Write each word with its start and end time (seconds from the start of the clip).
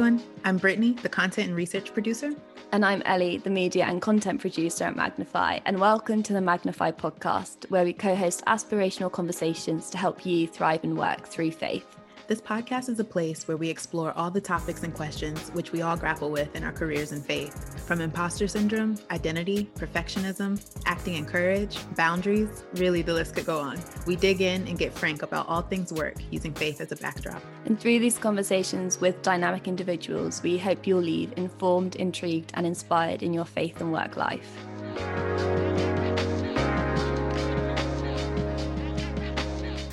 I'm 0.00 0.58
Brittany, 0.58 0.92
the 0.92 1.08
content 1.08 1.48
and 1.48 1.56
research 1.56 1.92
producer. 1.92 2.30
And 2.70 2.84
I'm 2.84 3.02
Ellie, 3.04 3.38
the 3.38 3.50
media 3.50 3.84
and 3.84 4.00
content 4.00 4.40
producer 4.40 4.84
at 4.84 4.94
Magnify. 4.94 5.58
And 5.64 5.80
welcome 5.80 6.22
to 6.22 6.32
the 6.32 6.40
Magnify 6.40 6.92
podcast, 6.92 7.68
where 7.68 7.82
we 7.82 7.92
co 7.92 8.14
host 8.14 8.44
aspirational 8.46 9.10
conversations 9.10 9.90
to 9.90 9.98
help 9.98 10.24
you 10.24 10.46
thrive 10.46 10.84
and 10.84 10.96
work 10.96 11.26
through 11.26 11.50
faith. 11.50 11.97
This 12.28 12.42
podcast 12.42 12.90
is 12.90 13.00
a 13.00 13.04
place 13.04 13.48
where 13.48 13.56
we 13.56 13.70
explore 13.70 14.12
all 14.12 14.30
the 14.30 14.38
topics 14.38 14.82
and 14.82 14.92
questions 14.92 15.48
which 15.54 15.72
we 15.72 15.80
all 15.80 15.96
grapple 15.96 16.30
with 16.30 16.54
in 16.54 16.62
our 16.62 16.72
careers 16.72 17.12
and 17.12 17.24
faith. 17.24 17.82
From 17.86 18.02
imposter 18.02 18.46
syndrome, 18.46 18.98
identity, 19.10 19.70
perfectionism, 19.76 20.60
acting 20.84 21.16
and 21.16 21.26
courage, 21.26 21.78
boundaries, 21.96 22.64
really 22.74 23.00
the 23.00 23.14
list 23.14 23.34
could 23.34 23.46
go 23.46 23.58
on. 23.58 23.80
We 24.06 24.14
dig 24.14 24.42
in 24.42 24.68
and 24.68 24.78
get 24.78 24.92
frank 24.92 25.22
about 25.22 25.48
all 25.48 25.62
things 25.62 25.90
work 25.90 26.16
using 26.30 26.52
faith 26.52 26.82
as 26.82 26.92
a 26.92 26.96
backdrop. 26.96 27.42
And 27.64 27.80
through 27.80 27.98
these 27.98 28.18
conversations 28.18 29.00
with 29.00 29.22
dynamic 29.22 29.66
individuals, 29.66 30.42
we 30.42 30.58
hope 30.58 30.86
you'll 30.86 31.00
leave 31.00 31.32
informed, 31.38 31.96
intrigued, 31.96 32.50
and 32.52 32.66
inspired 32.66 33.22
in 33.22 33.32
your 33.32 33.46
faith 33.46 33.80
and 33.80 33.90
work 33.90 34.18
life. 34.18 34.52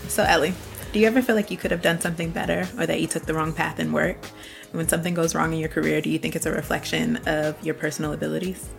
So, 0.10 0.24
Ellie, 0.24 0.54
do 0.96 1.02
you 1.02 1.08
ever 1.08 1.22
feel 1.22 1.36
like 1.36 1.52
you 1.52 1.58
could 1.58 1.72
have 1.72 1.82
done 1.82 2.00
something 2.00 2.32
better 2.32 2.66
or 2.80 2.86
that 2.86 3.02
you 3.02 3.06
took 3.06 3.26
the 3.26 3.34
wrong 3.34 3.52
path 3.52 3.82
in 3.82 3.92
work? 3.92 4.16
when 4.72 4.88
something 4.88 5.14
goes 5.14 5.36
wrong 5.36 5.52
in 5.52 5.60
your 5.60 5.68
career, 5.68 6.00
do 6.00 6.10
you 6.10 6.18
think 6.18 6.38
it's 6.38 6.46
a 6.46 6.52
reflection 6.52 7.18
of 7.28 7.62
your 7.66 7.76
personal 7.76 8.14
abilities? 8.14 8.70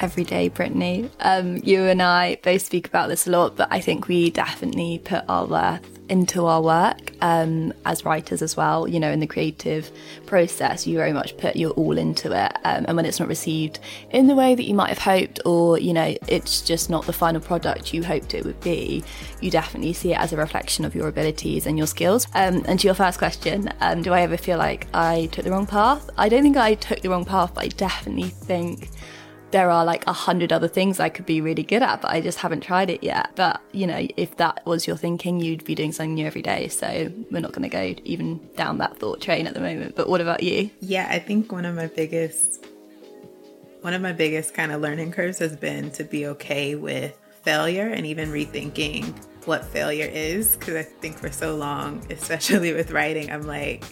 Every 0.00 0.22
day, 0.22 0.48
Brittany. 0.48 1.10
Um, 1.18 1.56
you 1.56 1.82
and 1.82 2.00
I 2.00 2.36
both 2.44 2.62
speak 2.62 2.86
about 2.86 3.08
this 3.08 3.26
a 3.26 3.30
lot, 3.30 3.56
but 3.56 3.66
I 3.72 3.80
think 3.80 4.06
we 4.06 4.30
definitely 4.30 5.00
put 5.04 5.24
our 5.28 5.44
worth 5.44 5.93
into 6.08 6.46
our 6.46 6.60
work 6.60 7.12
um, 7.20 7.72
as 7.84 8.04
writers 8.04 8.42
as 8.42 8.56
well. 8.56 8.86
You 8.86 9.00
know, 9.00 9.10
in 9.10 9.20
the 9.20 9.26
creative 9.26 9.90
process, 10.26 10.86
you 10.86 10.98
very 10.98 11.12
much 11.12 11.36
put 11.36 11.56
your 11.56 11.70
all 11.72 11.96
into 11.96 12.32
it. 12.32 12.52
Um, 12.64 12.84
and 12.86 12.96
when 12.96 13.06
it's 13.06 13.18
not 13.18 13.28
received 13.28 13.80
in 14.10 14.26
the 14.26 14.34
way 14.34 14.54
that 14.54 14.64
you 14.64 14.74
might 14.74 14.88
have 14.88 14.98
hoped, 14.98 15.40
or, 15.44 15.78
you 15.78 15.92
know, 15.92 16.14
it's 16.28 16.60
just 16.60 16.90
not 16.90 17.06
the 17.06 17.12
final 17.12 17.40
product 17.40 17.94
you 17.94 18.02
hoped 18.02 18.34
it 18.34 18.44
would 18.44 18.60
be, 18.60 19.02
you 19.40 19.50
definitely 19.50 19.92
see 19.92 20.12
it 20.12 20.18
as 20.18 20.32
a 20.32 20.36
reflection 20.36 20.84
of 20.84 20.94
your 20.94 21.08
abilities 21.08 21.66
and 21.66 21.78
your 21.78 21.86
skills. 21.86 22.26
Um, 22.34 22.64
and 22.66 22.78
to 22.80 22.86
your 22.86 22.94
first 22.94 23.18
question, 23.18 23.70
um, 23.80 24.02
do 24.02 24.12
I 24.12 24.20
ever 24.22 24.36
feel 24.36 24.58
like 24.58 24.86
I 24.92 25.28
took 25.32 25.44
the 25.44 25.50
wrong 25.50 25.66
path? 25.66 26.08
I 26.18 26.28
don't 26.28 26.42
think 26.42 26.56
I 26.56 26.74
took 26.74 27.00
the 27.00 27.10
wrong 27.10 27.24
path, 27.24 27.54
but 27.54 27.64
I 27.64 27.68
definitely 27.68 28.30
think 28.30 28.90
there 29.54 29.70
are 29.70 29.84
like 29.84 30.04
a 30.08 30.12
hundred 30.12 30.52
other 30.52 30.66
things 30.66 30.98
I 30.98 31.08
could 31.08 31.26
be 31.26 31.40
really 31.40 31.62
good 31.62 31.80
at, 31.80 32.02
but 32.02 32.10
I 32.10 32.20
just 32.20 32.38
haven't 32.38 32.62
tried 32.62 32.90
it 32.90 33.04
yet. 33.04 33.30
But 33.36 33.60
you 33.70 33.86
know, 33.86 34.04
if 34.16 34.36
that 34.38 34.66
was 34.66 34.84
your 34.84 34.96
thinking, 34.96 35.38
you'd 35.38 35.64
be 35.64 35.76
doing 35.76 35.92
something 35.92 36.14
new 36.14 36.26
every 36.26 36.42
day. 36.42 36.66
So 36.66 37.12
we're 37.30 37.38
not 37.38 37.52
going 37.52 37.62
to 37.62 37.68
go 37.68 37.94
even 38.02 38.40
down 38.56 38.78
that 38.78 38.98
thought 38.98 39.20
train 39.20 39.46
at 39.46 39.54
the 39.54 39.60
moment. 39.60 39.94
But 39.94 40.08
what 40.08 40.20
about 40.20 40.42
you? 40.42 40.70
Yeah, 40.80 41.06
I 41.08 41.20
think 41.20 41.52
one 41.52 41.64
of 41.66 41.76
my 41.76 41.86
biggest, 41.86 42.66
one 43.82 43.94
of 43.94 44.02
my 44.02 44.12
biggest 44.12 44.54
kind 44.54 44.72
of 44.72 44.80
learning 44.80 45.12
curves 45.12 45.38
has 45.38 45.54
been 45.54 45.92
to 45.92 46.02
be 46.02 46.26
okay 46.26 46.74
with 46.74 47.16
failure 47.44 47.86
and 47.86 48.04
even 48.06 48.30
rethinking 48.30 49.04
what 49.46 49.64
failure 49.64 50.10
is. 50.12 50.56
Because 50.56 50.74
I 50.74 50.82
think 50.82 51.16
for 51.16 51.30
so 51.30 51.54
long, 51.54 52.04
especially 52.10 52.72
with 52.72 52.90
writing, 52.90 53.30
I'm 53.30 53.46
like, 53.46 53.84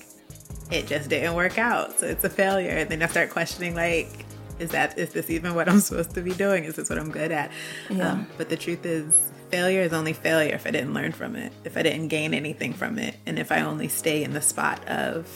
it 0.72 0.88
just 0.88 1.08
didn't 1.08 1.34
work 1.34 1.56
out, 1.56 2.00
so 2.00 2.06
it's 2.06 2.24
a 2.24 2.30
failure. 2.30 2.70
And 2.70 2.90
then 2.90 3.00
I 3.00 3.06
start 3.06 3.30
questioning 3.30 3.76
like 3.76 4.26
is 4.62 4.70
that 4.70 4.98
is 4.98 5.12
this 5.12 5.28
even 5.28 5.54
what 5.54 5.68
I'm 5.68 5.80
supposed 5.80 6.14
to 6.14 6.22
be 6.22 6.32
doing? 6.32 6.64
Is 6.64 6.76
this 6.76 6.88
what 6.88 6.98
I'm 6.98 7.10
good 7.10 7.32
at? 7.32 7.50
Yeah. 7.90 8.12
Um, 8.12 8.26
but 8.38 8.48
the 8.48 8.56
truth 8.56 8.86
is, 8.86 9.32
failure 9.50 9.82
is 9.82 9.92
only 9.92 10.12
failure 10.12 10.54
if 10.54 10.66
I 10.66 10.70
didn't 10.70 10.94
learn 10.94 11.12
from 11.12 11.36
it, 11.36 11.52
if 11.64 11.76
I 11.76 11.82
didn't 11.82 12.08
gain 12.08 12.32
anything 12.32 12.72
from 12.72 12.98
it, 12.98 13.16
and 13.26 13.38
if 13.38 13.52
I 13.52 13.60
only 13.60 13.88
stay 13.88 14.22
in 14.24 14.32
the 14.32 14.40
spot 14.40 14.86
of 14.88 15.28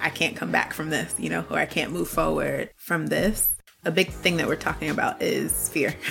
I 0.00 0.10
can't 0.10 0.36
come 0.36 0.50
back 0.50 0.72
from 0.72 0.90
this, 0.90 1.14
you 1.18 1.28
know, 1.28 1.44
or 1.50 1.58
I 1.58 1.66
can't 1.66 1.92
move 1.92 2.08
forward 2.08 2.70
from 2.76 3.08
this. 3.08 3.54
A 3.84 3.90
big 3.90 4.10
thing 4.10 4.38
that 4.38 4.46
we're 4.46 4.56
talking 4.56 4.90
about 4.90 5.22
is 5.22 5.68
fear. 5.68 5.94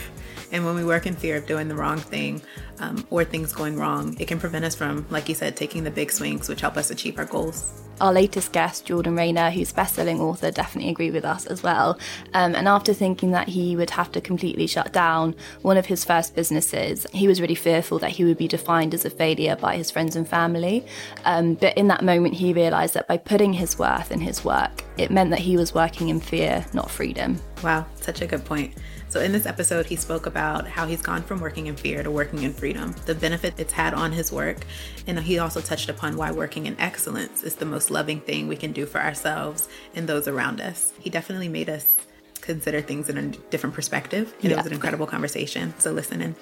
And 0.51 0.65
when 0.65 0.75
we 0.75 0.83
work 0.83 1.05
in 1.05 1.15
fear 1.15 1.37
of 1.37 1.45
doing 1.45 1.67
the 1.67 1.75
wrong 1.75 1.99
thing 1.99 2.41
um, 2.79 3.05
or 3.09 3.23
things 3.23 3.53
going 3.53 3.77
wrong, 3.77 4.15
it 4.19 4.27
can 4.27 4.39
prevent 4.39 4.65
us 4.65 4.75
from, 4.75 5.05
like 5.09 5.29
you 5.29 5.35
said, 5.35 5.55
taking 5.55 5.83
the 5.83 5.91
big 5.91 6.11
swings, 6.11 6.49
which 6.49 6.61
help 6.61 6.77
us 6.77 6.89
achieve 6.89 7.17
our 7.17 7.25
goals 7.25 7.79
our 8.01 8.13
latest 8.13 8.51
guest, 8.51 8.85
Jordan 8.85 9.15
Raynor, 9.15 9.51
who's 9.51 9.71
best-selling 9.71 10.19
author, 10.19 10.51
definitely 10.51 10.91
agreed 10.91 11.13
with 11.13 11.25
us 11.25 11.45
as 11.45 11.63
well. 11.63 11.99
Um, 12.33 12.55
and 12.55 12.67
after 12.67 12.93
thinking 12.93 13.31
that 13.31 13.47
he 13.47 13.75
would 13.75 13.89
have 13.91 14.11
to 14.13 14.21
completely 14.21 14.67
shut 14.67 14.93
down 14.93 15.35
one 15.61 15.77
of 15.77 15.85
his 15.85 16.05
first 16.05 16.35
businesses, 16.35 17.05
he 17.13 17.27
was 17.27 17.41
really 17.41 17.55
fearful 17.55 17.99
that 17.99 18.11
he 18.11 18.23
would 18.23 18.37
be 18.37 18.47
defined 18.47 18.93
as 18.93 19.05
a 19.05 19.09
failure 19.09 19.55
by 19.55 19.75
his 19.75 19.91
friends 19.91 20.15
and 20.15 20.27
family. 20.27 20.85
Um, 21.25 21.55
but 21.55 21.77
in 21.77 21.87
that 21.87 22.03
moment, 22.03 22.35
he 22.35 22.53
realised 22.53 22.93
that 22.93 23.07
by 23.07 23.17
putting 23.17 23.53
his 23.53 23.77
worth 23.77 24.11
in 24.11 24.19
his 24.19 24.43
work, 24.45 24.83
it 24.97 25.11
meant 25.11 25.29
that 25.31 25.39
he 25.39 25.57
was 25.57 25.73
working 25.73 26.09
in 26.09 26.19
fear, 26.19 26.65
not 26.73 26.89
freedom. 26.89 27.39
Wow, 27.63 27.85
such 27.95 28.21
a 28.21 28.27
good 28.27 28.45
point. 28.45 28.75
So, 29.09 29.21
in 29.21 29.31
this 29.31 29.47
episode, 29.47 29.87
he 29.87 29.95
spoke 29.95 30.27
about 30.27 30.67
how 30.67 30.85
he's 30.85 31.01
gone 31.01 31.23
from 31.23 31.39
working 31.39 31.65
in 31.65 31.75
fear 31.75 32.03
to 32.03 32.11
working 32.11 32.43
in 32.43 32.53
freedom, 32.53 32.93
the 33.07 33.15
benefit 33.15 33.55
it's 33.57 33.73
had 33.73 33.95
on 33.95 34.11
his 34.11 34.31
work, 34.31 34.57
and 35.07 35.19
he 35.19 35.39
also 35.39 35.61
touched 35.61 35.89
upon 35.89 36.15
why 36.15 36.29
working 36.31 36.67
in 36.67 36.79
excellence 36.79 37.43
is 37.43 37.55
the 37.55 37.65
most 37.65 37.89
loving 37.89 38.21
thing 38.21 38.47
we 38.47 38.55
can 38.55 38.71
do 38.71 38.85
for 38.85 39.01
ourselves 39.01 39.67
and 39.95 40.07
those 40.07 40.27
around 40.27 40.61
us. 40.61 40.93
He 40.99 41.09
definitely 41.09 41.49
made 41.49 41.69
us 41.69 41.97
consider 42.41 42.81
things 42.81 43.09
in 43.09 43.17
a 43.17 43.27
different 43.49 43.73
perspective, 43.73 44.31
and 44.41 44.51
yeah. 44.51 44.51
it 44.51 44.57
was 44.57 44.67
an 44.67 44.73
incredible 44.73 45.07
conversation. 45.07 45.73
So, 45.79 45.91
listen 45.91 46.21
in. 46.21 46.35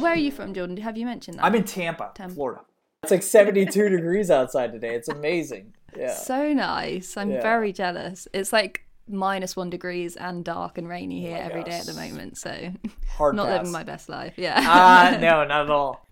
Where 0.00 0.12
are 0.12 0.16
you 0.16 0.32
from, 0.32 0.54
Jordan? 0.54 0.76
Have 0.78 0.96
you 0.96 1.06
mentioned 1.06 1.38
that? 1.38 1.44
I'm 1.44 1.54
in 1.54 1.62
Tampa, 1.62 2.10
Tampa. 2.16 2.34
Florida. 2.34 2.62
It's 3.04 3.12
like 3.12 3.22
72 3.22 3.88
degrees 3.90 4.32
outside 4.32 4.72
today. 4.72 4.96
It's 4.96 5.08
amazing. 5.08 5.74
Yeah. 5.96 6.14
So 6.14 6.52
nice. 6.52 7.16
I'm 7.16 7.30
yeah. 7.30 7.42
very 7.42 7.72
jealous. 7.72 8.26
It's 8.34 8.52
like 8.52 8.85
minus 9.08 9.56
one 9.56 9.70
degrees 9.70 10.16
and 10.16 10.44
dark 10.44 10.78
and 10.78 10.88
rainy 10.88 11.20
here 11.20 11.38
oh 11.40 11.44
every 11.44 11.62
gosh. 11.62 11.70
day 11.70 11.78
at 11.78 11.86
the 11.86 11.94
moment. 11.94 12.38
So 12.38 12.72
Hard 13.16 13.36
not 13.36 13.46
pass. 13.46 13.58
living 13.58 13.72
my 13.72 13.84
best 13.84 14.08
life. 14.08 14.34
Yeah. 14.36 14.58
uh, 14.58 15.16
no, 15.20 15.44
not 15.44 15.64
at 15.64 15.70
all. 15.70 16.06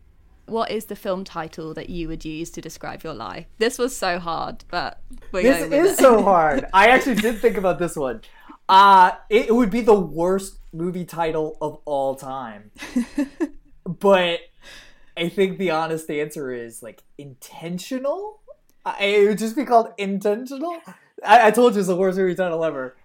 What 0.47 0.71
is 0.71 0.87
the 0.87 0.97
film 0.97 1.25
title 1.25 1.72
that 1.75 1.88
you 1.88 2.06
would 2.09 2.25
use 2.25 2.50
to 2.50 2.60
describe 2.60 3.03
your 3.03 3.15
life? 3.15 3.47
This 3.59 3.78
was 3.78 3.97
so 3.97 4.19
hard, 4.19 4.65
but 4.69 5.00
this 5.33 5.72
is 5.72 5.97
so 5.97 6.22
hard. 6.22 6.66
I 6.75 6.88
actually 6.88 7.16
did 7.16 7.38
think 7.38 7.56
about 7.56 7.78
this 7.78 7.97
one. 7.97 8.21
Uh 8.69 9.12
it, 9.28 9.49
it 9.49 9.54
would 9.54 9.71
be 9.71 9.81
the 9.81 9.99
worst 9.99 10.59
movie 10.72 11.04
title 11.04 11.56
of 11.60 11.78
all 11.84 12.15
time. 12.15 12.71
but 13.84 14.41
I 15.16 15.28
think 15.28 15.59
the 15.59 15.71
honest 15.71 16.10
answer 16.10 16.53
is 16.53 16.83
like 16.83 17.03
intentional. 17.16 18.41
it 19.00 19.28
would 19.28 19.38
just 19.38 19.56
be 19.56 19.65
called 19.65 19.93
intentional. 19.97 20.77
I, 21.23 21.49
I 21.49 21.51
told 21.51 21.75
you 21.75 21.81
it's 21.81 21.89
the 21.89 21.97
worst 21.97 22.19
movie 22.19 22.35
title 22.35 22.65
ever. 22.65 22.97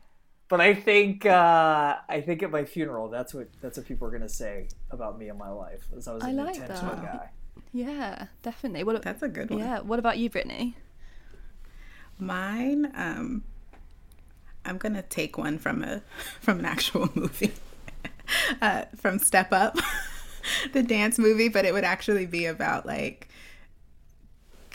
But 0.47 0.61
I 0.61 0.73
think 0.73 1.27
uh, 1.27 1.97
I 2.09 2.21
think 2.21 2.41
at 2.41 2.49
my 2.49 2.65
funeral, 2.65 3.07
that's 3.07 3.35
what 3.35 3.49
that's 3.61 3.77
what 3.77 3.85
people 3.85 4.07
are 4.07 4.11
gonna 4.11 4.27
say 4.27 4.67
about 4.89 5.19
me 5.19 5.29
and 5.29 5.37
my 5.37 5.49
life. 5.49 5.87
As 5.95 6.07
I 6.07 6.13
was 6.15 6.23
an 6.23 6.39
I 6.39 6.43
like 6.43 6.55
intentional 6.55 6.95
that. 6.95 7.03
guy. 7.03 7.29
Yeah, 7.71 8.25
definitely. 8.41 8.83
What, 8.83 9.03
that's 9.03 9.21
a 9.21 9.27
good 9.27 9.51
one. 9.51 9.59
Yeah. 9.59 9.81
What 9.81 9.99
about 9.99 10.17
you, 10.17 10.27
Brittany? 10.29 10.75
Mine, 12.17 12.91
um, 12.95 13.43
I'm 14.65 14.79
gonna 14.79 15.03
take 15.03 15.37
one 15.37 15.59
from 15.59 15.83
a 15.83 16.01
from 16.41 16.59
an 16.59 16.65
actual 16.65 17.09
movie, 17.15 17.53
uh, 18.59 18.85
from 18.95 19.19
Step 19.19 19.53
Up, 19.53 19.77
the 20.73 20.81
dance 20.81 21.19
movie, 21.19 21.47
but 21.49 21.63
it 21.63 21.73
would 21.73 21.83
actually 21.83 22.25
be 22.25 22.45
about 22.45 22.87
like 22.87 23.29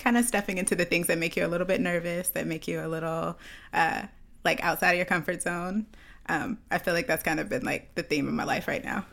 kind 0.04 0.18
of 0.18 0.24
stepping 0.26 0.58
into 0.58 0.76
the 0.76 0.84
things 0.84 1.06
that 1.06 1.16
make 1.18 1.34
you 1.34 1.46
a 1.46 1.48
little 1.48 1.66
bit 1.66 1.80
nervous, 1.80 2.28
that 2.28 2.46
make 2.46 2.68
you 2.68 2.84
a 2.84 2.86
little 2.86 3.38
uh, 3.72 4.02
like 4.44 4.62
outside 4.62 4.90
of 4.90 4.96
your 4.96 5.06
comfort 5.06 5.40
zone. 5.40 5.86
Um, 6.28 6.58
I 6.70 6.78
feel 6.78 6.92
like 6.92 7.06
that's 7.06 7.22
kind 7.22 7.40
of 7.40 7.48
been 7.48 7.64
like 7.64 7.94
the 7.94 8.02
theme 8.02 8.28
of 8.28 8.34
my 8.34 8.44
life 8.44 8.68
right 8.68 8.84
now, 8.84 9.06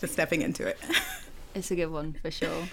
just 0.00 0.12
stepping 0.12 0.42
into 0.42 0.66
it. 0.66 0.78
it's 1.56 1.72
a 1.72 1.76
good 1.76 1.90
one 1.90 2.16
for 2.22 2.30
sure. 2.30 2.68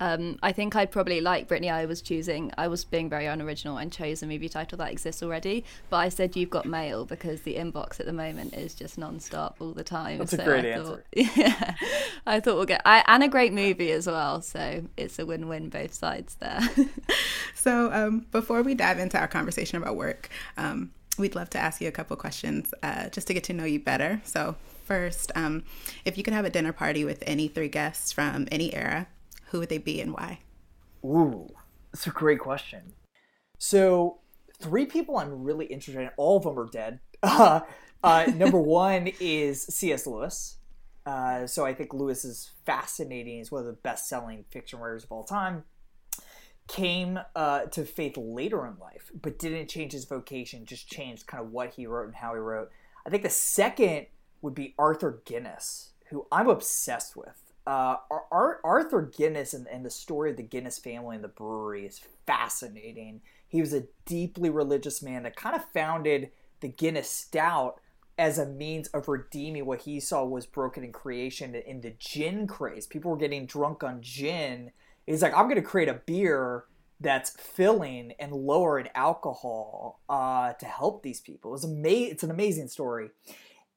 Um, 0.00 0.38
I 0.42 0.52
think 0.52 0.76
I'd 0.76 0.90
probably 0.90 1.20
like 1.20 1.48
Brittany. 1.48 1.70
I 1.70 1.86
was 1.86 2.02
choosing. 2.02 2.52
I 2.56 2.68
was 2.68 2.84
being 2.84 3.08
very 3.08 3.26
unoriginal 3.26 3.78
and 3.78 3.92
chose 3.92 4.22
a 4.22 4.26
movie 4.26 4.48
title 4.48 4.78
that 4.78 4.90
exists 4.90 5.22
already. 5.22 5.64
But 5.90 5.98
I 5.98 6.08
said 6.08 6.36
you've 6.36 6.50
got 6.50 6.66
mail 6.66 7.04
because 7.04 7.42
the 7.42 7.56
inbox 7.56 8.00
at 8.00 8.06
the 8.06 8.12
moment 8.12 8.54
is 8.54 8.74
just 8.74 8.98
non-stop 8.98 9.56
all 9.60 9.72
the 9.72 9.84
time. 9.84 10.18
That's 10.18 10.32
so 10.32 10.42
a 10.42 10.44
great 10.44 10.64
I 10.64 10.68
answer. 10.68 10.90
Thought, 10.90 11.04
yeah, 11.36 11.74
I 12.26 12.40
thought 12.40 12.56
we'll 12.56 12.66
get 12.66 12.82
I, 12.84 13.04
and 13.06 13.22
a 13.22 13.28
great 13.28 13.52
movie 13.52 13.92
as 13.92 14.06
well. 14.06 14.42
So 14.42 14.84
it's 14.96 15.18
a 15.18 15.26
win-win 15.26 15.68
both 15.68 15.94
sides 15.94 16.36
there. 16.36 16.60
so 17.54 17.92
um, 17.92 18.26
before 18.30 18.62
we 18.62 18.74
dive 18.74 18.98
into 18.98 19.18
our 19.18 19.28
conversation 19.28 19.78
about 19.78 19.96
work, 19.96 20.28
um, 20.56 20.90
we'd 21.18 21.34
love 21.34 21.50
to 21.50 21.58
ask 21.58 21.80
you 21.80 21.88
a 21.88 21.92
couple 21.92 22.16
questions 22.16 22.72
uh, 22.82 23.08
just 23.08 23.26
to 23.26 23.34
get 23.34 23.44
to 23.44 23.52
know 23.52 23.64
you 23.64 23.80
better. 23.80 24.20
So 24.24 24.56
first, 24.84 25.32
um, 25.34 25.64
if 26.04 26.16
you 26.16 26.22
could 26.22 26.34
have 26.34 26.44
a 26.44 26.50
dinner 26.50 26.72
party 26.72 27.04
with 27.04 27.22
any 27.26 27.48
three 27.48 27.68
guests 27.68 28.12
from 28.12 28.46
any 28.50 28.74
era 28.74 29.08
who 29.50 29.60
would 29.60 29.68
they 29.68 29.78
be 29.78 30.00
and 30.00 30.12
why? 30.12 30.40
Ooh, 31.04 31.48
that's 31.92 32.06
a 32.06 32.10
great 32.10 32.38
question. 32.38 32.92
So, 33.58 34.18
three 34.60 34.86
people 34.86 35.18
I'm 35.18 35.42
really 35.42 35.66
interested 35.66 36.00
in, 36.00 36.10
all 36.16 36.36
of 36.38 36.44
them 36.44 36.58
are 36.58 36.68
dead. 36.68 37.00
Uh, 37.20 37.60
uh, 38.04 38.26
number 38.36 38.60
one 38.60 39.10
is 39.18 39.64
C.S. 39.64 40.06
Lewis. 40.06 40.58
Uh, 41.04 41.48
so, 41.48 41.66
I 41.66 41.74
think 41.74 41.92
Lewis 41.92 42.24
is 42.24 42.52
fascinating. 42.64 43.38
He's 43.38 43.50
one 43.50 43.60
of 43.60 43.66
the 43.66 43.72
best 43.72 44.08
selling 44.08 44.44
fiction 44.50 44.78
writers 44.78 45.02
of 45.02 45.10
all 45.10 45.24
time. 45.24 45.64
came 46.68 47.18
uh, 47.34 47.62
to 47.62 47.84
faith 47.84 48.16
later 48.16 48.64
in 48.68 48.78
life, 48.78 49.10
but 49.20 49.40
didn't 49.40 49.68
change 49.68 49.92
his 49.92 50.04
vocation, 50.04 50.64
just 50.64 50.88
changed 50.88 51.26
kind 51.26 51.42
of 51.42 51.50
what 51.50 51.74
he 51.74 51.88
wrote 51.88 52.06
and 52.06 52.14
how 52.14 52.34
he 52.34 52.38
wrote. 52.38 52.70
I 53.04 53.10
think 53.10 53.24
the 53.24 53.30
second 53.30 54.06
would 54.42 54.54
be 54.54 54.76
Arthur 54.78 55.22
Guinness, 55.24 55.90
who 56.10 56.28
I'm 56.30 56.48
obsessed 56.48 57.16
with. 57.16 57.47
Uh, 57.68 57.96
Arthur 58.64 59.02
Guinness 59.02 59.52
and, 59.52 59.66
and 59.68 59.84
the 59.84 59.90
story 59.90 60.30
of 60.30 60.38
the 60.38 60.42
Guinness 60.42 60.78
family 60.78 61.16
and 61.16 61.22
the 61.22 61.28
brewery 61.28 61.84
is 61.84 62.00
fascinating. 62.26 63.20
He 63.46 63.60
was 63.60 63.74
a 63.74 63.84
deeply 64.06 64.48
religious 64.48 65.02
man 65.02 65.24
that 65.24 65.36
kind 65.36 65.54
of 65.54 65.70
founded 65.74 66.30
the 66.60 66.68
Guinness 66.68 67.10
Stout 67.10 67.78
as 68.16 68.38
a 68.38 68.46
means 68.46 68.88
of 68.88 69.06
redeeming 69.06 69.66
what 69.66 69.82
he 69.82 70.00
saw 70.00 70.24
was 70.24 70.46
broken 70.46 70.82
in 70.82 70.92
creation 70.92 71.54
in 71.54 71.82
the 71.82 71.94
gin 71.98 72.46
craze. 72.46 72.86
People 72.86 73.10
were 73.10 73.18
getting 73.18 73.44
drunk 73.44 73.84
on 73.84 74.00
gin. 74.00 74.70
He's 75.06 75.22
like, 75.22 75.34
I'm 75.34 75.44
going 75.44 75.56
to 75.56 75.62
create 75.62 75.90
a 75.90 76.00
beer 76.06 76.64
that's 77.00 77.30
filling 77.38 78.14
and 78.18 78.32
lower 78.32 78.78
in 78.80 78.88
alcohol 78.94 80.00
uh, 80.08 80.54
to 80.54 80.64
help 80.64 81.02
these 81.02 81.20
people. 81.20 81.54
It's 81.54 81.66
ama- 81.66 82.08
It's 82.10 82.22
an 82.22 82.30
amazing 82.30 82.68
story. 82.68 83.10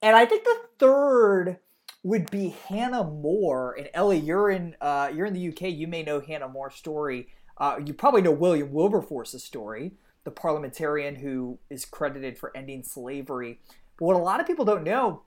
And 0.00 0.16
I 0.16 0.24
think 0.24 0.44
the 0.44 0.60
third 0.78 1.58
would 2.02 2.30
be 2.30 2.54
Hannah 2.68 3.04
More. 3.04 3.74
And 3.78 3.88
Ellie, 3.94 4.18
you're 4.18 4.50
in 4.50 4.76
uh, 4.80 5.10
you're 5.14 5.26
in 5.26 5.34
the 5.34 5.48
UK. 5.48 5.62
You 5.62 5.86
may 5.86 6.02
know 6.02 6.20
Hannah 6.20 6.48
More's 6.48 6.74
story. 6.74 7.28
Uh, 7.58 7.78
you 7.84 7.94
probably 7.94 8.22
know 8.22 8.32
William 8.32 8.72
Wilberforce's 8.72 9.44
story, 9.44 9.92
the 10.24 10.30
parliamentarian 10.30 11.16
who 11.16 11.58
is 11.70 11.84
credited 11.84 12.38
for 12.38 12.56
ending 12.56 12.82
slavery. 12.82 13.60
But 13.98 14.06
what 14.06 14.16
a 14.16 14.20
lot 14.20 14.40
of 14.40 14.46
people 14.46 14.64
don't 14.64 14.84
know 14.84 15.22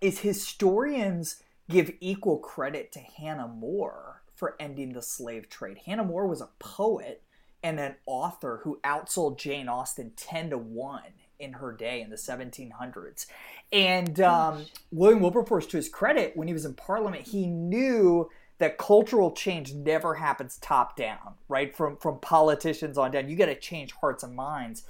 is 0.00 0.20
historians 0.20 1.42
give 1.68 1.90
equal 2.00 2.38
credit 2.38 2.92
to 2.92 3.00
Hannah 3.00 3.48
More 3.48 4.22
for 4.34 4.54
ending 4.60 4.92
the 4.92 5.02
slave 5.02 5.48
trade. 5.48 5.78
Hannah 5.86 6.04
More 6.04 6.26
was 6.26 6.40
a 6.40 6.50
poet 6.58 7.22
and 7.62 7.80
an 7.80 7.96
author 8.04 8.60
who 8.62 8.78
outsold 8.84 9.38
Jane 9.38 9.68
Austen 9.68 10.12
10 10.14 10.50
to 10.50 10.58
1 10.58 11.02
in 11.38 11.54
her 11.54 11.72
day 11.72 12.00
in 12.00 12.10
the 12.10 12.16
1700s. 12.16 13.26
And 13.72 14.20
um, 14.20 14.66
William 14.92 15.20
Wilberforce, 15.20 15.66
to 15.66 15.76
his 15.76 15.88
credit, 15.88 16.36
when 16.36 16.48
he 16.48 16.54
was 16.54 16.64
in 16.64 16.74
Parliament, 16.74 17.28
he 17.28 17.46
knew 17.46 18.28
that 18.58 18.78
cultural 18.78 19.32
change 19.32 19.74
never 19.74 20.14
happens 20.14 20.56
top 20.58 20.96
down, 20.96 21.34
right? 21.48 21.76
From 21.76 21.96
from 21.96 22.18
politicians 22.20 22.96
on 22.96 23.10
down, 23.10 23.28
you 23.28 23.36
got 23.36 23.46
to 23.46 23.54
change 23.54 23.92
hearts 23.92 24.22
and 24.22 24.34
minds. 24.34 24.84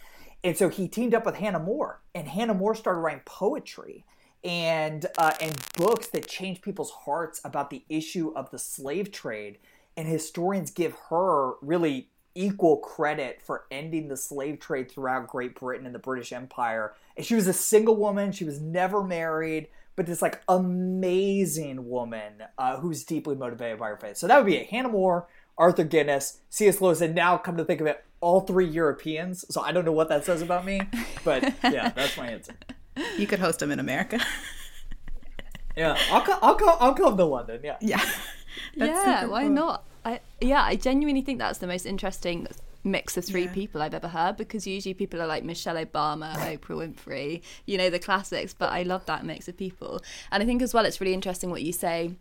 And 0.45 0.57
so 0.57 0.69
he 0.69 0.87
teamed 0.87 1.15
up 1.15 1.27
with 1.27 1.37
Hannah 1.37 1.59
More, 1.59 2.01
and 2.15 2.29
Hannah 2.29 2.55
More 2.55 2.75
started 2.75 3.01
writing 3.01 3.23
poetry 3.25 4.05
and 4.45 5.07
uh, 5.19 5.33
and 5.41 5.57
books 5.77 6.07
that 6.09 6.29
changed 6.29 6.63
people's 6.63 6.93
hearts 6.93 7.41
about 7.45 7.71
the 7.71 7.83
issue 7.89 8.33
of 8.37 8.51
the 8.51 8.59
slave 8.59 9.11
trade. 9.11 9.59
And 9.97 10.07
historians 10.07 10.71
give 10.71 10.95
her 11.09 11.55
really 11.63 12.11
equal 12.37 12.77
credit 12.77 13.41
for 13.43 13.65
ending 13.71 14.09
the 14.09 14.17
slave 14.17 14.61
trade 14.61 14.91
throughout 14.91 15.27
Great 15.27 15.59
Britain 15.59 15.87
and 15.87 15.94
the 15.94 15.99
British 15.99 16.33
Empire. 16.33 16.94
And 17.17 17.27
she 17.27 17.35
was 17.35 17.49
a 17.49 17.53
single 17.53 17.97
woman; 17.97 18.31
she 18.33 18.44
was 18.44 18.61
never 18.61 19.03
married, 19.03 19.69
but 19.97 20.06
this 20.06 20.23
like 20.23 20.43
amazing 20.49 21.88
woman 21.88 22.44
uh, 22.59 22.79
who's 22.79 23.03
deeply 23.03 23.35
motivated 23.35 23.79
by 23.79 23.88
her 23.88 23.97
faith. 23.97 24.19
So 24.19 24.29
that 24.29 24.37
would 24.37 24.47
be 24.47 24.56
it. 24.56 24.69
Hannah 24.69 24.91
More, 24.91 25.27
Arthur 25.59 25.85
Guinness, 25.85 26.41
C.S. 26.50 26.81
Lewis, 26.81 27.00
and 27.00 27.15
now 27.15 27.38
come 27.38 27.56
to 27.56 27.65
think 27.65 27.81
of 27.81 27.87
it, 27.87 28.05
all 28.21 28.41
three 28.41 28.67
Europeans. 28.67 29.44
So 29.50 29.62
I 29.62 29.73
don't 29.73 29.85
know 29.85 29.93
what 29.93 30.09
that 30.11 30.25
says 30.25 30.43
about 30.43 30.65
me, 30.65 30.81
but 31.25 31.43
yeah, 31.65 31.88
that's 31.97 32.17
my 32.17 32.29
answer. 32.29 32.55
You 33.19 33.27
could 33.27 33.41
host 33.41 33.59
them 33.61 33.71
in 33.71 33.79
America. 33.79 34.21
yeah, 35.77 35.99
I'll 36.11 36.23
come. 36.23 36.38
I'll 36.43 36.55
come. 36.55 36.77
I'll 36.81 36.94
come 36.94 37.17
to 37.17 37.25
London. 37.25 37.61
Yeah. 37.65 37.77
Yeah. 37.81 38.05
yeah. 38.75 39.27
Why 39.27 39.43
cool. 39.43 39.50
not? 39.50 39.85
I 40.06 40.20
yeah. 40.41 40.62
I 40.62 40.76
genuinely 40.76 41.23
think 41.23 41.41
that's 41.41 41.58
the 41.58 41.67
most 41.67 41.85
interesting 41.85 42.47
mix 42.85 43.17
of 43.17 43.25
three 43.25 43.47
yeah. 43.47 43.53
people 43.53 43.82
I've 43.82 43.94
ever 43.94 44.06
heard 44.06 44.37
because 44.37 44.64
usually 44.64 44.94
people 44.94 45.20
are 45.20 45.26
like 45.26 45.43
Michelle 45.43 45.75
Obama, 45.75 46.32
Oprah 46.37 46.94
Winfrey, 46.94 47.43
you 47.67 47.76
know, 47.76 47.91
the 47.91 47.99
classics. 47.99 48.55
But 48.55 48.73
I 48.73 48.85
love 48.85 49.05
that 49.06 49.25
mix 49.25 49.49
of 49.49 49.56
people. 49.56 50.00
And 50.31 50.43
I 50.43 50.47
think 50.47 50.62
as 50.62 50.73
well, 50.73 50.85
it's 50.85 51.00
really 51.00 51.12
interesting 51.12 51.50
what 51.50 51.62
you 51.62 51.73
say 51.73 52.12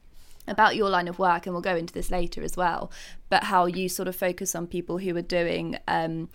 about 0.47 0.75
your 0.75 0.89
line 0.89 1.07
of 1.07 1.19
work, 1.19 1.45
and 1.45 1.53
we'll 1.53 1.61
go 1.61 1.75
into 1.75 1.93
this 1.93 2.11
later 2.11 2.43
as 2.43 2.55
well, 2.57 2.91
but 3.29 3.45
how 3.45 3.65
you 3.65 3.89
sort 3.89 4.07
of 4.07 4.15
focus 4.15 4.55
on 4.55 4.67
people 4.67 4.97
who 4.97 5.15
are 5.15 5.21
doing. 5.21 5.77
Um, 5.87 6.29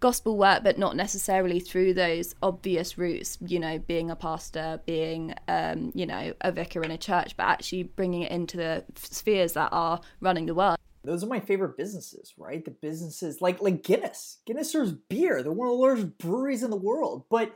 gospel 0.00 0.36
work, 0.36 0.62
but 0.62 0.78
not 0.78 0.94
necessarily 0.94 1.58
through 1.58 1.92
those 1.92 2.32
obvious 2.40 2.96
routes, 2.96 3.36
you 3.44 3.58
know, 3.58 3.80
being 3.80 4.12
a 4.12 4.14
pastor, 4.14 4.80
being, 4.86 5.34
um, 5.48 5.90
you 5.92 6.06
know, 6.06 6.32
a 6.40 6.52
vicar 6.52 6.84
in 6.84 6.92
a 6.92 6.96
church, 6.96 7.36
but 7.36 7.42
actually 7.42 7.82
bringing 7.82 8.22
it 8.22 8.30
into 8.30 8.56
the 8.56 8.84
spheres 8.94 9.54
that 9.54 9.70
are 9.72 10.00
running 10.20 10.46
the 10.46 10.54
world. 10.54 10.78
Those 11.04 11.24
are 11.24 11.28
my 11.28 11.40
favorite 11.40 11.76
businesses, 11.76 12.34
right? 12.36 12.64
The 12.64 12.70
businesses 12.70 13.40
like 13.40 13.62
like 13.62 13.82
Guinness. 13.82 14.38
Guinness 14.46 14.70
serves 14.70 14.92
beer. 14.92 15.42
They're 15.42 15.52
one 15.52 15.68
of 15.68 15.74
the 15.74 15.80
largest 15.80 16.18
breweries 16.18 16.62
in 16.62 16.70
the 16.70 16.76
world, 16.76 17.24
but 17.30 17.54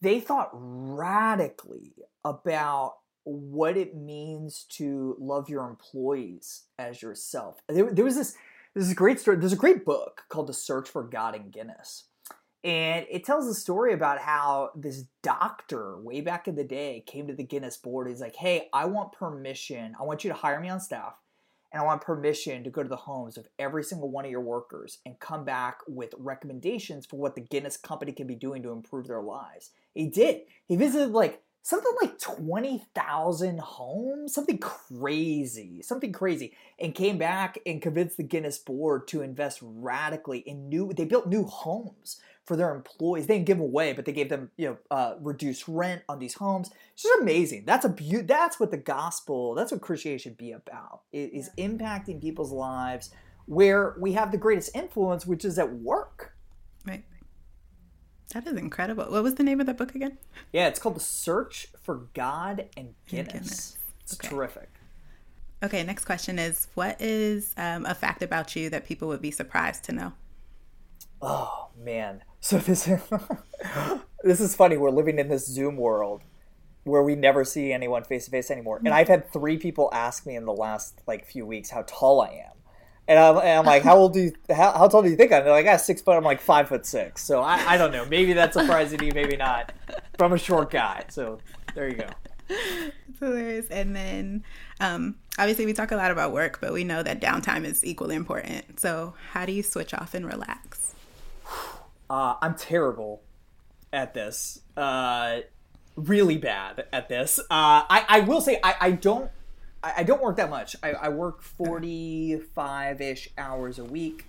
they 0.00 0.20
thought 0.20 0.50
radically 0.52 1.94
about 2.24 2.96
what 3.24 3.76
it 3.76 3.96
means 3.96 4.64
to 4.70 5.16
love 5.18 5.48
your 5.48 5.68
employees 5.68 6.64
as 6.78 7.02
yourself. 7.02 7.60
There, 7.68 7.92
there 7.92 8.04
was 8.04 8.14
this 8.14 8.36
this 8.74 8.86
is 8.86 8.94
great 8.94 9.18
story. 9.18 9.38
There's 9.38 9.54
a 9.54 9.56
great 9.56 9.84
book 9.84 10.24
called 10.28 10.46
The 10.46 10.52
Search 10.52 10.88
for 10.88 11.02
God 11.02 11.34
in 11.34 11.50
Guinness. 11.50 12.04
And 12.62 13.06
it 13.10 13.24
tells 13.24 13.46
a 13.46 13.54
story 13.54 13.94
about 13.94 14.18
how 14.18 14.70
this 14.76 15.04
doctor 15.22 15.98
way 15.98 16.20
back 16.20 16.46
in 16.46 16.56
the 16.56 16.64
day 16.64 17.02
came 17.06 17.26
to 17.28 17.34
the 17.34 17.44
Guinness 17.44 17.76
board. 17.76 18.08
He's 18.08 18.20
like, 18.20 18.34
hey, 18.34 18.68
I 18.72 18.84
want 18.86 19.12
permission. 19.12 19.96
I 19.98 20.02
want 20.02 20.24
you 20.24 20.30
to 20.30 20.36
hire 20.36 20.60
me 20.60 20.68
on 20.68 20.80
staff. 20.80 21.14
And 21.76 21.82
I 21.82 21.84
want 21.84 22.00
permission 22.00 22.64
to 22.64 22.70
go 22.70 22.82
to 22.82 22.88
the 22.88 22.96
homes 22.96 23.36
of 23.36 23.48
every 23.58 23.84
single 23.84 24.10
one 24.10 24.24
of 24.24 24.30
your 24.30 24.40
workers 24.40 24.96
and 25.04 25.20
come 25.20 25.44
back 25.44 25.80
with 25.86 26.14
recommendations 26.16 27.04
for 27.04 27.16
what 27.18 27.34
the 27.34 27.42
Guinness 27.42 27.76
company 27.76 28.12
can 28.12 28.26
be 28.26 28.34
doing 28.34 28.62
to 28.62 28.70
improve 28.70 29.06
their 29.06 29.20
lives. 29.20 29.72
He 29.92 30.06
did. 30.06 30.40
He 30.64 30.76
visited 30.76 31.10
like 31.10 31.42
something 31.60 31.92
like 32.00 32.18
20,000 32.18 33.60
homes, 33.60 34.32
something 34.32 34.56
crazy, 34.56 35.82
something 35.82 36.12
crazy, 36.12 36.54
and 36.78 36.94
came 36.94 37.18
back 37.18 37.58
and 37.66 37.82
convinced 37.82 38.16
the 38.16 38.22
Guinness 38.22 38.56
board 38.56 39.06
to 39.08 39.20
invest 39.20 39.58
radically 39.62 40.38
in 40.38 40.70
new, 40.70 40.94
they 40.94 41.04
built 41.04 41.28
new 41.28 41.44
homes 41.44 42.22
for 42.46 42.56
their 42.56 42.74
employees. 42.74 43.26
They 43.26 43.34
didn't 43.34 43.46
give 43.46 43.58
them 43.58 43.66
away, 43.66 43.92
but 43.92 44.04
they 44.04 44.12
gave 44.12 44.28
them, 44.28 44.50
you 44.56 44.68
know, 44.68 44.76
uh, 44.90 45.14
reduced 45.20 45.64
rent 45.66 46.02
on 46.08 46.18
these 46.18 46.34
homes. 46.34 46.70
It's 46.94 47.02
just 47.02 47.20
amazing. 47.20 47.64
That's 47.66 47.84
a 47.84 47.88
be- 47.88 48.22
that's 48.22 48.60
what 48.60 48.70
the 48.70 48.76
gospel, 48.76 49.54
that's 49.54 49.72
what 49.72 49.80
Christianity 49.80 50.22
should 50.22 50.36
be 50.36 50.52
about, 50.52 51.02
it 51.12 51.32
is 51.32 51.50
impacting 51.58 52.20
people's 52.20 52.52
lives 52.52 53.10
where 53.46 53.94
we 53.98 54.12
have 54.12 54.32
the 54.32 54.38
greatest 54.38 54.74
influence, 54.74 55.26
which 55.26 55.44
is 55.44 55.58
at 55.58 55.72
work. 55.72 56.34
Right. 56.86 57.04
That 58.32 58.46
is 58.46 58.54
incredible. 58.54 59.04
What 59.04 59.22
was 59.22 59.36
the 59.36 59.44
name 59.44 59.60
of 59.60 59.66
that 59.66 59.76
book 59.76 59.94
again? 59.94 60.18
Yeah, 60.52 60.66
it's 60.68 60.78
called 60.78 60.96
The 60.96 61.00
Search 61.00 61.68
for 61.80 62.06
God 62.14 62.68
and 62.76 62.94
Guinness. 63.06 63.32
Guinness. 63.32 63.76
It's 64.02 64.14
okay. 64.14 64.28
terrific. 64.28 64.68
Okay, 65.62 65.82
next 65.84 66.04
question 66.04 66.38
is 66.38 66.68
What 66.74 67.00
is 67.00 67.54
um, 67.56 67.86
a 67.86 67.94
fact 67.94 68.22
about 68.22 68.54
you 68.54 68.68
that 68.70 68.84
people 68.84 69.08
would 69.08 69.22
be 69.22 69.30
surprised 69.30 69.84
to 69.84 69.92
know? 69.92 70.12
Oh, 71.28 71.70
man. 71.76 72.22
So 72.40 72.58
this, 72.58 72.88
this 74.22 74.40
is 74.40 74.54
funny. 74.54 74.76
We're 74.76 74.90
living 74.90 75.18
in 75.18 75.28
this 75.28 75.44
Zoom 75.44 75.76
world 75.76 76.22
where 76.84 77.02
we 77.02 77.16
never 77.16 77.44
see 77.44 77.72
anyone 77.72 78.04
face 78.04 78.26
to 78.26 78.30
face 78.30 78.48
anymore. 78.48 78.78
And 78.78 78.90
I've 78.90 79.08
had 79.08 79.32
three 79.32 79.58
people 79.58 79.90
ask 79.92 80.24
me 80.24 80.36
in 80.36 80.44
the 80.44 80.52
last 80.52 81.00
like 81.08 81.26
few 81.26 81.44
weeks 81.44 81.70
how 81.70 81.82
tall 81.88 82.20
I 82.20 82.28
am. 82.28 82.52
And 83.08 83.18
I'm, 83.18 83.38
and 83.38 83.48
I'm, 83.58 83.64
like, 83.64 83.82
how 83.82 83.96
old 83.96 84.14
do 84.14 84.20
you, 84.20 84.32
how, 84.54 84.70
how 84.70 84.86
tall 84.86 85.02
do 85.02 85.08
you 85.08 85.16
think 85.16 85.32
I'm? 85.32 85.42
They're 85.42 85.52
like, 85.52 85.66
ah, 85.66 85.76
six 85.76 86.00
foot. 86.00 86.16
I'm 86.16 86.22
like 86.22 86.40
five 86.40 86.68
foot 86.68 86.86
six. 86.86 87.24
So 87.24 87.42
I, 87.42 87.74
I 87.74 87.76
don't 87.76 87.90
know. 87.90 88.04
Maybe 88.04 88.32
that's 88.32 88.54
surprising 88.56 88.98
to 89.00 89.04
you, 89.04 89.12
maybe 89.12 89.36
not. 89.36 89.72
But 89.86 90.24
I'm 90.24 90.32
a 90.32 90.38
short 90.38 90.70
guy. 90.70 91.06
So 91.08 91.40
there 91.74 91.88
you 91.88 91.96
go. 91.96 92.08
It's 92.48 93.18
hilarious. 93.18 93.66
And 93.70 93.96
then 93.96 94.44
um, 94.78 95.16
obviously 95.38 95.66
we 95.66 95.72
talk 95.72 95.90
a 95.90 95.96
lot 95.96 96.12
about 96.12 96.32
work, 96.32 96.60
but 96.60 96.72
we 96.72 96.84
know 96.84 97.02
that 97.02 97.20
downtime 97.20 97.64
is 97.64 97.84
equally 97.84 98.14
important. 98.14 98.78
So 98.78 99.14
how 99.32 99.44
do 99.44 99.50
you 99.50 99.64
switch 99.64 99.92
off 99.92 100.14
and 100.14 100.24
relax? 100.24 100.95
Uh, 102.08 102.34
I'm 102.40 102.54
terrible 102.54 103.22
at 103.92 104.14
this. 104.14 104.60
Uh, 104.76 105.40
really 105.96 106.36
bad 106.36 106.86
at 106.92 107.08
this. 107.08 107.38
Uh, 107.38 107.44
I, 107.50 108.04
I 108.08 108.20
will 108.20 108.40
say 108.40 108.60
I, 108.62 108.74
I 108.80 108.90
don't 108.92 109.30
I, 109.82 109.94
I 109.98 110.02
don't 110.02 110.22
work 110.22 110.36
that 110.36 110.50
much. 110.50 110.76
I, 110.82 110.92
I 110.92 111.08
work 111.08 111.42
45 111.42 113.00
ish 113.00 113.28
hours 113.38 113.78
a 113.78 113.84
week. 113.84 114.26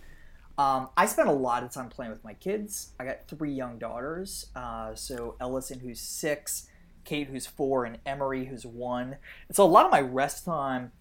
Um, 0.58 0.90
I 0.98 1.06
spend 1.06 1.30
a 1.30 1.34
lot 1.34 1.64
of 1.64 1.72
time 1.72 1.90
playing 1.90 2.12
with 2.12 2.24
my 2.24 2.34
kids. 2.34 2.94
I 3.00 3.06
got 3.06 3.28
three 3.28 3.52
young 3.52 3.78
daughters. 3.78 4.48
Uh, 4.56 4.96
so 4.96 5.36
Ellison, 5.40 5.80
who's 5.80 6.00
six, 6.00 6.68
Kate, 7.04 7.28
who's 7.28 7.46
four, 7.46 7.86
and 7.86 8.00
Emery, 8.06 8.46
who's 8.46 8.66
one. 8.66 9.18
And 9.48 9.56
so 9.56 9.64
a 9.64 9.68
lot 9.68 9.86
of 9.86 9.92
my 9.92 10.02
rest 10.02 10.46
time 10.46 10.92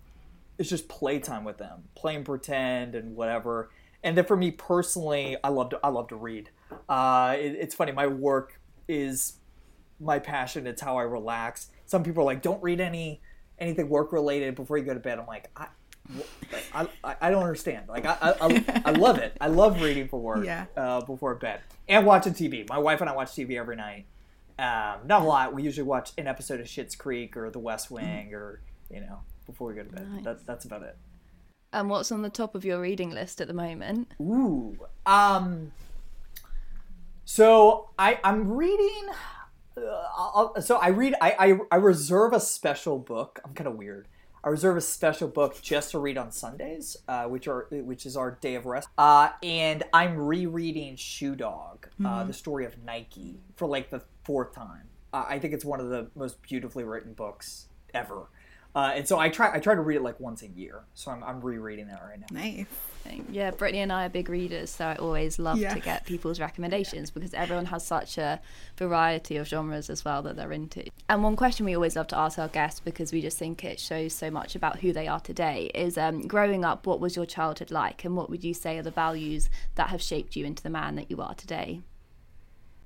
is 0.59 0.69
just 0.69 0.89
playtime 0.89 1.45
with 1.45 1.59
them, 1.59 1.85
playing 1.95 2.25
pretend 2.25 2.95
and 2.95 3.17
whatever. 3.17 3.71
And 4.03 4.17
then 4.17 4.27
for 4.27 4.37
me 4.37 4.51
personally, 4.51 5.37
I 5.43 5.49
love 5.49 5.71
to 5.71 5.81
I 5.83 5.89
love 5.89 6.09
to 6.09 6.17
read. 6.17 6.51
Uh, 6.89 7.37
it, 7.39 7.57
it's 7.59 7.75
funny. 7.75 7.93
My 7.93 8.07
work 8.07 8.61
is 8.89 9.35
my 10.01 10.19
passion. 10.19 10.67
It's 10.67 10.83
how 10.83 10.97
I 10.97 11.03
relax. 11.03 11.71
Some 11.87 12.03
people 12.03 12.23
are 12.23 12.27
like, 12.27 12.43
"Don't 12.43 12.63
read 12.63 12.81
any 12.81 13.21
anything 13.59 13.89
work 13.89 14.13
related 14.13 14.55
before 14.55 14.79
you 14.79 14.85
go 14.85 14.95
to 14.95 15.01
bed. 15.01 15.19
I'm 15.19 15.27
like, 15.27 15.51
I, 15.57 15.67
I, 16.75 16.89
I, 17.03 17.17
I 17.23 17.31
don't 17.31 17.43
understand. 17.43 17.89
Like 17.89 18.07
I, 18.07 18.17
I, 18.23 18.83
I 18.87 18.91
love 18.93 19.19
it. 19.19 19.37
I 19.41 19.49
love 19.49 19.81
reading 19.81 20.09
for 20.09 20.21
work. 20.21 20.45
Yeah. 20.45 20.67
Uh, 20.77 21.01
before 21.01 21.35
bed 21.35 21.61
and 21.89 22.07
watching 22.07 22.35
TV. 22.35 22.69
My 22.69 22.79
wife 22.79 23.01
and 23.01 23.11
I 23.11 23.15
watch 23.15 23.29
TV 23.29 23.59
every 23.59 23.77
night. 23.77 24.07
Um, 24.59 25.07
not 25.07 25.23
a 25.23 25.25
lot. 25.25 25.55
We 25.55 25.63
usually 25.63 25.87
watch 25.87 26.13
an 26.17 26.27
episode 26.27 26.61
of 26.61 26.67
Schitt's 26.67 26.97
Creek 26.97 27.37
or 27.37 27.51
The 27.51 27.59
West 27.59 27.91
Wing 27.91 28.33
or 28.33 28.61
you 28.91 29.01
know 29.01 29.21
before 29.47 29.69
we 29.69 29.75
go 29.75 29.83
to 29.83 29.91
bed. 29.91 30.09
Nice. 30.11 30.25
That, 30.25 30.47
that's 30.47 30.65
about 30.65 30.83
it. 30.83 30.97
And 31.73 31.91
what's 31.91 32.11
on 32.11 32.23
the 32.23 32.31
top 32.31 32.55
of 32.55 32.65
your 32.65 32.81
reading 32.81 33.11
list 33.11 33.41
at 33.41 33.49
the 33.49 33.55
moment? 33.55 34.13
Ooh. 34.21 34.79
Um. 35.05 35.73
So 37.27 37.91
I 37.99 38.19
I'm 38.25 38.53
reading. 38.53 39.09
Uh, 39.77 40.61
so 40.61 40.77
I 40.77 40.89
read. 40.89 41.17
I, 41.21 41.35
I 41.39 41.59
I 41.73 41.77
reserve 41.77 42.33
a 42.33 42.41
special 42.41 42.99
book. 42.99 43.41
I'm 43.45 43.53
kind 43.53 43.67
of 43.67 43.75
weird. 43.75 44.07
I 44.45 44.49
reserve 44.49 44.77
a 44.77 44.81
special 44.81 45.27
book 45.27 45.61
just 45.61 45.91
to 45.91 45.99
read 45.99 46.17
on 46.17 46.31
Sundays, 46.31 46.97
uh, 47.09 47.25
which 47.25 47.49
are 47.49 47.67
which 47.71 48.07
is 48.07 48.17
our 48.17 48.31
day 48.31 48.55
of 48.55 48.65
rest. 48.65 48.89
Uh, 48.97 49.31
and 49.43 49.83
I'm 49.93 50.17
rereading 50.17 50.95
Shoe 50.95 51.35
Dog, 51.35 51.89
uh, 52.03 52.23
the 52.23 52.33
story 52.33 52.65
of 52.65 52.83
Nike, 52.85 53.41
for 53.57 53.67
like 53.67 53.91
the 53.91 54.03
fourth 54.23 54.55
time. 54.55 54.85
Uh, 55.13 55.25
I 55.29 55.41
think 55.41 55.53
it's 55.53 55.65
one 55.65 55.81
of 55.81 55.89
the 55.89 56.09
most 56.15 56.41
beautifully 56.43 56.85
written 56.85 57.13
books 57.13 57.67
ever. 57.93 58.29
Uh, 58.73 58.93
and 58.95 59.09
so 59.09 59.19
I 59.19 59.31
try 59.31 59.53
I 59.53 59.59
try 59.59 59.75
to 59.75 59.81
read 59.81 59.97
it 59.97 60.03
like 60.03 60.21
once 60.21 60.43
a 60.43 60.49
year. 60.49 60.85
So 60.95 61.11
I'm, 61.11 61.25
I'm 61.25 61.41
rereading 61.41 61.89
that 61.89 62.03
right 62.05 62.21
now. 62.21 62.27
Nice. 62.31 62.67
Yeah, 63.31 63.51
Brittany 63.51 63.81
and 63.81 63.93
I 63.93 64.07
are 64.07 64.09
big 64.09 64.29
readers, 64.29 64.71
so 64.71 64.87
I 64.87 64.97
always 64.97 65.39
love 65.39 65.59
Yeah. 65.59 65.75
to 65.75 65.81
get 65.81 66.07
people's 66.07 66.41
recommendations 66.41 67.11
because 67.11 67.35
everyone 67.35 67.67
has 67.67 67.87
such 67.87 68.19
a 68.19 68.41
variety 68.77 69.37
of 69.37 69.47
genres 69.47 69.91
as 69.91 70.05
well 70.05 70.23
that 70.23 70.37
they're 70.37 70.53
into. 70.53 70.85
And 71.09 71.23
one 71.23 71.37
question 71.37 71.67
we 71.67 71.75
always 71.75 71.97
love 71.97 72.09
to 72.09 72.19
ask 72.19 72.39
our 72.39 72.49
guests 72.49 72.81
because 72.81 73.13
we 73.13 73.21
just 73.21 73.39
think 73.39 73.65
it 73.65 73.79
shows 73.81 74.13
so 74.13 74.31
much 74.31 74.55
about 74.55 74.81
who 74.81 74.93
they 74.93 75.07
are 75.09 75.21
today 75.21 75.71
is 75.75 75.97
um, 75.99 76.27
growing 76.27 76.65
up, 76.65 76.87
what 76.87 77.01
was 77.01 77.17
your 77.17 77.27
childhood 77.27 77.71
like, 77.71 78.05
and 78.05 78.17
what 78.17 78.31
would 78.31 78.43
you 78.45 78.55
say 78.55 78.79
are 78.79 78.83
the 78.83 78.91
values 78.91 79.49
that 79.77 79.91
have 79.91 80.03
shaped 80.03 80.37
you 80.37 80.45
into 80.45 80.63
the 80.63 80.71
man 80.71 80.97
that 80.97 81.11
you 81.11 81.21
are 81.21 81.35
today? 81.35 81.81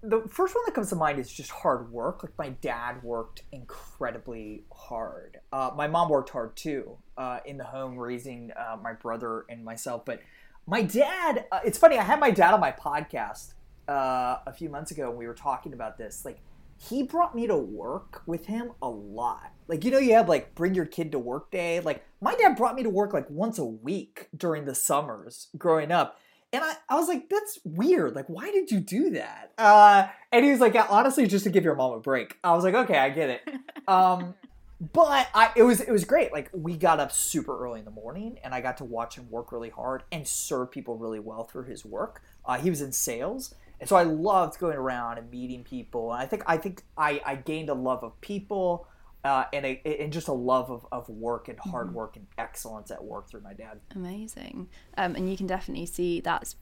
The 0.02 0.23
first 0.28 0.54
one 0.54 0.64
that 0.66 0.75
comes 0.75 0.88
to 0.90 0.97
mind 0.97 1.19
is 1.19 1.30
just 1.30 1.50
hard 1.50 1.92
work. 1.92 2.23
Like 2.23 2.37
my 2.38 2.50
dad 2.61 3.02
worked 3.02 3.42
incredibly 3.52 4.64
hard. 4.73 5.38
Uh, 5.52 5.71
my 5.76 5.87
mom 5.88 6.09
worked 6.09 6.30
hard 6.30 6.57
too 6.57 6.97
uh, 7.19 7.40
in 7.45 7.59
the 7.59 7.64
home, 7.64 7.99
raising 7.99 8.50
uh, 8.52 8.76
my 8.83 8.95
brother 8.95 9.45
and 9.49 9.64
myself. 9.64 10.04
But 10.04 10.21
my 10.66 10.83
dad, 10.83 11.47
uh, 11.52 11.61
it's 11.64 11.78
funny. 11.78 11.99
I 11.99 12.02
had 12.02 12.21
my 12.21 12.30
dad 12.30 12.54
on 12.54 12.61
my 12.61 12.73
podcast 12.73 13.54
uh, 13.88 14.38
a 14.47 14.52
few 14.52 14.69
months 14.69 14.90
ago, 14.90 15.11
and 15.11 15.19
we 15.19 15.26
were 15.26 15.35
talking 15.35 15.73
about 15.75 15.99
this. 15.99 16.25
Like 16.25 16.38
he 16.78 17.02
brought 17.02 17.35
me 17.35 17.47
to 17.47 17.57
work 17.57 18.23
with 18.26 18.47
him 18.47 18.73
a 18.80 18.88
lot. 18.88 19.52
Like 19.69 19.85
you 19.85 19.90
know, 19.90 19.99
you 19.99 20.14
have 20.14 20.28
like 20.28 20.54
bring 20.54 20.75
your 20.75 20.87
kid 20.87 21.12
to 21.12 21.19
work 21.19 21.50
day. 21.50 21.80
Like 21.80 22.04
my 22.23 22.35
dad 22.35 22.57
brought 22.57 22.75
me 22.75 22.83
to 22.85 22.90
work 22.90 23.12
like 23.12 23.28
once 23.28 23.59
a 23.59 23.64
week 23.64 24.28
during 24.35 24.64
the 24.64 24.75
summers 24.75 25.49
growing 25.59 25.92
up. 25.92 26.19
And 26.52 26.64
I, 26.64 26.75
I 26.88 26.97
was 26.97 27.07
like, 27.07 27.28
that's 27.28 27.61
weird. 27.64 28.16
Like, 28.16 28.26
why 28.26 28.50
did 28.50 28.71
you 28.71 28.80
do 28.80 29.11
that? 29.11 29.52
Uh, 29.57 30.09
and 30.33 30.45
he 30.45 30.50
was 30.50 30.61
like, 30.61 30.75
yeah, 30.75 30.87
honestly, 30.90 31.26
just 31.26 31.45
to 31.45 31.50
give 31.50 31.64
your 31.64 31.76
mom 31.76 31.92
a 31.92 32.00
break. 32.00 32.38
I 32.42 32.52
was 32.54 32.64
like, 32.64 32.75
okay, 32.75 32.99
I 32.99 33.11
get 33.11 33.30
it. 33.30 33.54
Um, 33.87 34.35
but 34.92 35.28
I, 35.33 35.52
it 35.54 35.62
was 35.62 35.80
it 35.80 35.92
was 35.92 36.04
great. 36.04 36.33
Like, 36.33 36.50
we 36.52 36.76
got 36.76 36.99
up 36.99 37.12
super 37.12 37.57
early 37.62 37.78
in 37.78 37.85
the 37.85 37.92
morning, 37.92 38.38
and 38.42 38.52
I 38.52 38.61
got 38.61 38.78
to 38.78 38.85
watch 38.85 39.16
him 39.16 39.30
work 39.30 39.52
really 39.52 39.71
hard 39.71 40.02
and 40.11 40.26
serve 40.26 40.73
people 40.73 40.97
really 40.97 41.21
well 41.21 41.45
through 41.45 41.64
his 41.64 41.85
work. 41.85 42.23
Uh, 42.45 42.59
he 42.59 42.69
was 42.69 42.80
in 42.80 42.90
sales, 42.90 43.54
and 43.78 43.88
so 43.88 43.95
I 43.95 44.02
loved 44.02 44.59
going 44.59 44.76
around 44.76 45.19
and 45.19 45.30
meeting 45.30 45.62
people. 45.62 46.12
And 46.12 46.21
I 46.21 46.26
think 46.26 46.42
I 46.47 46.57
think 46.57 46.83
I, 46.97 47.21
I 47.25 47.37
gained 47.37 47.69
a 47.69 47.75
love 47.75 48.02
of 48.02 48.21
people. 48.21 48.88
Uh, 49.23 49.45
and 49.53 49.67
a, 49.67 50.03
and 50.03 50.12
just 50.12 50.29
a 50.29 50.33
love 50.33 50.71
of, 50.71 50.87
of 50.91 51.09
work 51.11 51.49
and 51.49 51.59
hard 51.59 51.93
work 51.93 52.17
and 52.17 52.27
excellence 52.39 52.91
at 52.91 53.05
work 53.05 53.29
through 53.29 53.43
my 53.43 53.53
dad. 53.53 53.79
Amazing. 53.95 54.69
Um, 54.97 55.15
and 55.15 55.31
you 55.31 55.37
can 55.37 55.47
definitely 55.47 55.85
see 55.85 56.21
that's 56.21 56.57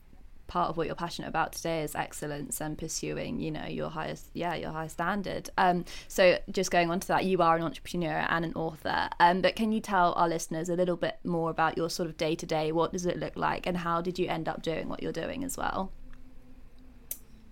part 0.49 0.69
of 0.69 0.75
what 0.75 0.87
you're 0.87 0.95
passionate 0.95 1.29
about 1.29 1.53
today 1.53 1.83
is 1.83 1.95
excellence 1.95 2.59
and 2.59 2.77
pursuing, 2.77 3.39
you 3.39 3.51
know, 3.51 3.65
your 3.65 3.89
highest, 3.89 4.29
yeah, 4.33 4.55
your 4.55 4.71
highest 4.71 4.95
standard. 4.95 5.49
Um, 5.57 5.85
so 6.09 6.39
just 6.51 6.71
going 6.71 6.91
on 6.91 6.99
to 6.99 7.07
that, 7.07 7.23
you 7.23 7.41
are 7.41 7.55
an 7.55 7.61
entrepreneur 7.61 8.25
and 8.27 8.43
an 8.43 8.53
author. 8.55 9.09
Um, 9.19 9.41
but 9.41 9.55
can 9.55 9.71
you 9.71 9.79
tell 9.79 10.11
our 10.13 10.27
listeners 10.27 10.67
a 10.67 10.75
little 10.75 10.97
bit 10.97 11.19
more 11.23 11.49
about 11.49 11.77
your 11.77 11.89
sort 11.89 12.09
of 12.09 12.17
day 12.17 12.35
to 12.35 12.45
day? 12.45 12.73
What 12.73 12.91
does 12.91 13.05
it 13.05 13.17
look 13.17 13.37
like, 13.37 13.65
and 13.65 13.77
how 13.77 14.01
did 14.01 14.19
you 14.19 14.27
end 14.27 14.49
up 14.49 14.61
doing 14.61 14.89
what 14.89 15.01
you're 15.01 15.13
doing 15.13 15.43
as 15.45 15.55
well? 15.55 15.93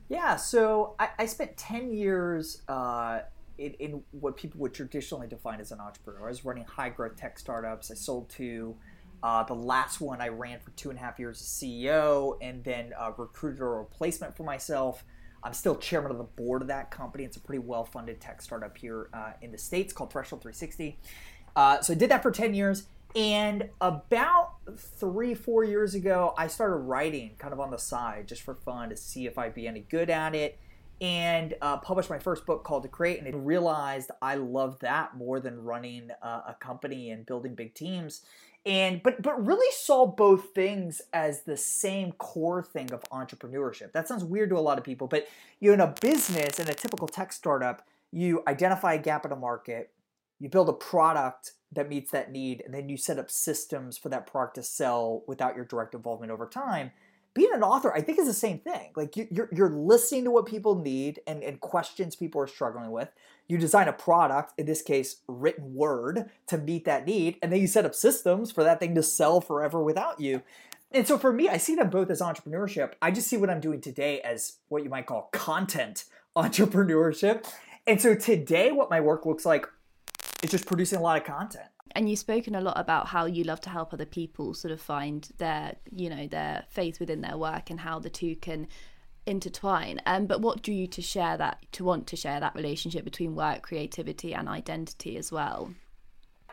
Yeah, 0.10 0.36
so 0.36 0.96
I, 1.00 1.10
I 1.20 1.26
spent 1.26 1.56
10 1.58 1.94
years 1.94 2.62
uh, 2.68 3.20
in, 3.58 3.74
in 3.74 4.04
what 4.12 4.38
people 4.38 4.60
would 4.62 4.74
traditionally 4.74 5.28
define 5.28 5.60
as 5.60 5.72
an 5.72 5.80
entrepreneur. 5.80 6.26
I 6.26 6.30
was 6.30 6.46
running 6.46 6.66
high 6.66 6.90
growth 6.90 7.16
tech 7.16 7.40
startups. 7.40 7.92
I 7.92 7.96
sold 7.96 8.30
to 8.32 8.76
uh, 9.24 9.44
the 9.44 9.56
last 9.56 10.00
one 10.00 10.22
I 10.22 10.28
ran 10.30 10.60
for 10.60 10.72
two 10.72 10.90
and 10.90 11.00
a 11.00 11.02
half 11.02 11.20
years 11.20 11.42
as 11.42 11.48
CEO 11.48 12.38
and 12.42 12.64
then 12.64 12.94
uh, 12.98 13.12
recruited 13.18 13.62
a 13.62 13.66
replacement 13.66 14.36
for 14.38 14.44
myself. 14.44 15.04
I'm 15.44 15.54
still 15.54 15.76
chairman 15.76 16.12
of 16.12 16.18
the 16.18 16.24
board 16.24 16.62
of 16.62 16.68
that 16.68 16.92
company. 16.92 17.24
It's 17.24 17.38
a 17.38 17.40
pretty 17.40 17.60
well 17.60 17.86
funded 17.86 18.20
tech 18.20 18.42
startup 18.42 18.78
here 18.78 19.10
uh, 19.14 19.34
in 19.42 19.52
the 19.52 19.58
States 19.58 19.94
called 19.94 20.12
Threshold 20.12 20.42
360. 20.42 21.00
Uh, 21.56 21.82
so 21.82 21.94
I 21.94 21.96
did 21.96 22.12
that 22.12 22.22
for 22.22 22.32
10 22.32 22.54
years. 22.54 22.88
And 23.16 23.70
about 23.82 24.56
three, 24.78 25.34
four 25.34 25.64
years 25.64 25.96
ago, 25.96 26.34
I 26.38 26.48
started 26.48 26.76
writing 26.76 27.32
kind 27.40 27.54
of 27.54 27.60
on 27.60 27.72
the 27.72 27.78
side 27.78 28.28
just 28.28 28.44
for 28.44 28.54
fun 28.54 28.90
to 28.90 28.98
see 28.98 29.26
if 29.26 29.38
I'd 29.38 29.56
be 29.56 29.68
any 29.68 29.80
good 29.80 30.10
at 30.10 30.36
it. 30.36 30.60
And 31.00 31.54
uh, 31.62 31.78
published 31.78 32.10
my 32.10 32.18
first 32.18 32.46
book 32.46 32.64
called 32.64 32.84
To 32.84 32.90
Create, 32.90 33.20
and 33.20 33.28
I 33.28 33.38
realized 33.38 34.10
I 34.22 34.36
loved 34.36 34.82
that 34.82 35.16
more 35.16 35.40
than 35.40 35.64
running 35.64 36.10
uh, 36.24 36.42
a 36.48 36.56
company 36.60 37.12
and 37.12 37.26
building 37.26 37.54
big 37.54 37.76
teams. 37.76 38.22
And 38.66 39.02
but 39.02 39.22
but 39.22 39.46
really 39.46 39.72
saw 39.72 40.08
both 40.08 40.54
things 40.54 41.02
as 41.14 41.44
the 41.44 41.56
same 41.56 42.12
core 42.14 42.64
thing 42.64 42.92
of 42.92 43.04
entrepreneurship. 43.12 43.94
That 43.94 44.08
sounds 44.08 44.24
weird 44.24 44.50
to 44.50 44.58
a 44.58 44.60
lot 44.60 44.78
of 44.78 44.84
people, 44.84 45.08
but 45.08 45.28
you 45.60 45.70
know, 45.70 45.74
in 45.76 45.80
a 45.82 45.96
business, 46.02 46.60
in 46.60 46.68
a 46.68 46.74
typical 46.74 47.08
tech 47.08 47.32
startup, 47.32 47.88
you 48.12 48.44
identify 48.48 48.96
a 48.96 49.02
gap 49.02 49.26
in 49.26 49.32
a 49.32 49.36
market, 49.38 49.92
you 50.40 50.50
build 50.50 50.68
a 50.68 50.74
product 50.74 51.54
that 51.72 51.90
meets 51.90 52.12
that 52.12 52.32
need, 52.32 52.62
and 52.66 52.74
then 52.74 52.90
you 52.90 52.98
set 52.98 53.20
up 53.20 53.30
systems 53.30 53.98
for 53.98 54.10
that 54.10 54.28
product 54.28 54.56
to 54.56 54.64
sell 54.64 55.24
without 55.28 55.56
your 55.56 55.66
direct 55.66 55.94
involvement 55.94 56.32
over 56.32 56.48
time. 56.48 56.92
Being 57.38 57.54
an 57.54 57.62
author, 57.62 57.94
I 57.94 58.02
think, 58.02 58.18
is 58.18 58.26
the 58.26 58.34
same 58.34 58.58
thing. 58.58 58.90
Like 58.96 59.16
you- 59.16 59.28
you're, 59.30 59.48
you're 59.52 59.70
listening 59.70 60.24
to 60.24 60.32
what 60.32 60.48
people 60.48 60.74
need 60.74 61.20
and, 61.28 61.44
and 61.44 61.60
questions 61.60 62.16
people 62.16 62.42
are 62.42 62.48
struggling 62.48 62.90
with. 62.90 63.10
You 63.48 63.60
design 63.60 63.88
a 63.88 63.94
product, 63.94 64.54
in 64.58 64.66
this 64.66 64.82
case, 64.82 65.18
written 65.28 65.76
word, 65.76 66.32
to 66.48 66.58
meet 66.58 66.84
that 66.86 67.06
need, 67.06 67.38
and 67.44 67.52
then 67.52 67.62
you 67.62 67.68
set 67.68 67.86
up 67.86 67.94
systems 67.94 68.52
for 68.52 68.64
that 68.64 68.80
thing 68.80 68.96
to 68.96 69.04
sell 69.04 69.40
forever 69.40 69.84
without 69.84 70.20
you. 70.20 70.42
And 70.92 71.08
so 71.08 71.20
for 71.20 71.32
me, 71.32 71.48
I 71.48 71.58
see 71.58 71.76
them 71.76 71.92
both 71.92 72.10
as 72.10 72.22
entrepreneurship. 72.22 72.94
I 73.04 73.12
just 73.12 73.28
see 73.28 73.38
what 73.38 73.52
I'm 73.52 73.60
doing 73.60 73.82
today 73.82 74.20
as 74.22 74.54
what 74.70 74.84
you 74.84 74.90
might 74.90 75.06
call 75.06 75.30
content 75.32 76.06
entrepreneurship. 76.36 77.46
And 77.86 78.02
so 78.02 78.16
today, 78.16 78.72
what 78.72 78.90
my 78.90 79.00
work 79.00 79.28
looks 79.28 79.46
like 79.46 79.68
is 80.42 80.50
just 80.50 80.66
producing 80.66 80.98
a 80.98 81.04
lot 81.04 81.22
of 81.22 81.24
content. 81.24 81.68
And 81.92 82.10
you've 82.10 82.20
spoken 82.20 82.56
a 82.56 82.62
lot 82.62 82.80
about 82.80 83.08
how 83.08 83.26
you 83.26 83.44
love 83.44 83.62
to 83.62 83.70
help 83.70 83.94
other 83.94 84.06
people 84.06 84.54
sort 84.54 84.72
of 84.72 84.82
find 84.82 85.28
their, 85.38 85.76
you 85.92 86.10
know, 86.10 86.28
their 86.28 86.66
faith 86.70 87.00
within 87.00 87.22
their 87.22 87.38
work 87.38 87.70
and 87.70 87.80
how 87.80 88.00
the 88.00 88.10
two 88.10 88.36
can 88.36 88.68
intertwine. 89.26 90.02
Um, 90.06 90.26
but 90.26 90.42
what 90.42 90.62
drew 90.62 90.74
you 90.74 90.88
to 90.88 91.02
share 91.02 91.38
that, 91.38 91.66
to 91.74 91.84
want 91.84 92.08
to 92.08 92.16
share 92.16 92.40
that 92.40 92.56
relationship 92.56 93.04
between 93.04 93.36
work, 93.36 93.64
creativity, 93.64 94.34
and 94.34 94.48
identity 94.48 95.18
as 95.18 95.32
well? 95.32 95.74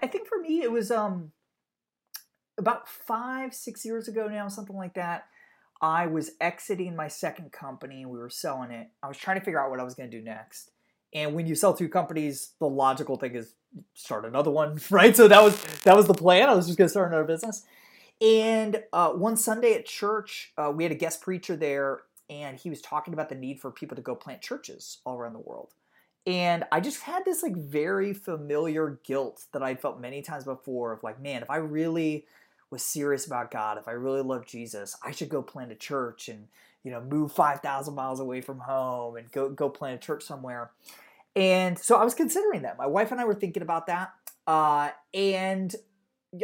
I 0.02 0.06
think 0.06 0.28
for 0.28 0.38
me, 0.38 0.62
it 0.62 0.72
was 0.72 0.90
um 0.90 1.32
about 2.58 2.88
five, 2.88 3.54
six 3.54 3.84
years 3.84 4.08
ago 4.08 4.28
now, 4.28 4.48
something 4.48 4.76
like 4.76 4.94
that. 4.94 5.24
I 5.80 6.06
was 6.06 6.30
exiting 6.40 6.96
my 6.96 7.08
second 7.08 7.52
company. 7.52 8.06
We 8.06 8.18
were 8.18 8.30
selling 8.30 8.70
it. 8.70 8.88
I 9.02 9.08
was 9.08 9.18
trying 9.18 9.38
to 9.38 9.44
figure 9.44 9.62
out 9.62 9.70
what 9.70 9.80
I 9.80 9.84
was 9.84 9.94
going 9.94 10.10
to 10.10 10.16
do 10.16 10.24
next. 10.24 10.70
And 11.14 11.34
when 11.34 11.46
you 11.46 11.54
sell 11.54 11.74
two 11.74 11.88
companies, 11.88 12.50
the 12.58 12.68
logical 12.68 13.16
thing 13.16 13.36
is 13.36 13.54
start 13.94 14.24
another 14.24 14.50
one, 14.50 14.80
right? 14.90 15.16
So 15.16 15.28
that 15.28 15.42
was 15.42 15.62
that 15.82 15.96
was 15.96 16.06
the 16.06 16.14
plan. 16.14 16.48
I 16.48 16.54
was 16.54 16.66
just 16.66 16.78
going 16.78 16.86
to 16.86 16.90
start 16.90 17.08
another 17.08 17.24
business. 17.24 17.64
And 18.20 18.82
uh, 18.92 19.10
one 19.10 19.36
Sunday 19.36 19.74
at 19.74 19.86
church, 19.86 20.52
uh, 20.56 20.72
we 20.74 20.84
had 20.84 20.92
a 20.92 20.96
guest 20.96 21.20
preacher 21.20 21.56
there, 21.56 22.02
and 22.30 22.56
he 22.56 22.70
was 22.70 22.80
talking 22.80 23.12
about 23.12 23.28
the 23.28 23.34
need 23.34 23.60
for 23.60 23.70
people 23.70 23.96
to 23.96 24.02
go 24.02 24.14
plant 24.14 24.40
churches 24.40 24.98
all 25.04 25.18
around 25.18 25.32
the 25.32 25.40
world. 25.40 25.74
And 26.26 26.64
I 26.72 26.80
just 26.80 27.02
had 27.02 27.24
this 27.24 27.42
like 27.42 27.56
very 27.56 28.14
familiar 28.14 28.98
guilt 29.04 29.44
that 29.52 29.62
I'd 29.62 29.80
felt 29.80 30.00
many 30.00 30.22
times 30.22 30.44
before 30.44 30.92
of 30.92 31.02
like, 31.02 31.20
man, 31.20 31.42
if 31.42 31.50
I 31.50 31.56
really 31.56 32.24
was 32.70 32.82
serious 32.82 33.26
about 33.26 33.50
God, 33.50 33.76
if 33.76 33.88
I 33.88 33.92
really 33.92 34.22
loved 34.22 34.48
Jesus, 34.48 34.96
I 35.04 35.10
should 35.10 35.28
go 35.28 35.42
plant 35.42 35.72
a 35.72 35.76
church 35.76 36.28
and 36.28 36.48
you 36.82 36.90
know 36.90 37.00
move 37.00 37.32
five 37.32 37.60
thousand 37.60 37.94
miles 37.94 38.20
away 38.20 38.40
from 38.40 38.60
home 38.60 39.16
and 39.16 39.30
go 39.32 39.50
go 39.50 39.68
plant 39.68 40.02
a 40.02 40.06
church 40.06 40.22
somewhere. 40.22 40.70
And 41.36 41.78
so 41.78 41.96
I 41.96 42.04
was 42.04 42.14
considering 42.14 42.62
that. 42.62 42.78
My 42.78 42.86
wife 42.86 43.10
and 43.10 43.20
I 43.20 43.24
were 43.24 43.34
thinking 43.34 43.62
about 43.62 43.86
that, 43.88 44.12
uh, 44.46 44.90
and 45.12 45.74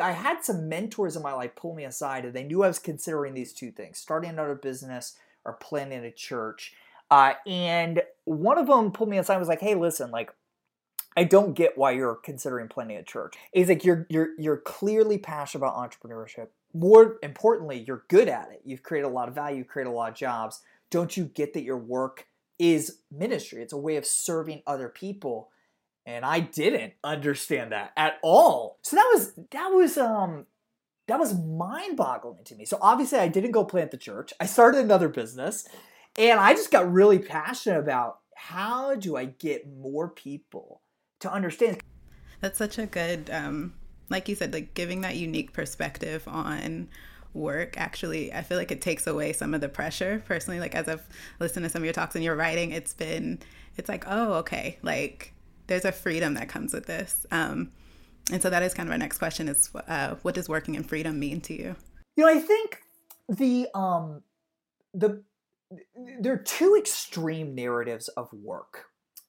I 0.03 0.13
had 0.13 0.45
some 0.45 0.69
mentors 0.69 1.17
in 1.17 1.23
my 1.23 1.33
life 1.33 1.55
pull 1.57 1.75
me 1.75 1.85
aside, 1.85 2.25
and 2.25 2.35
they 2.35 2.45
knew 2.45 2.63
I 2.63 2.69
was 2.69 2.79
considering 2.79 3.35
these 3.35 3.53
two 3.53 3.71
things: 3.71 3.99
starting 3.99 4.31
another 4.31 4.55
business 4.55 5.17
or 5.45 5.55
planning 5.55 6.05
a 6.05 6.11
church. 6.11 6.75
Uh, 7.11 7.35
and 7.47 8.03
one 8.25 8.59
of 8.59 8.67
them 8.67 8.93
pulled 8.93 9.09
me 9.09 9.19
aside 9.19 9.35
and 9.35 9.41
was 9.41 9.49
like, 9.49 9.61
"Hey, 9.61 9.75
listen, 9.75 10.11
like." 10.11 10.31
I 11.17 11.25
don't 11.25 11.55
get 11.55 11.77
why 11.77 11.91
you're 11.91 12.15
considering 12.15 12.69
planning 12.69 12.97
a 12.97 13.03
church. 13.03 13.35
It's 13.53 13.69
like 13.69 13.85
you're 13.85 14.07
you're 14.09 14.29
you're 14.39 14.59
clearly 14.59 15.19
passionate 15.19 15.67
about 15.67 15.77
entrepreneurship. 15.77 16.49
More 16.73 17.19
importantly, 17.25 17.85
you're 17.85 18.05
good 18.07 18.29
at 18.29 18.51
it. 18.53 18.63
You've 18.65 18.85
created 18.85 19.09
a 19.09 19.11
lot 19.11 19.29
of 19.29 19.35
value, 19.35 19.65
created 19.65 19.91
a 19.91 19.93
lot 19.93 20.11
of 20.11 20.15
jobs. 20.15 20.63
Don't 20.89 21.17
you 21.17 21.25
get 21.25 21.53
that 21.55 21.65
your 21.65 21.77
work 21.77 22.27
is 22.61 22.99
ministry? 23.11 23.63
It's 23.63 23.73
a 23.73 23.79
way 23.79 23.97
of 23.97 24.07
serving 24.07 24.63
other 24.67 24.89
people. 24.89 25.51
And 26.07 26.25
I 26.25 26.41
didn't 26.41 26.93
understand 27.03 27.73
that 27.73 27.93
at 27.97 28.19
all. 28.23 28.79
So 28.83 28.97
that 28.97 29.11
was 29.13 29.33
that 29.51 29.69
was 29.69 29.99
um 29.99 30.47
that 31.09 31.19
was 31.19 31.35
mind-boggling 31.35 32.45
to 32.45 32.55
me. 32.55 32.65
So 32.65 32.79
obviously 32.81 33.19
I 33.19 33.29
didn't 33.29 33.51
go 33.51 33.65
plant 33.65 33.91
the 33.91 33.97
church. 33.97 34.33
I 34.39 34.47
started 34.47 34.85
another 34.85 35.09
business 35.09 35.67
and 36.17 36.39
I 36.39 36.53
just 36.53 36.71
got 36.71 36.93
really 36.93 37.19
passionate 37.19 37.81
about 37.81 38.21
how 38.37 38.95
do 38.95 39.17
I 39.17 39.25
get 39.25 39.69
more 39.69 40.09
people 40.09 40.83
to 41.21 41.33
understand. 41.33 41.81
That's 42.41 42.59
such 42.59 42.79
a 42.79 42.87
good, 42.87 43.29
um, 43.33 43.75
like 44.09 44.29
you 44.29 44.35
said, 44.35 44.53
like 44.53 44.75
giving 44.75 45.01
that 45.03 45.17
unique 45.17 45.53
perspective 45.53 46.27
on 46.29 46.89
work 47.33 47.79
actually 47.79 48.33
i 48.33 48.43
feel 48.43 48.59
like 48.59 48.73
it 48.73 48.81
takes 48.81 49.07
away 49.07 49.33
some 49.33 49.55
of 49.55 49.61
the 49.61 49.69
pressure 49.69 50.23
personally 50.27 50.59
like 50.59 50.75
as 50.75 50.89
i've 50.89 51.07
listened 51.39 51.65
to 51.65 51.71
some 51.71 51.83
of 51.83 51.85
your 51.85 51.93
talks 51.93 52.15
and 52.15 52.25
your 52.25 52.35
writing 52.35 52.73
it's 52.73 52.93
been 52.93 53.39
it's 53.77 53.89
like 53.89 54.05
oh 54.09 54.35
okay 54.35 54.79
like 54.83 55.33
there's 55.67 55.85
a 55.85 55.93
freedom 55.93 56.35
that 56.35 56.49
comes 56.49 56.73
with 56.73 56.87
this 56.87 57.27
um, 57.31 57.71
and 58.33 58.43
so 58.43 58.51
that 58.51 58.63
is 58.63 58.75
kind 58.75 58.89
of 58.89 58.93
our 58.93 58.99
next 58.99 59.19
question 59.19 59.49
is 59.49 59.71
uh, 59.87 60.17
what 60.23 60.35
does 60.35 60.49
working 60.49 60.75
in 60.75 60.83
freedom 60.83 61.19
mean 61.19 61.41
to 61.41 61.55
you 61.55 61.77
you 62.17 62.25
know 62.25 62.29
i 62.31 62.39
think 62.39 62.83
the 63.29 63.69
um 63.75 64.23
the 64.93 65.23
there 66.21 66.33
are 66.33 66.39
two 66.39 66.77
extreme 66.77 67.55
narratives 67.55 68.09
of 68.09 68.33
work 68.33 68.87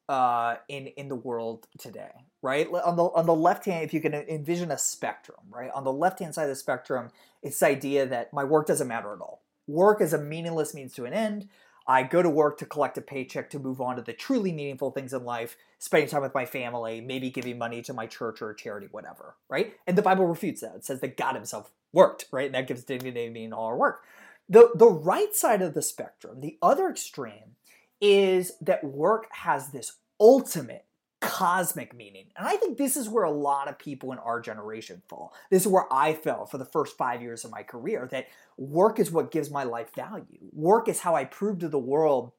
uh, 0.09 0.57
in 0.67 0.87
in 0.87 1.07
the 1.07 1.15
world 1.15 1.67
today, 1.79 2.11
right? 2.41 2.67
On 2.67 2.97
the 2.97 3.03
on 3.03 3.25
the 3.25 3.35
left 3.35 3.65
hand, 3.65 3.85
if 3.85 3.93
you 3.93 4.01
can 4.01 4.13
envision 4.13 4.71
a 4.71 4.77
spectrum, 4.77 5.39
right? 5.49 5.71
On 5.73 5.83
the 5.83 5.93
left 5.93 6.19
hand 6.19 6.35
side 6.35 6.43
of 6.43 6.49
the 6.49 6.55
spectrum, 6.55 7.11
it's 7.41 7.59
the 7.59 7.67
idea 7.67 8.05
that 8.05 8.33
my 8.33 8.43
work 8.43 8.67
doesn't 8.67 8.87
matter 8.87 9.13
at 9.13 9.21
all. 9.21 9.43
Work 9.67 10.01
is 10.01 10.13
a 10.13 10.17
meaningless 10.17 10.73
means 10.73 10.93
to 10.95 11.05
an 11.05 11.13
end. 11.13 11.49
I 11.87 12.03
go 12.03 12.21
to 12.21 12.29
work 12.29 12.57
to 12.59 12.65
collect 12.65 12.97
a 12.97 13.01
paycheck 13.01 13.49
to 13.51 13.59
move 13.59 13.81
on 13.81 13.95
to 13.95 14.01
the 14.01 14.13
truly 14.13 14.51
meaningful 14.51 14.91
things 14.91 15.13
in 15.13 15.25
life, 15.25 15.57
spending 15.79 16.09
time 16.09 16.21
with 16.21 16.35
my 16.35 16.45
family, 16.45 17.01
maybe 17.01 17.29
giving 17.29 17.57
money 17.57 17.81
to 17.81 17.93
my 17.93 18.05
church 18.05 18.41
or 18.41 18.53
charity, 18.53 18.87
whatever, 18.91 19.35
right? 19.49 19.73
And 19.87 19.97
the 19.97 20.03
Bible 20.03 20.27
refutes 20.27 20.61
that. 20.61 20.75
It 20.75 20.85
says 20.85 21.01
that 21.01 21.17
God 21.17 21.35
Himself 21.35 21.71
worked, 21.91 22.25
right? 22.31 22.45
And 22.45 22.55
that 22.55 22.67
gives 22.67 22.83
dignity 22.83 23.25
and 23.25 23.33
meaning 23.33 23.49
to 23.49 23.55
all 23.55 23.65
our 23.65 23.77
work. 23.77 24.03
The, 24.47 24.69
the 24.75 24.89
right 24.89 25.33
side 25.35 25.61
of 25.61 25.73
the 25.73 25.81
spectrum, 25.81 26.41
the 26.41 26.57
other 26.61 26.89
extreme, 26.89 27.55
is 27.99 28.53
that 28.61 28.83
work 28.83 29.27
has 29.31 29.69
this 29.69 29.93
ultimate 30.19 30.85
cosmic 31.21 31.95
meaning. 31.95 32.25
And 32.35 32.47
I 32.47 32.57
think 32.57 32.77
this 32.77 32.97
is 32.97 33.07
where 33.07 33.23
a 33.23 33.31
lot 33.31 33.69
of 33.69 33.79
people 33.79 34.11
in 34.11 34.17
our 34.17 34.41
generation 34.41 35.01
fall. 35.07 35.33
This 35.49 35.61
is 35.61 35.67
where 35.67 35.85
I 35.91 36.13
fell 36.13 36.45
for 36.45 36.57
the 36.57 36.65
first 36.65 36.97
five 36.97 37.21
years 37.21 37.45
of 37.45 37.51
my 37.51 37.63
career 37.63 38.09
that 38.11 38.27
work 38.57 38.99
is 38.99 39.11
what 39.11 39.31
gives 39.31 39.49
my 39.49 39.63
life 39.63 39.93
value. 39.95 40.39
Work 40.51 40.89
is 40.89 40.99
how 40.99 41.15
I 41.15 41.25
prove 41.25 41.59
to 41.59 41.69
the 41.69 41.79
world 41.79 42.31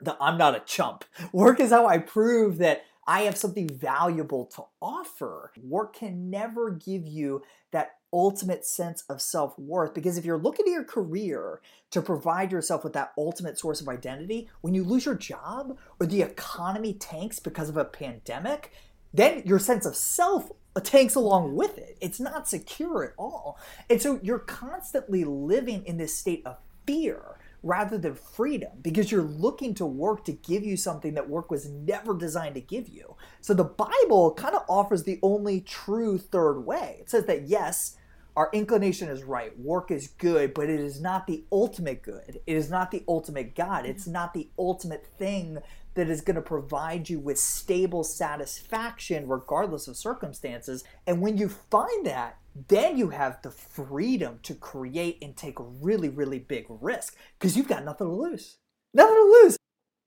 that 0.00 0.16
I'm 0.20 0.36
not 0.36 0.56
a 0.56 0.60
chump. 0.60 1.04
Work 1.32 1.60
is 1.60 1.70
how 1.70 1.86
I 1.86 1.98
prove 1.98 2.58
that 2.58 2.82
I 3.06 3.22
have 3.22 3.36
something 3.36 3.68
valuable 3.68 4.46
to 4.56 4.64
offer. 4.80 5.52
Work 5.62 5.96
can 5.96 6.30
never 6.30 6.70
give 6.70 7.06
you 7.06 7.42
that 7.70 7.96
ultimate 8.14 8.64
sense 8.64 9.02
of 9.08 9.20
self 9.20 9.58
worth. 9.58 9.92
Because 9.92 10.16
if 10.16 10.24
you're 10.24 10.38
looking 10.38 10.66
at 10.66 10.72
your 10.72 10.84
career 10.84 11.60
to 11.90 12.00
provide 12.00 12.52
yourself 12.52 12.84
with 12.84 12.94
that 12.94 13.12
ultimate 13.18 13.58
source 13.58 13.80
of 13.80 13.88
identity, 13.88 14.48
when 14.60 14.72
you 14.72 14.84
lose 14.84 15.04
your 15.04 15.16
job 15.16 15.76
or 16.00 16.06
the 16.06 16.22
economy 16.22 16.94
tanks 16.94 17.40
because 17.40 17.68
of 17.68 17.76
a 17.76 17.84
pandemic, 17.84 18.72
then 19.12 19.42
your 19.44 19.58
sense 19.58 19.84
of 19.84 19.96
self 19.96 20.50
tanks 20.82 21.14
along 21.14 21.54
with 21.54 21.76
it. 21.78 21.98
It's 22.00 22.20
not 22.20 22.48
secure 22.48 23.04
at 23.04 23.12
all. 23.18 23.58
And 23.90 24.00
so 24.00 24.20
you're 24.22 24.38
constantly 24.38 25.24
living 25.24 25.84
in 25.84 25.98
this 25.98 26.16
state 26.16 26.42
of 26.46 26.56
fear 26.86 27.36
rather 27.64 27.96
than 27.96 28.14
freedom 28.14 28.70
because 28.82 29.10
you're 29.10 29.22
looking 29.22 29.74
to 29.74 29.86
work 29.86 30.24
to 30.24 30.32
give 30.32 30.64
you 30.64 30.76
something 30.76 31.14
that 31.14 31.28
work 31.28 31.50
was 31.50 31.66
never 31.66 32.14
designed 32.16 32.54
to 32.54 32.60
give 32.60 32.88
you. 32.88 33.16
So 33.40 33.54
the 33.54 33.64
Bible 33.64 34.34
kind 34.34 34.54
of 34.54 34.64
offers 34.68 35.04
the 35.04 35.18
only 35.22 35.62
true 35.62 36.18
third 36.18 36.60
way. 36.60 36.98
It 37.00 37.10
says 37.10 37.24
that 37.24 37.48
yes, 37.48 37.96
our 38.36 38.50
inclination 38.52 39.08
is 39.08 39.22
right. 39.22 39.56
Work 39.58 39.90
is 39.90 40.08
good, 40.08 40.54
but 40.54 40.68
it 40.68 40.80
is 40.80 41.00
not 41.00 41.26
the 41.26 41.44
ultimate 41.52 42.02
good. 42.02 42.40
It 42.46 42.56
is 42.56 42.70
not 42.70 42.90
the 42.90 43.04
ultimate 43.06 43.54
God. 43.54 43.82
Mm-hmm. 43.82 43.90
It's 43.90 44.06
not 44.06 44.34
the 44.34 44.48
ultimate 44.58 45.06
thing 45.18 45.58
that 45.94 46.08
is 46.08 46.20
going 46.20 46.34
to 46.36 46.42
provide 46.42 47.08
you 47.08 47.20
with 47.20 47.38
stable 47.38 48.02
satisfaction 48.02 49.28
regardless 49.28 49.86
of 49.86 49.96
circumstances. 49.96 50.82
And 51.06 51.20
when 51.20 51.38
you 51.38 51.48
find 51.48 52.06
that, 52.06 52.38
then 52.68 52.96
you 52.96 53.10
have 53.10 53.40
the 53.42 53.50
freedom 53.50 54.40
to 54.42 54.54
create 54.54 55.18
and 55.22 55.36
take 55.36 55.58
a 55.58 55.64
really, 55.64 56.08
really 56.08 56.38
big 56.38 56.66
risk 56.68 57.16
because 57.38 57.56
you've 57.56 57.68
got 57.68 57.84
nothing 57.84 58.08
to 58.08 58.12
lose. 58.12 58.58
Nothing 58.92 59.16
to 59.16 59.40
lose. 59.42 59.56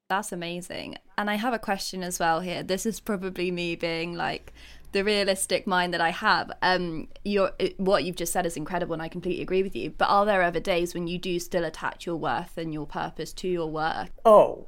That's 0.10 0.32
amazing. 0.32 0.96
And 1.18 1.30
I 1.30 1.36
have 1.36 1.54
a 1.54 1.60
question 1.60 2.04
as 2.04 2.20
well 2.20 2.40
here. 2.40 2.64
This 2.64 2.86
is 2.86 3.00
probably 3.00 3.52
me 3.52 3.76
being 3.76 4.16
like 4.16 4.54
the 4.98 5.04
realistic 5.04 5.68
mind 5.68 5.94
that 5.94 6.02
I 6.02 6.10
have. 6.10 6.52
Um, 6.62 7.08
your 7.24 7.52
what 7.78 8.04
you've 8.04 8.16
just 8.16 8.34
said 8.34 8.46
is 8.46 8.58
incredible, 8.58 8.94
and 8.94 9.02
I 9.02 9.08
completely 9.08 9.44
agree 9.44 9.62
with 9.62 9.76
you. 9.76 9.92
But 9.92 10.10
are 10.10 10.26
there 10.26 10.42
ever 10.42 10.60
days 10.60 10.94
when 10.96 11.08
you 11.08 11.20
do 11.20 11.40
still 11.40 11.64
attach 11.64 12.06
your 12.08 12.16
worth 12.16 12.58
and 12.58 12.74
your 12.74 12.88
purpose 12.88 13.32
to 13.34 13.48
your 13.48 13.68
work? 13.68 14.10
Oh, 14.26 14.68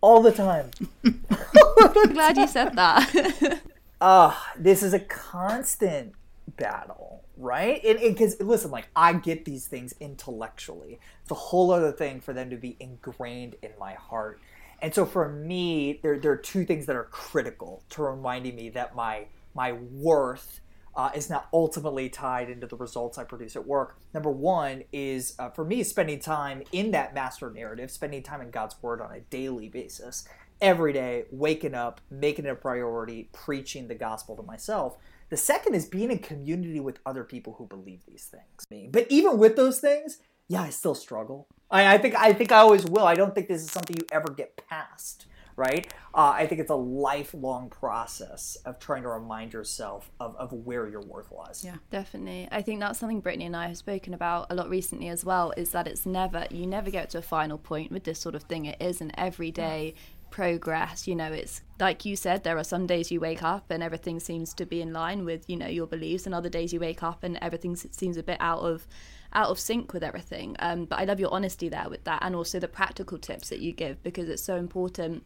all 0.00 0.22
the 0.22 0.32
time. 0.32 0.70
I'm 1.04 2.12
glad 2.12 2.36
you 2.36 2.46
said 2.46 2.74
that. 2.74 3.60
Ah, 4.02 4.50
uh, 4.54 4.58
this 4.58 4.82
is 4.82 4.94
a 4.94 4.98
constant 4.98 6.14
battle, 6.56 7.22
right? 7.36 7.84
And 7.84 8.00
because 8.00 8.40
listen, 8.40 8.70
like 8.70 8.88
I 8.96 9.12
get 9.12 9.44
these 9.44 9.66
things 9.66 9.94
intellectually. 10.00 10.98
It's 11.20 11.30
a 11.30 11.34
whole 11.34 11.70
other 11.70 11.92
thing 11.92 12.22
for 12.22 12.32
them 12.32 12.48
to 12.48 12.56
be 12.56 12.78
ingrained 12.80 13.56
in 13.60 13.72
my 13.78 13.92
heart. 13.92 14.40
And 14.80 14.94
so 14.94 15.04
for 15.04 15.28
me, 15.28 16.00
there, 16.02 16.18
there 16.18 16.32
are 16.32 16.36
two 16.38 16.64
things 16.64 16.86
that 16.86 16.96
are 16.96 17.08
critical 17.10 17.82
to 17.90 18.02
reminding 18.02 18.56
me 18.56 18.70
that 18.70 18.94
my 18.94 19.26
my 19.54 19.72
worth 19.72 20.60
uh, 20.96 21.10
is 21.14 21.30
not 21.30 21.48
ultimately 21.52 22.08
tied 22.08 22.50
into 22.50 22.66
the 22.66 22.76
results 22.76 23.16
I 23.18 23.24
produce 23.24 23.56
at 23.56 23.66
work. 23.66 23.96
Number 24.12 24.30
one 24.30 24.84
is 24.92 25.34
uh, 25.38 25.50
for 25.50 25.64
me 25.64 25.82
spending 25.82 26.18
time 26.18 26.62
in 26.72 26.90
that 26.90 27.14
master 27.14 27.50
narrative, 27.50 27.90
spending 27.90 28.22
time 28.22 28.40
in 28.40 28.50
God's 28.50 28.76
Word 28.82 29.00
on 29.00 29.12
a 29.12 29.20
daily 29.20 29.68
basis, 29.68 30.26
every 30.60 30.92
day, 30.92 31.24
waking 31.30 31.74
up, 31.74 32.00
making 32.10 32.44
it 32.44 32.50
a 32.50 32.54
priority, 32.54 33.28
preaching 33.32 33.88
the 33.88 33.94
gospel 33.94 34.36
to 34.36 34.42
myself. 34.42 34.96
The 35.30 35.36
second 35.36 35.74
is 35.74 35.86
being 35.86 36.10
in 36.10 36.18
community 36.18 36.80
with 36.80 36.98
other 37.06 37.22
people 37.22 37.54
who 37.54 37.66
believe 37.66 38.04
these 38.04 38.24
things. 38.24 38.90
But 38.90 39.06
even 39.10 39.38
with 39.38 39.54
those 39.56 39.78
things, 39.78 40.18
yeah, 40.48 40.62
I 40.62 40.70
still 40.70 40.96
struggle. 40.96 41.46
I, 41.70 41.94
I 41.94 41.98
think 41.98 42.16
I 42.16 42.32
think 42.32 42.50
I 42.50 42.58
always 42.58 42.84
will. 42.84 43.06
I 43.06 43.14
don't 43.14 43.32
think 43.32 43.46
this 43.46 43.62
is 43.62 43.70
something 43.70 43.96
you 43.96 44.06
ever 44.10 44.32
get 44.32 44.60
past 44.68 45.26
right? 45.60 45.92
Uh, 46.14 46.32
I 46.34 46.46
think 46.46 46.60
it's 46.60 46.70
a 46.70 46.74
lifelong 46.74 47.68
process 47.68 48.56
of 48.64 48.78
trying 48.80 49.02
to 49.02 49.08
remind 49.10 49.52
yourself 49.52 50.10
of, 50.18 50.34
of 50.36 50.52
where 50.52 50.88
your 50.88 51.02
worth 51.02 51.30
lies. 51.30 51.62
Yeah, 51.64 51.76
definitely. 51.90 52.48
I 52.50 52.62
think 52.62 52.80
that's 52.80 52.98
something 52.98 53.20
Brittany 53.20 53.44
and 53.44 53.54
I 53.54 53.68
have 53.68 53.76
spoken 53.76 54.14
about 54.14 54.46
a 54.50 54.54
lot 54.54 54.68
recently 54.70 55.08
as 55.08 55.24
well. 55.24 55.52
Is 55.56 55.70
that 55.70 55.86
it's 55.86 56.06
never 56.06 56.46
you 56.50 56.66
never 56.66 56.90
get 56.90 57.10
to 57.10 57.18
a 57.18 57.22
final 57.22 57.58
point 57.58 57.92
with 57.92 58.04
this 58.04 58.18
sort 58.18 58.34
of 58.34 58.44
thing. 58.44 58.64
It 58.64 58.80
is 58.80 59.00
an 59.00 59.12
everyday. 59.16 59.94
progress 60.30 61.08
you 61.08 61.16
know 61.16 61.32
it's 61.32 61.60
like 61.80 62.04
you 62.04 62.14
said 62.14 62.44
there 62.44 62.56
are 62.56 62.62
some 62.62 62.86
days 62.86 63.10
you 63.10 63.18
wake 63.18 63.42
up 63.42 63.68
and 63.68 63.82
everything 63.82 64.20
seems 64.20 64.54
to 64.54 64.64
be 64.64 64.80
in 64.80 64.92
line 64.92 65.24
with 65.24 65.42
you 65.50 65.56
know 65.56 65.66
your 65.66 65.88
beliefs 65.88 66.24
and 66.24 66.32
other 66.32 66.48
days 66.48 66.72
you 66.72 66.78
wake 66.78 67.02
up 67.02 67.24
and 67.24 67.36
everything 67.42 67.74
seems 67.74 68.16
a 68.16 68.22
bit 68.22 68.36
out 68.38 68.60
of 68.60 68.86
out 69.32 69.48
of 69.48 69.58
sync 69.58 69.92
with 69.92 70.04
everything 70.04 70.54
um, 70.60 70.84
but 70.84 71.00
i 71.00 71.04
love 71.04 71.18
your 71.18 71.34
honesty 71.34 71.68
there 71.68 71.88
with 71.90 72.04
that 72.04 72.20
and 72.22 72.36
also 72.36 72.60
the 72.60 72.68
practical 72.68 73.18
tips 73.18 73.48
that 73.48 73.58
you 73.58 73.72
give 73.72 74.00
because 74.04 74.28
it's 74.28 74.44
so 74.44 74.54
important 74.54 75.24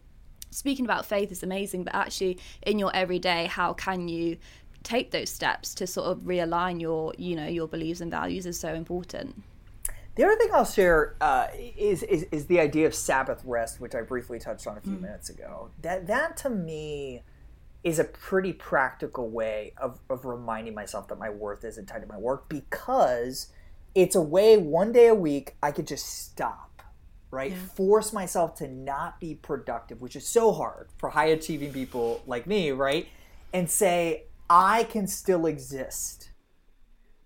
speaking 0.55 0.85
about 0.85 1.05
faith 1.07 1.33
is 1.33 1.43
amazing, 1.43 1.85
but 1.85 1.95
actually 1.95 2.38
in 2.62 2.79
your 2.79 2.95
everyday, 2.95 3.47
how 3.47 3.73
can 3.73 4.09
you 4.09 4.37
take 4.85 5.11
those 5.11 5.31
steps 5.31 5.75
to 5.75 5.87
sort 5.87 6.07
of 6.07 6.19
realign 6.19 6.81
your, 6.81 7.12
you 7.19 7.35
know, 7.35 7.47
your 7.47 7.67
beliefs 7.67 8.01
and 8.01 8.11
values 8.11 8.47
is 8.47 8.61
so 8.61 8.73
important. 8.75 9.43
The 10.14 10.25
other 10.25 10.37
thing 10.37 10.51
I'll 10.53 10.64
share 10.64 11.17
uh, 11.21 11.49
is, 11.77 12.05
is, 12.05 12.25
is 12.31 12.47
the 12.47 12.61
idea 12.61 12.87
of 12.87 12.95
Sabbath 12.95 13.43
rest, 13.45 13.81
which 13.81 13.97
I 13.97 14.03
briefly 14.03 14.38
touched 14.38 14.69
on 14.69 14.79
a 14.79 14.81
few 14.81 14.93
mm. 14.93 15.01
minutes 15.01 15.29
ago. 15.29 15.71
That 15.83 16.07
that 16.07 16.37
to 16.38 16.51
me 16.51 17.23
is 17.83 17.99
a 17.99 18.05
pretty 18.05 18.53
practical 18.53 19.29
way 19.29 19.73
of, 19.77 19.99
of 20.09 20.25
reminding 20.25 20.75
myself 20.75 21.09
that 21.09 21.19
my 21.19 21.31
worth 21.31 21.64
isn't 21.64 21.87
tied 21.87 22.03
to 22.03 22.07
my 22.07 22.17
work 22.17 22.49
because 22.49 23.49
it's 23.95 24.14
a 24.14 24.23
way 24.23 24.57
one 24.57 24.93
day 24.93 25.09
a 25.09 25.14
week 25.14 25.57
I 25.62 25.73
could 25.73 25.87
just 25.87 26.07
stop 26.07 26.73
right? 27.35 27.51
Yeah. 27.51 27.59
Force 27.75 28.12
myself 28.12 28.55
to 28.57 28.68
not 28.68 29.20
be 29.20 29.35
productive, 29.35 30.01
which 30.01 30.16
is 30.16 30.27
so 30.27 30.53
hard 30.53 30.88
for 30.99 31.11
high 31.11 31.27
achieving 31.27 31.73
people 31.73 32.23
like 32.27 32.47
me, 32.47 32.70
right? 32.70 33.09
And 33.53 33.68
say, 33.68 34.25
I 34.49 34.85
can 34.85 35.07
still 35.07 35.47
exist. 35.47 36.31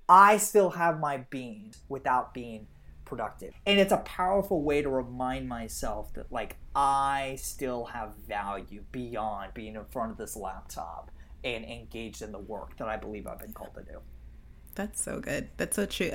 I 0.08 0.38
still 0.38 0.70
have 0.70 0.98
my 0.98 1.18
being 1.30 1.74
without 1.88 2.32
being 2.32 2.66
productive. 3.04 3.52
And 3.66 3.78
it's 3.78 3.92
a 3.92 3.98
powerful 3.98 4.62
way 4.62 4.82
to 4.82 4.88
remind 4.88 5.48
myself 5.48 6.12
that 6.14 6.30
like 6.32 6.56
I 6.74 7.36
still 7.40 7.86
have 7.86 8.14
value 8.26 8.84
beyond 8.92 9.54
being 9.54 9.74
in 9.74 9.84
front 9.86 10.12
of 10.12 10.18
this 10.18 10.36
laptop 10.36 11.10
and 11.44 11.64
engaged 11.64 12.22
in 12.22 12.32
the 12.32 12.38
work 12.38 12.76
that 12.78 12.88
I 12.88 12.96
believe 12.96 13.26
I've 13.26 13.38
been 13.38 13.52
called 13.52 13.74
to 13.74 13.82
do. 13.82 13.98
That's 14.74 15.02
so 15.02 15.20
good. 15.20 15.48
That's 15.56 15.76
so 15.76 15.86
true. 15.86 16.10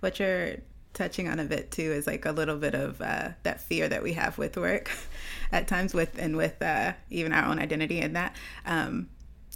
What 0.00 0.18
you're 0.18 0.56
touching 0.94 1.28
on 1.28 1.40
a 1.40 1.44
bit 1.44 1.70
too 1.70 1.92
is 1.92 2.06
like 2.06 2.24
a 2.24 2.32
little 2.32 2.56
bit 2.56 2.74
of 2.74 3.00
uh, 3.02 3.30
that 3.42 3.60
fear 3.60 3.88
that 3.88 4.02
we 4.02 4.14
have 4.14 4.38
with 4.38 4.56
work 4.56 4.90
at 5.52 5.68
times 5.68 5.92
with 5.92 6.18
and 6.18 6.36
with 6.36 6.62
uh, 6.62 6.92
even 7.10 7.32
our 7.32 7.44
own 7.44 7.58
identity 7.58 8.00
in 8.00 8.14
that 8.14 8.34
um, 8.64 9.08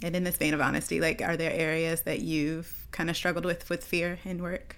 and 0.03 0.15
in 0.15 0.23
this 0.23 0.37
vein 0.37 0.53
of 0.53 0.61
honesty 0.61 0.99
like 0.99 1.21
are 1.21 1.37
there 1.37 1.51
areas 1.51 2.01
that 2.01 2.19
you've 2.19 2.87
kind 2.91 3.09
of 3.09 3.15
struggled 3.15 3.45
with 3.45 3.69
with 3.69 3.83
fear 3.83 4.19
in 4.25 4.41
work 4.41 4.77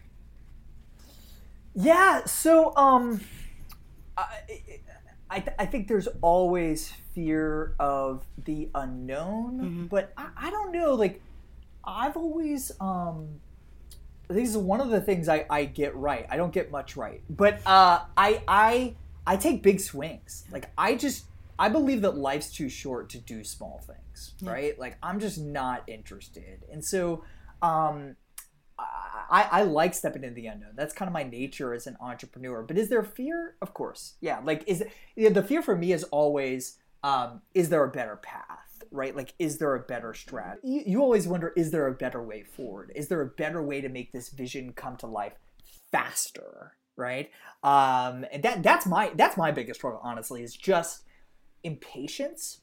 yeah 1.73 2.23
so 2.25 2.75
um 2.75 3.21
i 4.17 4.25
i, 5.29 5.43
I 5.59 5.65
think 5.65 5.87
there's 5.87 6.07
always 6.21 6.91
fear 7.13 7.75
of 7.79 8.25
the 8.45 8.69
unknown 8.75 9.59
mm-hmm. 9.59 9.85
but 9.85 10.13
I, 10.17 10.27
I 10.37 10.49
don't 10.49 10.71
know 10.71 10.93
like 10.93 11.21
i've 11.83 12.17
always 12.17 12.71
um 12.79 13.41
this 14.33 14.49
is 14.49 14.57
one 14.57 14.81
of 14.81 14.89
the 14.89 15.01
things 15.01 15.29
I, 15.29 15.45
I 15.49 15.65
get 15.65 15.95
right. 15.95 16.25
I 16.29 16.37
don't 16.37 16.53
get 16.53 16.71
much 16.71 16.95
right, 16.95 17.21
but 17.29 17.59
uh, 17.65 18.01
I 18.17 18.41
I 18.47 18.95
I 19.25 19.37
take 19.37 19.63
big 19.63 19.79
swings. 19.79 20.45
Like 20.51 20.69
I 20.77 20.95
just 20.95 21.25
I 21.59 21.69
believe 21.69 22.01
that 22.01 22.17
life's 22.17 22.51
too 22.51 22.69
short 22.69 23.09
to 23.09 23.17
do 23.19 23.43
small 23.43 23.81
things, 23.85 24.33
yeah. 24.39 24.51
right? 24.51 24.79
Like 24.79 24.97
I'm 25.03 25.19
just 25.19 25.39
not 25.39 25.83
interested, 25.87 26.63
and 26.71 26.83
so 26.83 27.23
um, 27.61 28.15
I, 28.79 29.47
I 29.51 29.63
like 29.63 29.93
stepping 29.93 30.23
into 30.23 30.35
the 30.35 30.47
unknown. 30.47 30.71
That's 30.75 30.93
kind 30.93 31.07
of 31.07 31.13
my 31.13 31.23
nature 31.23 31.73
as 31.73 31.87
an 31.87 31.97
entrepreneur. 32.01 32.63
But 32.63 32.77
is 32.77 32.89
there 32.89 33.03
fear? 33.03 33.55
Of 33.61 33.73
course, 33.73 34.15
yeah. 34.21 34.39
Like 34.43 34.63
is 34.67 34.83
the 35.15 35.43
fear 35.43 35.61
for 35.61 35.75
me 35.75 35.93
is 35.93 36.03
always 36.05 36.77
um, 37.03 37.41
is 37.53 37.69
there 37.69 37.83
a 37.83 37.89
better 37.89 38.17
path? 38.17 38.70
Right? 38.91 39.15
Like, 39.15 39.33
is 39.39 39.57
there 39.57 39.75
a 39.75 39.79
better 39.79 40.13
strategy? 40.13 40.61
You, 40.67 40.83
you 40.85 41.01
always 41.01 41.27
wonder, 41.27 41.53
is 41.55 41.71
there 41.71 41.87
a 41.87 41.93
better 41.93 42.21
way 42.21 42.43
forward? 42.43 42.91
Is 42.95 43.07
there 43.07 43.21
a 43.21 43.27
better 43.27 43.61
way 43.61 43.81
to 43.81 43.89
make 43.89 44.11
this 44.11 44.29
vision 44.29 44.73
come 44.73 44.97
to 44.97 45.07
life 45.07 45.33
faster? 45.91 46.73
Right. 46.97 47.31
Um, 47.63 48.25
and 48.31 48.43
that 48.43 48.63
that's 48.63 48.85
my 48.85 49.11
that's 49.15 49.37
my 49.37 49.51
biggest 49.51 49.79
struggle, 49.79 50.01
honestly, 50.03 50.43
is 50.43 50.55
just 50.55 51.03
impatience 51.63 52.61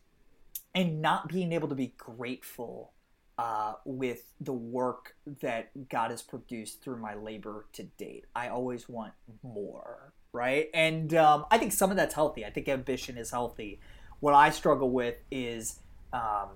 and 0.74 1.00
not 1.00 1.28
being 1.28 1.52
able 1.52 1.68
to 1.68 1.74
be 1.74 1.94
grateful 1.96 2.92
uh, 3.38 3.74
with 3.85 4.33
the 4.40 4.52
work 4.52 5.14
that 5.40 5.88
God 5.88 6.11
has 6.11 6.22
produced 6.22 6.83
through 6.83 6.98
my 6.98 7.14
labor 7.14 7.66
to 7.72 7.85
date. 7.85 8.26
I 8.35 8.48
always 8.48 8.88
want 8.88 9.12
more, 9.42 10.12
right? 10.33 10.68
And 10.74 11.14
um, 11.14 11.46
I 11.50 11.59
think 11.59 11.72
some 11.72 11.90
of 11.90 11.96
that's 11.96 12.14
healthy. 12.14 12.44
I 12.44 12.50
think 12.50 12.68
ambition 12.68 13.16
is 13.16 13.31
healthy. 13.31 13.81
What 14.20 14.35
I 14.35 14.50
struggle 14.50 14.90
with 14.90 15.16
is 15.31 15.81
um, 16.12 16.49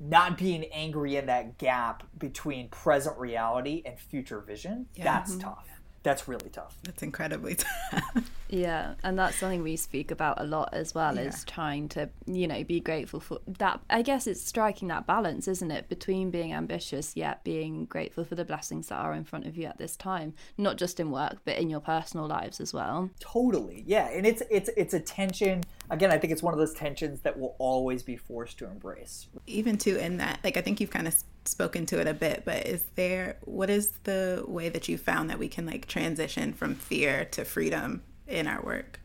not 0.00 0.36
being 0.36 0.64
angry 0.72 1.16
in 1.16 1.26
that 1.26 1.58
gap 1.58 2.04
between 2.18 2.68
present 2.68 3.16
reality 3.18 3.82
and 3.84 3.98
future 3.98 4.40
vision. 4.40 4.86
Yeah. 4.94 5.04
That's 5.04 5.32
mm-hmm. 5.32 5.48
tough 5.48 5.71
that's 6.02 6.26
really 6.26 6.50
tough. 6.50 6.76
That's 6.82 7.02
incredibly 7.02 7.54
tough. 7.90 8.30
yeah, 8.48 8.94
and 9.02 9.18
that's 9.18 9.36
something 9.36 9.62
we 9.62 9.76
speak 9.76 10.10
about 10.10 10.40
a 10.40 10.44
lot 10.44 10.70
as 10.72 10.94
well 10.94 11.14
yeah. 11.14 11.22
is 11.22 11.44
trying 11.44 11.88
to, 11.90 12.10
you 12.26 12.46
know, 12.46 12.64
be 12.64 12.80
grateful 12.80 13.20
for 13.20 13.38
that. 13.46 13.80
I 13.88 14.02
guess 14.02 14.26
it's 14.26 14.42
striking 14.42 14.88
that 14.88 15.06
balance, 15.06 15.46
isn't 15.48 15.70
it, 15.70 15.88
between 15.88 16.30
being 16.30 16.52
ambitious 16.52 17.16
yet 17.16 17.44
being 17.44 17.84
grateful 17.86 18.24
for 18.24 18.34
the 18.34 18.44
blessings 18.44 18.88
that 18.88 18.96
are 18.96 19.14
in 19.14 19.24
front 19.24 19.46
of 19.46 19.56
you 19.56 19.66
at 19.66 19.78
this 19.78 19.96
time, 19.96 20.34
not 20.58 20.76
just 20.76 21.00
in 21.00 21.10
work 21.10 21.38
but 21.44 21.58
in 21.58 21.70
your 21.70 21.80
personal 21.80 22.26
lives 22.26 22.60
as 22.60 22.72
well. 22.72 23.10
Totally. 23.20 23.84
Yeah, 23.86 24.08
and 24.08 24.26
it's 24.26 24.42
it's 24.50 24.70
it's 24.76 24.94
a 24.94 25.00
tension. 25.00 25.64
Again, 25.90 26.10
I 26.10 26.18
think 26.18 26.32
it's 26.32 26.42
one 26.42 26.54
of 26.54 26.58
those 26.58 26.74
tensions 26.74 27.20
that 27.20 27.38
we'll 27.38 27.54
always 27.58 28.02
be 28.02 28.16
forced 28.16 28.58
to 28.58 28.66
embrace. 28.66 29.28
Even 29.46 29.78
too 29.78 29.96
in 29.96 30.16
that, 30.18 30.40
like 30.42 30.56
I 30.56 30.62
think 30.62 30.80
you've 30.80 30.90
kind 30.90 31.06
of 31.06 31.14
spoken 31.44 31.86
to 31.86 32.00
it 32.00 32.06
a 32.06 32.14
bit, 32.14 32.42
but 32.44 32.66
is 32.66 32.84
there 32.94 33.36
what 33.42 33.70
is 33.70 33.92
the 34.04 34.44
way 34.46 34.68
that 34.68 34.88
you 34.88 34.98
found 34.98 35.30
that 35.30 35.38
we 35.38 35.48
can 35.48 35.66
like 35.66 35.86
transition 35.86 36.52
from 36.52 36.74
fear 36.74 37.24
to 37.26 37.44
freedom 37.44 38.02
in 38.26 38.46
our 38.46 38.62
work? 38.62 39.00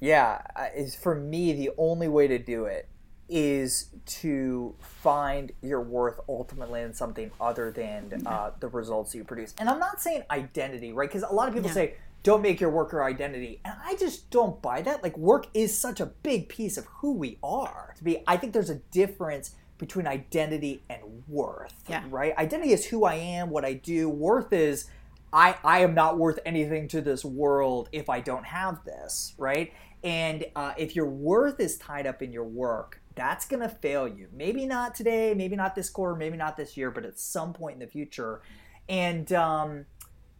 Yeah, 0.00 0.42
is 0.74 0.94
for 0.94 1.14
me 1.14 1.52
the 1.52 1.70
only 1.76 2.08
way 2.08 2.28
to 2.28 2.38
do 2.38 2.66
it 2.66 2.88
is 3.28 3.90
to 4.06 4.74
find 4.80 5.52
your 5.60 5.82
worth 5.82 6.18
ultimately 6.28 6.80
in 6.80 6.94
something 6.94 7.30
other 7.40 7.70
than 7.70 8.26
uh, 8.26 8.52
the 8.58 8.68
results 8.68 9.14
you 9.14 9.22
produce. 9.22 9.54
And 9.58 9.68
I'm 9.68 9.78
not 9.78 10.00
saying 10.00 10.22
identity, 10.30 10.92
right? 10.92 11.08
Because 11.08 11.24
a 11.28 11.34
lot 11.34 11.48
of 11.48 11.54
people 11.54 11.68
yeah. 11.68 11.74
say 11.74 11.94
don't 12.22 12.42
make 12.42 12.60
your 12.60 12.70
work 12.70 12.92
your 12.92 13.04
identity, 13.04 13.60
and 13.64 13.74
I 13.84 13.96
just 13.96 14.30
don't 14.30 14.60
buy 14.60 14.82
that. 14.82 15.02
Like 15.02 15.16
work 15.16 15.46
is 15.54 15.78
such 15.78 16.00
a 16.00 16.06
big 16.06 16.48
piece 16.48 16.76
of 16.76 16.86
who 16.86 17.14
we 17.14 17.38
are. 17.42 17.94
To 17.96 18.04
be, 18.04 18.22
I 18.26 18.36
think 18.36 18.52
there's 18.52 18.70
a 18.70 18.80
difference 18.90 19.54
between 19.78 20.06
identity 20.06 20.82
and 20.90 21.00
worth. 21.26 21.74
Yeah. 21.88 22.04
Right? 22.10 22.36
Identity 22.36 22.72
is 22.72 22.84
who 22.86 23.04
I 23.04 23.14
am, 23.14 23.50
what 23.50 23.64
I 23.64 23.74
do. 23.74 24.08
Worth 24.08 24.52
is 24.52 24.86
I 25.32 25.56
I 25.64 25.80
am 25.80 25.94
not 25.94 26.18
worth 26.18 26.38
anything 26.44 26.88
to 26.88 27.00
this 27.00 27.24
world 27.24 27.88
if 27.92 28.08
I 28.08 28.20
don't 28.20 28.44
have 28.44 28.84
this, 28.84 29.34
right? 29.38 29.72
And 30.04 30.44
uh, 30.54 30.74
if 30.76 30.94
your 30.94 31.06
worth 31.06 31.60
is 31.60 31.76
tied 31.78 32.06
up 32.06 32.22
in 32.22 32.32
your 32.32 32.44
work, 32.44 33.00
that's 33.14 33.46
gonna 33.46 33.68
fail 33.68 34.06
you. 34.06 34.28
Maybe 34.32 34.64
not 34.66 34.94
today, 34.94 35.34
maybe 35.34 35.56
not 35.56 35.74
this 35.74 35.90
quarter, 35.90 36.14
maybe 36.14 36.36
not 36.36 36.56
this 36.56 36.76
year, 36.76 36.90
but 36.90 37.04
at 37.04 37.18
some 37.18 37.52
point 37.52 37.74
in 37.74 37.80
the 37.80 37.86
future. 37.86 38.42
And 38.88 39.30
um, 39.32 39.86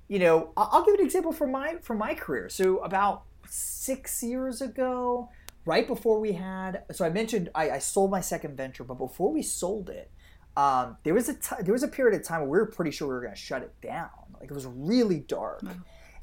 you 0.09 0.19
know, 0.19 0.53
I'll 0.57 0.85
give 0.85 0.95
an 0.95 1.05
example 1.05 1.33
from 1.33 1.53
my 1.53 1.77
from 1.83 1.99
my 1.99 2.15
career. 2.15 2.49
So 2.49 2.79
about 2.79 3.25
six 3.49 4.23
years 4.23 4.61
ago, 4.61 5.29
right 5.69 5.87
before 5.87 6.19
we 6.19 6.33
had 6.33 6.83
so 6.91 7.05
i 7.05 7.11
mentioned 7.11 7.51
i, 7.55 7.71
I 7.71 7.79
sold 7.79 8.11
my 8.11 8.21
second 8.21 8.57
venture 8.57 8.85
but 8.85 8.95
before 8.95 9.33
we 9.33 9.43
sold 9.43 9.91
it 9.91 10.11
um, 10.59 10.97
there 11.05 11.15
was 11.15 11.29
a 11.29 11.35
t- 11.35 11.63
there 11.63 11.73
was 11.73 11.85
a 11.85 11.89
period 11.89 12.21
of 12.21 12.27
time 12.27 12.41
where 12.41 12.51
we 12.51 12.59
were 12.59 12.67
pretty 12.67 12.91
sure 12.91 13.07
we 13.07 13.15
were 13.15 13.21
going 13.21 13.33
to 13.33 13.39
shut 13.39 13.63
it 13.63 13.73
down. 13.81 14.11
Like 14.41 14.51
it 14.51 14.55
was 14.55 14.67
really 14.67 15.21
dark. 15.21 15.63
Wow. 15.63 15.71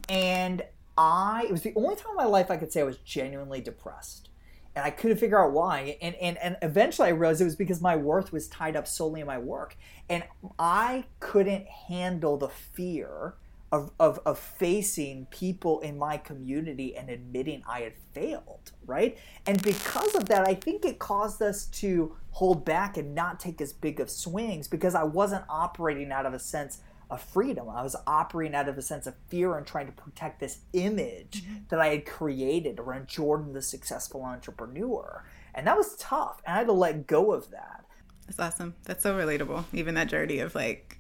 and 0.09 0.61
i 0.97 1.43
it 1.45 1.51
was 1.51 1.61
the 1.61 1.73
only 1.75 1.95
time 1.95 2.11
in 2.11 2.15
my 2.15 2.25
life 2.25 2.49
i 2.49 2.55
could 2.55 2.71
say 2.71 2.79
i 2.79 2.83
was 2.83 2.97
genuinely 2.97 3.61
depressed. 3.61 4.29
And 4.75 4.83
i 4.83 4.89
couldn't 4.89 5.17
figure 5.17 5.41
out 5.41 5.53
why. 5.53 5.97
And 6.01 6.15
and, 6.15 6.37
and 6.39 6.57
eventually 6.61 7.07
i 7.07 7.11
realized 7.11 7.39
it 7.39 7.45
was 7.45 7.55
because 7.55 7.81
my 7.81 7.95
worth 7.95 8.33
was 8.33 8.49
tied 8.49 8.75
up 8.75 8.87
solely 8.87 9.21
in 9.21 9.27
my 9.27 9.37
work. 9.37 9.77
And 10.09 10.23
i 10.59 11.05
couldn't 11.21 11.65
handle 11.65 12.35
the 12.35 12.49
fear 12.49 13.35
of, 13.71 13.91
of, 13.99 14.19
of 14.25 14.39
facing 14.39 15.25
people 15.27 15.79
in 15.81 15.97
my 15.97 16.17
community 16.17 16.95
and 16.95 17.09
admitting 17.09 17.63
I 17.67 17.81
had 17.81 17.93
failed, 18.13 18.71
right? 18.85 19.17
And 19.45 19.61
because 19.61 20.15
of 20.15 20.25
that, 20.25 20.47
I 20.47 20.53
think 20.53 20.85
it 20.85 20.99
caused 20.99 21.41
us 21.41 21.65
to 21.67 22.15
hold 22.31 22.63
back 22.63 22.97
and 22.97 23.15
not 23.15 23.39
take 23.39 23.59
as 23.61 23.73
big 23.73 23.99
of 23.99 24.09
swings 24.09 24.67
because 24.67 24.95
I 24.95 25.03
wasn't 25.03 25.45
operating 25.49 26.11
out 26.11 26.25
of 26.25 26.33
a 26.33 26.39
sense 26.39 26.79
of 27.09 27.21
freedom. 27.21 27.69
I 27.69 27.83
was 27.83 27.95
operating 28.07 28.55
out 28.55 28.69
of 28.69 28.77
a 28.77 28.81
sense 28.81 29.07
of 29.07 29.15
fear 29.27 29.57
and 29.57 29.65
trying 29.65 29.87
to 29.87 29.91
protect 29.91 30.39
this 30.39 30.59
image 30.73 31.43
mm-hmm. 31.43 31.55
that 31.69 31.79
I 31.79 31.87
had 31.87 32.05
created 32.05 32.79
around 32.79 33.07
Jordan, 33.07 33.53
the 33.53 33.61
successful 33.61 34.23
entrepreneur. 34.23 35.23
And 35.53 35.67
that 35.67 35.77
was 35.77 35.95
tough. 35.97 36.41
And 36.45 36.55
I 36.55 36.57
had 36.59 36.67
to 36.67 36.73
let 36.73 37.07
go 37.07 37.31
of 37.31 37.51
that. 37.51 37.85
That's 38.27 38.39
awesome. 38.39 38.75
That's 38.83 39.03
so 39.03 39.15
relatable. 39.15 39.65
Even 39.73 39.95
that 39.95 40.09
journey 40.09 40.39
of 40.39 40.55
like 40.55 40.99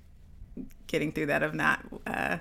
getting 0.87 1.11
through 1.11 1.27
that 1.27 1.43
of 1.43 1.53
not 1.53 1.81
uh, 2.07 2.37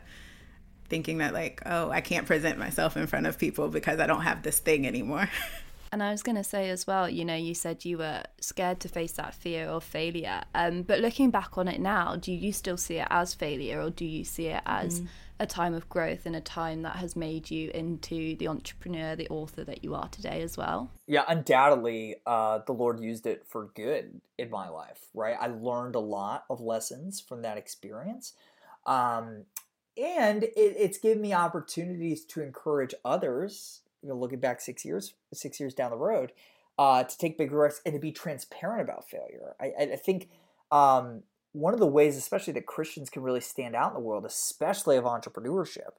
thinking 0.88 1.18
that 1.18 1.32
like 1.32 1.62
oh 1.66 1.90
i 1.90 2.00
can't 2.00 2.26
present 2.26 2.58
myself 2.58 2.96
in 2.96 3.06
front 3.06 3.26
of 3.26 3.38
people 3.38 3.68
because 3.68 4.00
i 4.00 4.06
don't 4.06 4.22
have 4.22 4.42
this 4.42 4.58
thing 4.58 4.86
anymore 4.86 5.28
and 5.94 6.02
i 6.02 6.10
was 6.10 6.24
going 6.24 6.34
to 6.34 6.42
say 6.42 6.70
as 6.70 6.88
well 6.88 7.08
you 7.08 7.24
know 7.24 7.36
you 7.36 7.54
said 7.54 7.84
you 7.84 7.96
were 7.96 8.24
scared 8.40 8.80
to 8.80 8.88
face 8.88 9.12
that 9.12 9.32
fear 9.32 9.66
of 9.66 9.84
failure. 9.84 10.42
Um, 10.54 10.82
but 10.82 10.98
looking 10.98 11.30
back 11.30 11.56
on 11.56 11.68
it 11.68 11.80
now 11.80 12.16
do 12.16 12.32
you 12.32 12.52
still 12.52 12.76
see 12.76 12.96
it 12.96 13.06
as 13.10 13.32
failure 13.32 13.80
or 13.80 13.90
do 13.90 14.04
you 14.04 14.24
see 14.24 14.48
it 14.48 14.62
as 14.66 15.00
mm. 15.00 15.06
a 15.38 15.46
time 15.46 15.72
of 15.72 15.88
growth 15.88 16.26
and 16.26 16.34
a 16.34 16.40
time 16.40 16.82
that 16.82 16.96
has 16.96 17.14
made 17.14 17.48
you 17.48 17.70
into 17.70 18.36
the 18.36 18.48
entrepreneur 18.48 19.14
the 19.14 19.28
author 19.28 19.62
that 19.62 19.84
you 19.84 19.94
are 19.94 20.08
today 20.08 20.42
as 20.42 20.56
well? 20.56 20.90
Yeah 21.06 21.24
undoubtedly 21.28 22.16
uh, 22.26 22.58
the 22.66 22.72
lord 22.72 22.98
used 22.98 23.26
it 23.26 23.46
for 23.46 23.70
good 23.76 24.20
in 24.36 24.50
my 24.50 24.68
life 24.68 25.04
right? 25.14 25.36
I 25.40 25.46
learned 25.46 25.94
a 25.94 26.00
lot 26.00 26.44
of 26.50 26.60
lessons 26.60 27.20
from 27.20 27.42
that 27.42 27.56
experience. 27.56 28.32
Um, 28.84 29.44
and 29.96 30.42
it, 30.42 30.52
it's 30.56 30.98
given 30.98 31.22
me 31.22 31.32
opportunities 31.32 32.24
to 32.26 32.42
encourage 32.42 32.94
others 33.04 33.80
you 34.04 34.10
know 34.10 34.16
looking 34.16 34.38
back 34.38 34.60
six 34.60 34.84
years 34.84 35.14
six 35.32 35.58
years 35.58 35.74
down 35.74 35.90
the 35.90 35.96
road 35.96 36.32
uh, 36.76 37.04
to 37.04 37.18
take 37.18 37.38
bigger 37.38 37.58
risks 37.58 37.80
and 37.86 37.94
to 37.94 38.00
be 38.00 38.12
transparent 38.12 38.82
about 38.82 39.08
failure 39.08 39.54
i, 39.60 39.72
I 39.80 39.96
think 39.96 40.28
um, 40.70 41.22
one 41.52 41.74
of 41.74 41.80
the 41.80 41.86
ways 41.86 42.16
especially 42.16 42.52
that 42.54 42.66
christians 42.66 43.10
can 43.10 43.22
really 43.22 43.40
stand 43.40 43.74
out 43.74 43.88
in 43.88 43.94
the 43.94 44.00
world 44.00 44.24
especially 44.24 44.96
of 44.96 45.04
entrepreneurship 45.04 45.94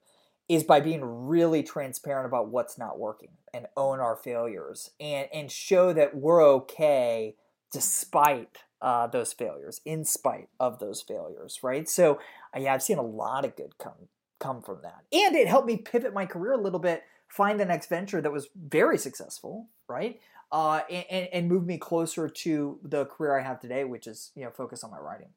is 0.47 0.63
by 0.63 0.79
being 0.79 1.03
really 1.03 1.63
transparent 1.63 2.27
about 2.27 2.49
what's 2.49 2.77
not 2.77 2.99
working 2.99 3.31
and 3.53 3.65
own 3.75 3.99
our 3.99 4.15
failures 4.15 4.91
and 4.99 5.27
and 5.33 5.51
show 5.51 5.91
that 5.91 6.15
we're 6.15 6.43
okay 6.43 7.35
despite 7.71 8.59
uh, 8.81 9.07
those 9.07 9.33
failures, 9.33 9.81
in 9.83 10.05
spite 10.05 10.47
of 10.59 10.79
those 10.79 11.01
failures, 11.01 11.59
right? 11.63 11.89
So, 11.89 12.19
yeah, 12.57 12.73
I've 12.73 12.83
seen 12.83 12.99
a 12.99 13.03
lot 13.03 13.43
of 13.43 13.55
good 13.55 13.77
come 13.77 14.07
come 14.39 14.61
from 14.61 14.79
that. 14.83 15.03
And 15.11 15.35
it 15.35 15.47
helped 15.47 15.67
me 15.67 15.77
pivot 15.77 16.13
my 16.13 16.25
career 16.25 16.53
a 16.53 16.61
little 16.61 16.79
bit, 16.79 17.03
find 17.27 17.59
the 17.59 17.65
next 17.65 17.87
venture 17.87 18.21
that 18.21 18.31
was 18.31 18.47
very 18.55 18.97
successful, 18.97 19.67
right? 19.87 20.19
Uh, 20.51 20.81
and, 20.89 21.27
and 21.33 21.49
move 21.49 21.65
me 21.65 21.77
closer 21.77 22.29
to 22.29 22.79
the 22.83 23.05
career 23.05 23.37
I 23.37 23.43
have 23.43 23.59
today, 23.59 23.83
which 23.83 24.07
is, 24.07 24.31
you 24.35 24.43
know, 24.43 24.51
focus 24.51 24.83
on 24.83 24.91
my 24.91 24.99
writing. 24.99 25.29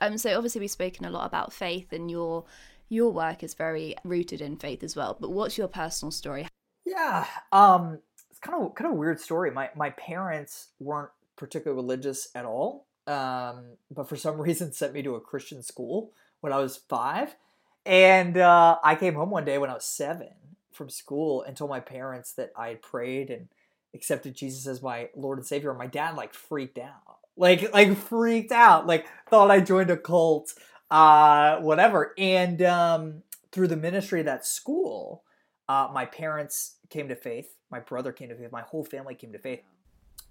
Um, 0.00 0.18
so 0.18 0.34
obviously 0.36 0.60
we've 0.60 0.70
spoken 0.70 1.04
a 1.04 1.10
lot 1.10 1.26
about 1.26 1.52
faith 1.52 1.92
and 1.92 2.10
your 2.10 2.44
your 2.88 3.10
work 3.10 3.42
is 3.42 3.54
very 3.54 3.96
rooted 4.04 4.40
in 4.40 4.56
faith 4.56 4.82
as 4.82 4.94
well. 4.94 5.16
But 5.18 5.30
what's 5.30 5.56
your 5.56 5.68
personal 5.68 6.10
story? 6.10 6.46
Yeah, 6.84 7.26
um, 7.52 8.00
it's 8.30 8.38
kind 8.40 8.62
of 8.62 8.74
kind 8.74 8.90
of 8.90 8.96
a 8.96 8.98
weird 8.98 9.20
story. 9.20 9.50
My 9.50 9.70
my 9.74 9.90
parents 9.90 10.68
weren't 10.78 11.10
particularly 11.36 11.80
religious 11.80 12.28
at 12.34 12.44
all, 12.44 12.86
um, 13.06 13.76
but 13.90 14.08
for 14.08 14.16
some 14.16 14.40
reason 14.40 14.72
sent 14.72 14.92
me 14.92 15.02
to 15.02 15.14
a 15.14 15.20
Christian 15.20 15.62
school 15.62 16.12
when 16.40 16.52
I 16.52 16.58
was 16.58 16.76
five, 16.76 17.36
and 17.86 18.36
uh, 18.36 18.78
I 18.82 18.96
came 18.96 19.14
home 19.14 19.30
one 19.30 19.44
day 19.44 19.58
when 19.58 19.70
I 19.70 19.74
was 19.74 19.86
seven 19.86 20.28
from 20.74 20.90
school 20.90 21.42
and 21.42 21.56
told 21.56 21.70
my 21.70 21.80
parents 21.80 22.32
that 22.32 22.52
I 22.56 22.68
had 22.68 22.82
prayed 22.82 23.30
and 23.30 23.48
accepted 23.94 24.34
Jesus 24.34 24.66
as 24.66 24.82
my 24.82 25.08
Lord 25.14 25.38
and 25.38 25.46
Savior. 25.46 25.72
My 25.72 25.86
dad 25.86 26.16
like 26.16 26.34
freaked 26.34 26.78
out, 26.78 27.18
like 27.36 27.72
like 27.72 27.96
freaked 27.96 28.52
out, 28.52 28.86
like 28.86 29.06
thought 29.28 29.50
I 29.50 29.60
joined 29.60 29.90
a 29.90 29.96
cult, 29.96 30.54
uh, 30.90 31.58
whatever. 31.58 32.12
And 32.18 32.60
um, 32.62 33.22
through 33.52 33.68
the 33.68 33.76
ministry 33.76 34.20
of 34.20 34.26
that 34.26 34.44
school, 34.44 35.22
uh, 35.68 35.88
my 35.92 36.06
parents 36.06 36.76
came 36.90 37.08
to 37.08 37.16
faith. 37.16 37.56
My 37.70 37.80
brother 37.80 38.12
came 38.12 38.28
to 38.28 38.36
faith. 38.36 38.52
My 38.52 38.62
whole 38.62 38.84
family 38.84 39.14
came 39.14 39.32
to 39.32 39.38
faith 39.38 39.62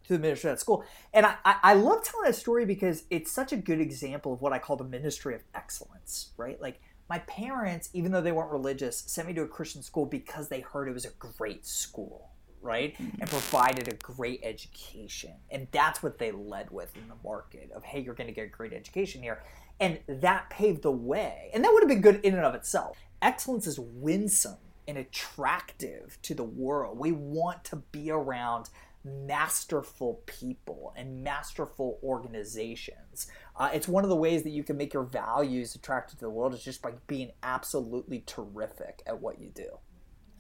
through 0.06 0.18
the 0.18 0.22
ministry 0.22 0.50
of 0.50 0.58
that 0.58 0.62
school. 0.62 0.84
And 1.14 1.26
I, 1.26 1.36
I, 1.46 1.56
I 1.64 1.74
love 1.74 2.04
telling 2.04 2.26
that 2.26 2.36
story 2.36 2.66
because 2.66 3.04
it's 3.10 3.32
such 3.32 3.54
a 3.54 3.58
good 3.58 3.80
example 3.80 4.34
of 4.34 4.42
what 4.42 4.54
I 4.54 4.60
call 4.60 4.76
the 4.76 4.84
ministry 4.84 5.34
of 5.36 5.44
excellence, 5.56 6.32
right? 6.38 6.62
Like 6.62 6.82
my 7.10 7.20
parents, 7.20 7.90
even 7.94 8.12
though 8.12 8.22
they 8.22 8.32
weren't 8.32 8.52
religious, 8.52 9.00
sent 9.00 9.28
me 9.28 9.34
to 9.34 9.42
a 9.42 9.48
Christian 9.48 9.84
school 9.84 10.06
because 10.06 10.50
they 10.50 10.62
heard 10.62 10.88
it 10.88 10.94
was 10.94 11.06
a 11.06 11.12
great 11.20 11.66
school, 11.66 12.30
right? 12.62 12.94
Mm-hmm. 12.98 13.22
And 13.22 13.30
provided 13.30 13.88
a 13.88 13.96
great 13.96 14.42
education. 14.44 15.34
And 15.52 15.68
that's 15.72 16.02
what 16.02 16.18
they 16.18 16.32
led 16.32 16.72
with 16.72 16.96
in 16.96 17.08
the 17.08 17.16
market 17.24 17.72
of, 17.76 17.84
hey, 17.84 18.00
you're 18.00 18.16
going 18.16 18.28
to 18.28 18.34
get 18.34 18.46
a 18.46 18.50
great 18.50 18.74
education 18.74 19.22
here. 19.22 19.44
And 19.80 20.00
that 20.08 20.50
paved 20.50 20.84
the 20.84 20.92
way. 20.92 21.50
And 21.54 21.64
that 21.64 21.74
would 21.74 21.84
have 21.84 21.90
been 21.90 22.02
good 22.02 22.22
in 22.24 22.36
and 22.36 22.46
of 22.46 22.56
itself. 22.56 22.98
Excellence 23.22 23.68
is 23.68 23.80
winsome 23.80 24.58
and 24.88 24.98
attractive 24.98 26.18
to 26.22 26.34
the 26.34 26.44
world. 26.44 26.98
We 26.98 27.12
want 27.12 27.64
to 27.66 27.78
be 27.78 28.12
around 28.12 28.70
masterful 29.04 30.22
people 30.26 30.94
and 30.96 31.24
masterful 31.24 32.00
organizations. 32.04 33.28
Uh, 33.56 33.70
it's 33.74 33.88
one 33.88 34.04
of 34.04 34.10
the 34.10 34.16
ways 34.16 34.44
that 34.44 34.52
you 34.52 34.64
can 34.64 34.78
make 34.78 34.94
your 34.94 35.04
values 35.04 35.76
attractive 35.76 36.18
to 36.20 36.26
the 36.26 36.30
world 36.30 36.54
is 36.54 36.64
just 36.64 36.82
by 36.82 36.92
being 37.08 37.32
absolutely 37.44 38.24
terrific 38.26 39.02
at 39.06 39.20
what 39.20 39.40
you 39.40 39.50
do. 39.50 39.78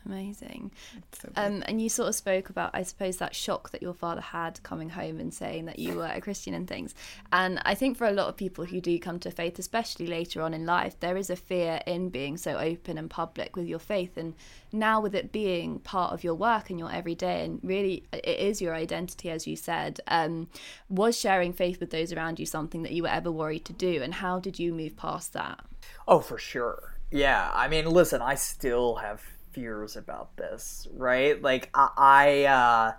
Amazing. 0.05 0.71
So 1.13 1.29
um, 1.37 1.63
and 1.65 1.81
you 1.81 1.87
sort 1.87 2.09
of 2.09 2.15
spoke 2.15 2.49
about, 2.49 2.71
I 2.73 2.83
suppose, 2.83 3.17
that 3.17 3.33
shock 3.33 3.71
that 3.71 3.81
your 3.81 3.93
father 3.93 4.21
had 4.21 4.61
coming 4.63 4.89
home 4.89 5.19
and 5.19 5.33
saying 5.33 5.65
that 5.65 5.79
you 5.79 5.95
were 5.95 6.07
a 6.07 6.19
Christian 6.19 6.53
and 6.53 6.67
things. 6.67 6.93
And 7.31 7.61
I 7.63 7.73
think 7.73 7.97
for 7.97 8.07
a 8.07 8.11
lot 8.11 8.27
of 8.27 8.35
people 8.35 8.65
who 8.65 8.81
do 8.81 8.99
come 8.99 9.19
to 9.19 9.31
faith, 9.31 9.57
especially 9.59 10.07
later 10.07 10.41
on 10.41 10.53
in 10.53 10.65
life, 10.65 10.99
there 10.99 11.15
is 11.15 11.29
a 11.29 11.35
fear 11.35 11.79
in 11.85 12.09
being 12.09 12.35
so 12.37 12.57
open 12.57 12.97
and 12.97 13.09
public 13.09 13.55
with 13.55 13.65
your 13.65 13.79
faith. 13.79 14.17
And 14.17 14.33
now, 14.73 14.99
with 14.99 15.15
it 15.15 15.31
being 15.31 15.79
part 15.79 16.13
of 16.13 16.23
your 16.23 16.35
work 16.35 16.69
and 16.69 16.77
your 16.77 16.91
everyday, 16.91 17.45
and 17.45 17.59
really 17.63 18.03
it 18.11 18.39
is 18.39 18.61
your 18.61 18.75
identity, 18.75 19.29
as 19.29 19.47
you 19.47 19.55
said, 19.55 20.01
um, 20.09 20.49
was 20.89 21.17
sharing 21.17 21.53
faith 21.53 21.79
with 21.79 21.91
those 21.91 22.11
around 22.11 22.39
you 22.39 22.45
something 22.45 22.83
that 22.83 22.91
you 22.91 23.03
were 23.03 23.09
ever 23.09 23.31
worried 23.31 23.65
to 23.65 23.73
do? 23.73 24.01
And 24.01 24.15
how 24.15 24.39
did 24.39 24.59
you 24.59 24.73
move 24.73 24.97
past 24.97 25.31
that? 25.33 25.63
Oh, 26.07 26.19
for 26.19 26.37
sure. 26.37 26.97
Yeah. 27.09 27.51
I 27.53 27.67
mean, 27.67 27.85
listen, 27.85 28.21
I 28.21 28.35
still 28.35 28.95
have 28.95 29.23
fears 29.53 29.95
about 29.95 30.35
this, 30.37 30.87
right? 30.93 31.41
Like 31.41 31.69
I, 31.73 31.89
I 31.97 32.43
uh, 32.45 32.93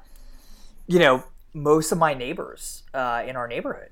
you 0.86 0.98
know, 0.98 1.24
most 1.52 1.92
of 1.92 1.98
my 1.98 2.14
neighbors 2.14 2.82
uh, 2.92 3.22
in 3.26 3.36
our 3.36 3.48
neighborhood 3.48 3.90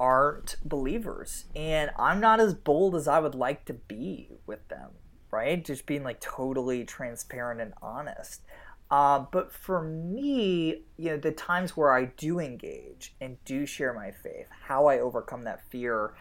aren't 0.00 0.56
believers, 0.64 1.44
and 1.54 1.90
I'm 1.98 2.20
not 2.20 2.40
as 2.40 2.54
bold 2.54 2.94
as 2.94 3.08
I 3.08 3.20
would 3.20 3.34
like 3.34 3.64
to 3.66 3.74
be 3.74 4.30
with 4.46 4.66
them, 4.68 4.90
right? 5.30 5.64
Just 5.64 5.86
being 5.86 6.02
like 6.02 6.20
totally 6.20 6.84
transparent 6.84 7.60
and 7.60 7.72
honest. 7.80 8.42
Uh, 8.90 9.24
but 9.32 9.52
for 9.52 9.82
me, 9.82 10.84
you 10.96 11.10
know, 11.10 11.16
the 11.16 11.32
times 11.32 11.76
where 11.76 11.92
I 11.92 12.06
do 12.16 12.38
engage 12.38 13.14
and 13.20 13.42
do 13.44 13.66
share 13.66 13.94
my 13.94 14.10
faith, 14.10 14.46
how 14.66 14.86
I 14.86 15.00
overcome 15.00 15.44
that 15.44 15.68
fear, 15.70 16.14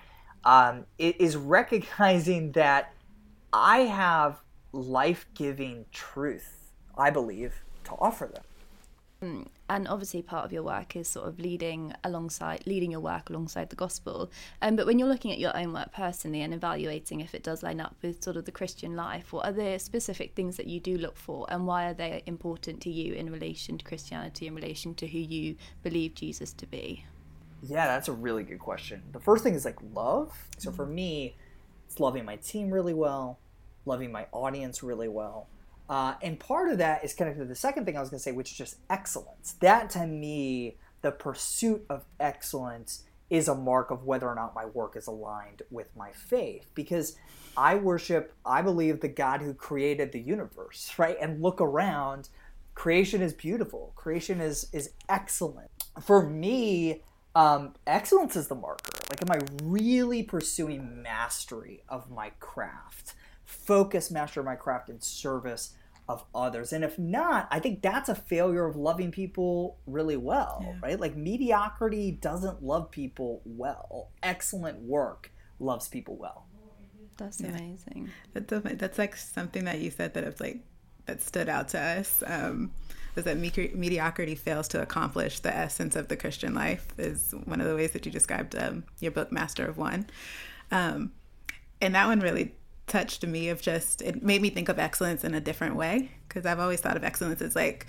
um, 0.45 0.85
is 0.97 1.35
recognizing 1.35 2.51
that 2.53 2.93
I 3.51 3.79
have 3.79 4.41
life 4.73 5.25
giving 5.33 5.85
truth, 5.91 6.71
I 6.97 7.11
believe, 7.11 7.63
to 7.85 7.91
offer 7.91 8.25
them. 8.33 8.43
Mm, 9.23 9.47
and 9.69 9.87
obviously, 9.87 10.21
part 10.21 10.43
of 10.43 10.51
your 10.51 10.63
work 10.63 10.97
is 10.97 11.07
sort 11.07 11.29
of 11.29 11.39
leading 11.39 11.93
alongside, 12.03 12.63
leading 12.65 12.91
your 12.91 12.99
work 12.99 13.29
alongside 13.29 13.69
the 13.69 13.75
gospel. 13.77 14.29
Um, 14.61 14.75
but 14.75 14.85
when 14.85 14.99
you're 14.99 15.07
looking 15.07 15.31
at 15.31 15.39
your 15.39 15.55
own 15.55 15.71
work 15.71 15.93
personally 15.93 16.41
and 16.41 16.53
evaluating 16.53 17.21
if 17.21 17.33
it 17.33 17.41
does 17.41 17.63
line 17.63 17.79
up 17.79 17.95
with 18.01 18.21
sort 18.21 18.35
of 18.35 18.43
the 18.43 18.51
Christian 18.51 18.97
life, 18.97 19.31
what 19.31 19.45
are 19.45 19.53
the 19.53 19.79
specific 19.79 20.35
things 20.35 20.57
that 20.57 20.67
you 20.67 20.81
do 20.81 20.97
look 20.97 21.15
for, 21.15 21.45
and 21.49 21.65
why 21.65 21.85
are 21.85 21.93
they 21.93 22.21
important 22.25 22.81
to 22.81 22.89
you 22.89 23.13
in 23.13 23.31
relation 23.31 23.77
to 23.77 23.85
Christianity, 23.85 24.47
in 24.47 24.55
relation 24.55 24.93
to 24.95 25.07
who 25.07 25.19
you 25.19 25.55
believe 25.83 26.15
Jesus 26.15 26.51
to 26.53 26.65
be? 26.65 27.05
Yeah, 27.61 27.87
that's 27.87 28.09
a 28.09 28.13
really 28.13 28.43
good 28.43 28.59
question. 28.59 29.03
The 29.13 29.21
first 29.21 29.41
thing 29.41 29.53
is 29.53 29.63
like 29.63 29.79
love. 29.93 30.33
So 30.57 30.69
for 30.69 30.85
mm. 30.85 30.95
me, 30.95 31.35
it's 31.87 32.01
loving 32.01 32.25
my 32.25 32.35
team 32.35 32.69
really 32.71 32.93
well, 32.93 33.39
loving 33.85 34.11
my 34.11 34.27
audience 34.31 34.83
really 34.83 35.07
well. 35.07 35.47
Uh, 35.89 36.15
and 36.21 36.39
part 36.39 36.71
of 36.71 36.77
that 36.77 37.03
is 37.03 37.13
connected 37.13 37.41
to 37.41 37.45
the 37.45 37.55
second 37.55 37.85
thing 37.85 37.97
I 37.97 37.99
was 37.99 38.09
going 38.09 38.19
to 38.19 38.23
say, 38.23 38.31
which 38.31 38.51
is 38.51 38.57
just 38.57 38.77
excellence. 38.89 39.55
That 39.59 39.89
to 39.91 40.07
me, 40.07 40.77
the 41.01 41.11
pursuit 41.11 41.85
of 41.89 42.05
excellence 42.19 43.03
is 43.29 43.47
a 43.47 43.55
mark 43.55 43.91
of 43.91 44.03
whether 44.03 44.27
or 44.27 44.35
not 44.35 44.55
my 44.55 44.65
work 44.65 44.95
is 44.95 45.07
aligned 45.07 45.61
with 45.71 45.87
my 45.95 46.11
faith. 46.11 46.69
Because 46.73 47.17
I 47.57 47.75
worship, 47.75 48.33
I 48.45 48.61
believe, 48.61 49.01
the 49.01 49.07
God 49.07 49.41
who 49.41 49.53
created 49.53 50.11
the 50.11 50.19
universe, 50.19 50.93
right? 50.97 51.17
And 51.19 51.41
look 51.41 51.59
around, 51.59 52.29
creation 52.75 53.21
is 53.21 53.33
beautiful, 53.33 53.91
creation 53.95 54.39
is, 54.39 54.67
is 54.71 54.91
excellent. 55.09 55.69
For 56.01 56.27
me, 56.27 57.03
um, 57.35 57.73
excellence 57.87 58.35
is 58.35 58.47
the 58.47 58.55
marker. 58.55 58.91
Like, 59.09 59.21
am 59.21 59.31
I 59.31 59.39
really 59.63 60.23
pursuing 60.23 61.01
mastery 61.01 61.83
of 61.89 62.09
my 62.11 62.31
craft? 62.39 63.15
Focus 63.53 64.11
master 64.11 64.43
my 64.43 64.55
craft 64.55 64.89
in 64.89 64.99
service 64.99 65.75
of 66.09 66.25
others. 66.35 66.73
And 66.73 66.83
if 66.83 66.99
not, 66.99 67.47
I 67.49 67.59
think 67.59 67.81
that's 67.81 68.09
a 68.09 68.15
failure 68.15 68.65
of 68.65 68.75
loving 68.75 69.11
people 69.11 69.77
really 69.87 70.17
well, 70.17 70.61
yeah. 70.61 70.73
right? 70.81 70.99
Like 70.99 71.15
mediocrity 71.15 72.11
doesn't 72.11 72.63
love 72.63 72.91
people 72.91 73.41
well. 73.45 74.09
Excellent 74.21 74.79
work 74.81 75.31
loves 75.59 75.87
people 75.87 76.17
well. 76.17 76.45
That's 77.17 77.39
yeah. 77.39 77.49
amazing. 77.49 78.09
That's, 78.33 78.63
that's 78.79 78.97
like 78.97 79.15
something 79.15 79.65
that 79.65 79.79
you 79.79 79.91
said 79.91 80.13
that 80.15 80.23
it's 80.23 80.41
like 80.41 80.59
that 81.05 81.21
stood 81.21 81.47
out 81.47 81.69
to 81.69 81.79
us. 81.79 82.23
Um, 82.25 82.71
is 83.15 83.25
that 83.25 83.37
mediocrity 83.37 84.33
fails 84.33 84.67
to 84.69 84.81
accomplish 84.81 85.39
the 85.39 85.55
essence 85.55 85.95
of 85.95 86.07
the 86.07 86.17
Christian 86.17 86.55
life 86.55 86.87
is 86.97 87.33
one 87.45 87.61
of 87.61 87.67
the 87.67 87.75
ways 87.75 87.91
that 87.91 88.05
you 88.07 88.11
described 88.11 88.55
um, 88.55 88.83
your 88.99 89.11
book, 89.11 89.31
Master 89.31 89.67
of 89.67 89.77
One. 89.77 90.07
Um, 90.71 91.11
and 91.79 91.93
that 91.93 92.07
one 92.07 92.21
really 92.21 92.55
touched 92.87 93.25
me 93.25 93.49
of 93.49 93.61
just 93.61 94.01
it 94.01 94.23
made 94.23 94.41
me 94.41 94.49
think 94.49 94.69
of 94.69 94.77
excellence 94.77 95.23
in 95.23 95.33
a 95.33 95.41
different 95.41 95.75
way 95.75 96.11
because 96.27 96.45
I've 96.45 96.59
always 96.59 96.81
thought 96.81 96.97
of 96.97 97.03
excellence 97.03 97.41
as 97.41 97.55
like 97.55 97.87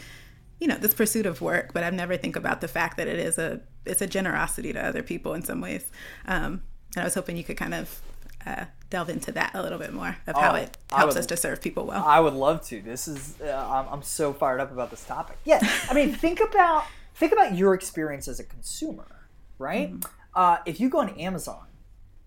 you 0.61 0.69
know 0.69 0.77
this 0.77 0.95
pursuit 0.95 1.27
of 1.27 1.41
work 1.41 1.73
but 1.73 1.83
I've 1.83 1.95
never 1.95 2.17
think 2.17 2.37
about 2.37 2.61
the 2.61 2.69
fact 2.69 2.97
that 2.99 3.09
it 3.09 3.19
is 3.19 3.39
a 3.39 3.61
it's 3.85 4.01
a 4.01 4.07
generosity 4.07 4.73
to 4.73 4.81
other 4.81 5.03
people 5.03 5.35
in 5.35 5.43
some 5.43 5.61
ways 5.61 5.91
um, 6.27 6.63
and 6.95 7.03
I 7.03 7.05
was 7.05 7.15
hoping 7.15 7.37
you 7.37 7.45
could 7.45 7.57
kind 7.57 7.75
of 7.75 8.01
uh, 8.47 8.67
delve 8.91 9.09
into 9.09 9.33
that 9.33 9.53
a 9.55 9.63
little 9.63 9.79
bit 9.79 9.93
more 9.93 10.17
of 10.27 10.37
how 10.37 10.53
oh, 10.53 10.57
it 10.57 10.77
helps 10.91 11.15
would, 11.15 11.21
us 11.21 11.27
to 11.27 11.37
serve 11.37 11.63
people 11.63 11.87
well. 11.87 12.05
I 12.05 12.21
would 12.21 12.35
love 12.35 12.63
to. 12.67 12.83
This 12.83 13.09
is 13.09 13.41
uh, 13.41 13.47
I'm, 13.47 13.95
I'm 13.95 14.03
so 14.03 14.33
fired 14.33 14.61
up 14.61 14.71
about 14.71 14.91
this 14.91 15.05
topic. 15.05 15.39
Yeah, 15.45 15.61
I 15.89 15.95
mean 15.95 16.13
think 16.15 16.41
about 16.41 16.85
think 17.15 17.33
about 17.33 17.57
your 17.57 17.75
experience 17.75 18.29
as 18.29 18.39
a 18.39 18.45
consumer, 18.45 19.29
right? 19.59 19.93
Mm-hmm. 19.93 20.11
Uh, 20.35 20.59
if 20.67 20.79
you 20.79 20.89
go 20.89 20.99
on 20.99 21.11
Amazon 21.19 21.67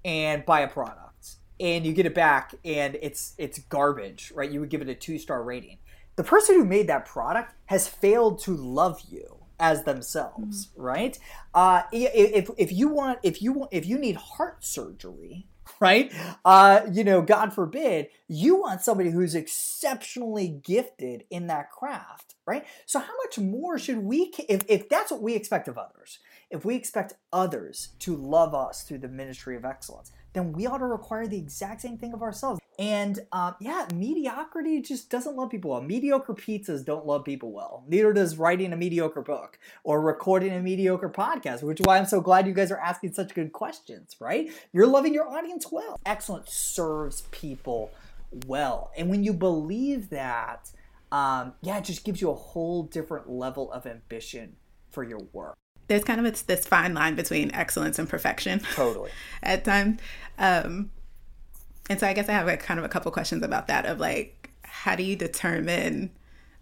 and 0.04 0.46
buy 0.46 0.62
a 0.62 0.68
product 0.68 1.07
and 1.60 1.86
you 1.86 1.94
get 1.94 2.06
it 2.06 2.16
back 2.16 2.56
and 2.64 2.98
it's 3.02 3.34
it's 3.38 3.60
garbage, 3.60 4.32
right? 4.36 4.50
You 4.52 4.60
would 4.60 4.70
give 4.70 4.82
it 4.82 4.90
a 4.90 4.96
two 4.96 5.18
star 5.18 5.44
rating. 5.44 5.78
The 6.16 6.24
person 6.24 6.56
who 6.56 6.66
made 6.66 6.88
that 6.88 7.06
product 7.06 7.54
has 7.66 7.88
failed 7.88 8.40
to 8.44 8.56
love 8.56 9.02
you 9.10 9.38
as 9.60 9.84
themselves, 9.84 10.68
mm-hmm. 10.68 10.82
right? 10.82 11.20
Uh, 11.54 11.84
if 11.92 12.50
if 12.58 12.72
you 12.72 12.90
want 12.90 13.20
if 13.24 13.42
you 13.42 13.54
want 13.54 13.74
if 13.74 13.86
you 13.86 13.98
need 13.98 14.16
heart 14.16 14.64
surgery, 14.64 15.48
right? 15.80 16.14
Uh, 16.46 16.82
you 16.92 17.04
know, 17.04 17.22
God 17.22 17.54
forbid, 17.54 18.08
you 18.28 18.56
want 18.60 18.82
somebody 18.82 19.12
who's 19.12 19.36
exceptionally 19.36 20.48
gifted 20.48 21.24
in 21.30 21.48
that 21.48 21.72
craft, 21.72 22.36
right? 22.46 22.66
So 22.86 23.00
how 23.00 23.14
much 23.26 23.40
more 23.40 23.78
should 23.78 24.00
we 24.00 24.34
if 24.48 24.64
if 24.68 24.90
that's 24.90 25.12
what 25.12 25.22
we 25.22 25.36
expect 25.36 25.68
of 25.68 25.78
others? 25.78 26.20
If 26.50 26.64
we 26.64 26.76
expect 26.76 27.14
others 27.34 27.90
to 28.00 28.16
love 28.16 28.56
us 28.56 28.84
through 28.84 29.00
the 29.00 29.10
ministry 29.10 29.58
of 29.58 29.66
excellence, 29.66 30.12
then 30.34 30.54
we 30.54 30.68
ought 30.68 30.80
to 30.80 30.86
require 30.86 31.28
the 31.28 31.38
exact 31.38 31.82
same 31.82 31.98
thing 31.98 32.14
of 32.14 32.22
ourselves. 32.22 32.60
And 32.80 33.20
um, 33.32 33.56
yeah, 33.60 33.88
mediocrity 33.94 34.82
just 34.82 35.10
doesn't 35.10 35.36
love 35.36 35.50
people 35.50 35.72
well. 35.72 35.82
Mediocre 35.82 36.36
pizzas 36.36 36.86
don't 36.86 37.08
love 37.08 37.26
people 37.26 37.52
well. 37.52 37.84
Neither 37.88 38.14
does 38.14 38.38
writing 38.38 38.72
a 38.72 38.78
mediocre 38.78 39.22
book 39.22 39.58
or 39.84 40.00
recording 40.00 40.54
a 40.54 40.62
mediocre 40.62 41.10
podcast, 41.10 41.64
which 41.64 41.80
is 41.80 41.86
why 41.86 41.98
I'm 41.98 42.06
so 42.06 42.22
glad 42.22 42.46
you 42.46 42.54
guys 42.54 42.72
are 42.72 42.78
asking 42.78 43.14
such 43.14 43.34
good 43.34 43.52
questions, 43.52 44.16
right? 44.20 44.52
You're 44.74 44.86
loving 44.86 45.14
your 45.14 45.28
audience 45.28 45.72
well. 45.72 46.00
Excellence 46.06 46.54
serves 46.54 47.22
people 47.32 47.92
well. 48.46 48.92
And 48.96 49.10
when 49.10 49.24
you 49.24 49.34
believe 49.34 50.10
that, 50.10 50.70
um, 51.12 51.54
yeah, 51.62 51.80
it 51.80 51.86
just 51.86 52.04
gives 52.04 52.22
you 52.22 52.30
a 52.30 52.36
whole 52.36 52.84
different 52.84 53.30
level 53.30 53.72
of 53.72 53.88
ambition 53.88 54.56
for 54.92 55.04
your 55.04 55.22
work. 55.34 55.58
There's 55.88 56.04
kind 56.04 56.20
of 56.20 56.26
it's 56.26 56.42
this 56.42 56.66
fine 56.66 56.94
line 56.94 57.16
between 57.16 57.54
excellence 57.54 57.98
and 57.98 58.10
perfection. 58.10 58.62
Totally. 58.76 59.12
at 59.44 59.64
times. 59.64 60.00
Um, 60.38 60.92
and 61.90 62.00
so 62.00 62.08
I 62.08 62.14
guess 62.14 62.28
I 62.28 62.34
have 62.34 62.48
a 62.48 62.58
kind 62.58 62.80
of 62.80 62.86
a 62.86 62.90
couple 62.90 63.12
questions 63.12 63.44
about 63.44 63.68
that 63.68 63.86
of 63.86 64.00
like, 64.00 64.52
how 64.64 64.96
do 64.96 65.04
you 65.04 65.16
determine 65.16 66.12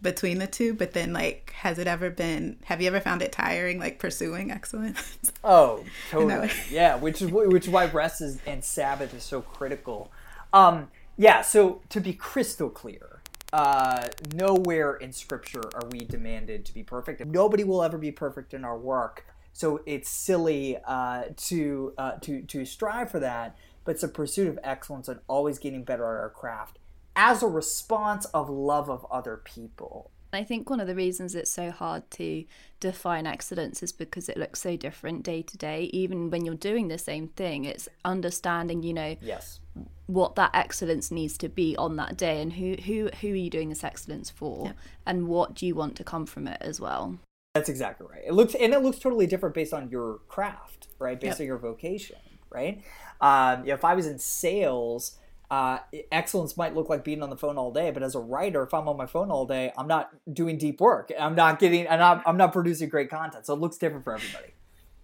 between 0.02 0.38
the 0.38 0.48
two? 0.48 0.74
But 0.74 0.94
then 0.94 1.14
like, 1.14 1.52
has 1.58 1.80
it 1.80 1.88
ever 1.88 2.10
been, 2.12 2.58
have 2.66 2.82
you 2.82 2.88
ever 2.88 3.00
found 3.00 3.22
it 3.24 3.32
tiring, 3.32 3.80
like 3.80 3.98
pursuing 4.00 4.52
excellence? 4.52 5.18
Oh, 5.44 5.84
totally. 6.10 6.50
yeah. 6.72 6.96
Which 6.96 7.22
is, 7.22 7.30
which 7.30 7.66
is 7.66 7.70
why 7.70 7.86
rest 7.86 8.20
is, 8.22 8.40
and 8.48 8.64
Sabbath 8.64 9.14
is 9.14 9.24
so 9.24 9.42
critical. 9.42 10.12
Um, 10.54 10.90
yeah. 11.18 11.42
So 11.42 11.82
to 11.90 12.02
be 12.02 12.14
crystal 12.14 12.70
clear, 12.70 13.15
uh, 13.56 14.10
nowhere 14.34 14.96
in 14.96 15.14
scripture 15.14 15.64
are 15.74 15.88
we 15.92 16.00
demanded 16.00 16.66
to 16.66 16.74
be 16.74 16.84
perfect. 16.84 17.26
Nobody 17.26 17.64
will 17.64 17.82
ever 17.82 17.98
be 17.98 18.12
perfect 18.12 18.54
in 18.54 18.66
our 18.66 18.78
work. 18.78 19.26
So 19.54 19.82
it's 19.86 20.10
silly 20.10 20.78
uh, 20.86 21.26
to, 21.36 21.94
uh, 21.98 22.12
to, 22.22 22.42
to 22.42 22.66
strive 22.66 23.10
for 23.10 23.20
that 23.20 23.56
but 23.86 23.92
it's 23.92 24.04
a 24.04 24.10
pursuit 24.10 24.48
of 24.48 24.60
excellence 24.64 25.08
and 25.08 25.20
always 25.28 25.60
getting 25.60 25.84
better 25.84 26.04
at 26.04 26.22
our 26.22 26.30
craft 26.30 26.80
as 27.16 27.42
a 27.42 27.48
response 27.48 28.26
of 28.26 28.50
love 28.50 28.90
of 28.90 29.06
other 29.10 29.38
people. 29.38 30.12
I 30.36 30.44
think 30.44 30.70
one 30.70 30.80
of 30.80 30.88
the 30.88 30.96
reasons 30.96 31.36
it's 31.36 31.52
so 31.52 31.72
hard 31.72 32.10
to 32.12 32.46
define 32.80 33.26
excellence 33.26 33.82
is 33.82 33.92
because 33.92 34.30
it 34.30 34.38
looks 34.38 34.62
so 34.62 34.76
different 34.76 35.24
day 35.24 35.42
to 35.42 35.58
day. 35.58 35.90
Even 35.94 36.30
when 36.30 36.46
you're 36.46 36.56
doing 36.56 36.88
the 36.88 36.98
same 36.98 37.28
thing, 37.30 37.66
it's 37.66 37.88
understanding, 38.04 38.84
you 38.84 38.94
know, 38.94 39.16
yes, 39.22 39.60
what 40.08 40.36
that 40.36 40.52
excellence 40.54 41.12
needs 41.12 41.38
to 41.40 41.50
be 41.50 41.76
on 41.78 41.96
that 41.98 42.18
day, 42.18 42.42
and 42.42 42.54
who 42.54 42.76
who 42.86 43.10
who 43.22 43.32
are 43.32 43.36
you 43.36 43.50
doing 43.50 43.70
this 43.70 43.84
excellence 43.84 44.30
for, 44.30 44.68
yeah. 44.68 44.74
and 45.06 45.28
what 45.28 45.54
do 45.54 45.66
you 45.66 45.76
want 45.76 45.96
to 45.98 46.04
come 46.04 46.26
from 46.26 46.48
it 46.48 46.58
as 46.62 46.80
well. 46.80 47.18
That's 47.54 47.70
exactly 47.70 48.06
right. 48.12 48.24
It 48.26 48.34
looks 48.34 48.54
and 48.54 48.74
it 48.74 48.84
looks 48.84 49.00
totally 49.00 49.28
different 49.28 49.56
based 49.56 49.74
on 49.74 49.90
your 49.90 50.20
craft, 50.28 50.90
right? 51.00 51.20
Based 51.20 51.40
yep. 51.40 51.46
on 51.46 51.48
your 51.48 51.58
vocation, 51.58 52.18
right? 52.50 52.84
Um, 53.22 53.62
you 53.62 53.68
know, 53.68 53.76
if 53.76 53.86
I 53.86 53.96
was 53.96 54.08
in 54.08 54.20
sales, 54.20 55.18
uh, 55.50 55.80
excellence 56.12 56.58
might 56.58 56.76
look 56.76 56.90
like 56.90 57.04
being 57.04 57.22
on 57.22 57.30
the 57.30 57.38
phone 57.38 57.58
all 57.58 57.72
day, 57.72 57.92
but 57.92 58.04
as 58.04 58.16
a 58.16 58.20
writer, 58.20 58.64
if 58.64 58.74
I'm 58.74 58.88
on 58.88 58.98
my 58.98 59.06
phone 59.06 59.32
all 59.32 59.46
day, 59.46 59.72
I'm 59.78 59.88
not 59.88 60.12
doing 60.32 60.58
deep 60.58 60.82
work. 60.82 61.12
I'm 61.20 61.36
not 61.36 61.60
getting, 61.60 61.88
I'm 61.88 62.00
not, 62.00 62.24
I'm 62.26 62.38
not 62.38 62.52
producing 62.54 62.90
great 62.90 63.10
content. 63.10 63.46
So 63.46 63.54
it 63.54 63.60
looks 63.60 63.78
different 63.78 64.04
for 64.04 64.16
everybody. 64.16 64.54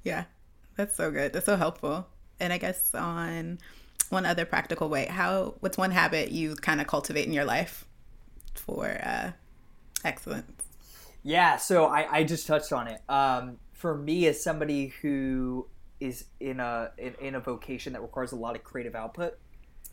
Yeah, 0.03 0.25
that's 0.75 0.95
so 0.95 1.11
good. 1.11 1.33
That's 1.33 1.45
so 1.45 1.57
helpful. 1.57 2.07
And 2.39 2.51
I 2.51 2.57
guess 2.57 2.95
on 2.95 3.59
one 4.09 4.25
other 4.25 4.45
practical 4.45 4.89
way, 4.89 5.05
how, 5.05 5.55
what's 5.59 5.77
one 5.77 5.91
habit 5.91 6.31
you 6.31 6.55
kind 6.55 6.81
of 6.81 6.87
cultivate 6.87 7.27
in 7.27 7.33
your 7.33 7.45
life 7.45 7.85
for 8.55 8.99
uh, 9.03 9.31
excellence? 10.03 10.63
Yeah, 11.23 11.57
so 11.57 11.85
I, 11.85 12.07
I 12.11 12.23
just 12.23 12.47
touched 12.47 12.73
on 12.73 12.87
it. 12.87 13.01
Um, 13.07 13.57
for 13.73 13.95
me, 13.95 14.25
as 14.27 14.41
somebody 14.41 14.87
who 15.01 15.67
is 15.99 16.25
in 16.39 16.59
a 16.59 16.91
in, 16.97 17.13
in, 17.21 17.35
a 17.35 17.39
vocation 17.39 17.93
that 17.93 18.01
requires 18.01 18.31
a 18.31 18.35
lot 18.35 18.55
of 18.55 18.63
creative 18.63 18.95
output, 18.95 19.37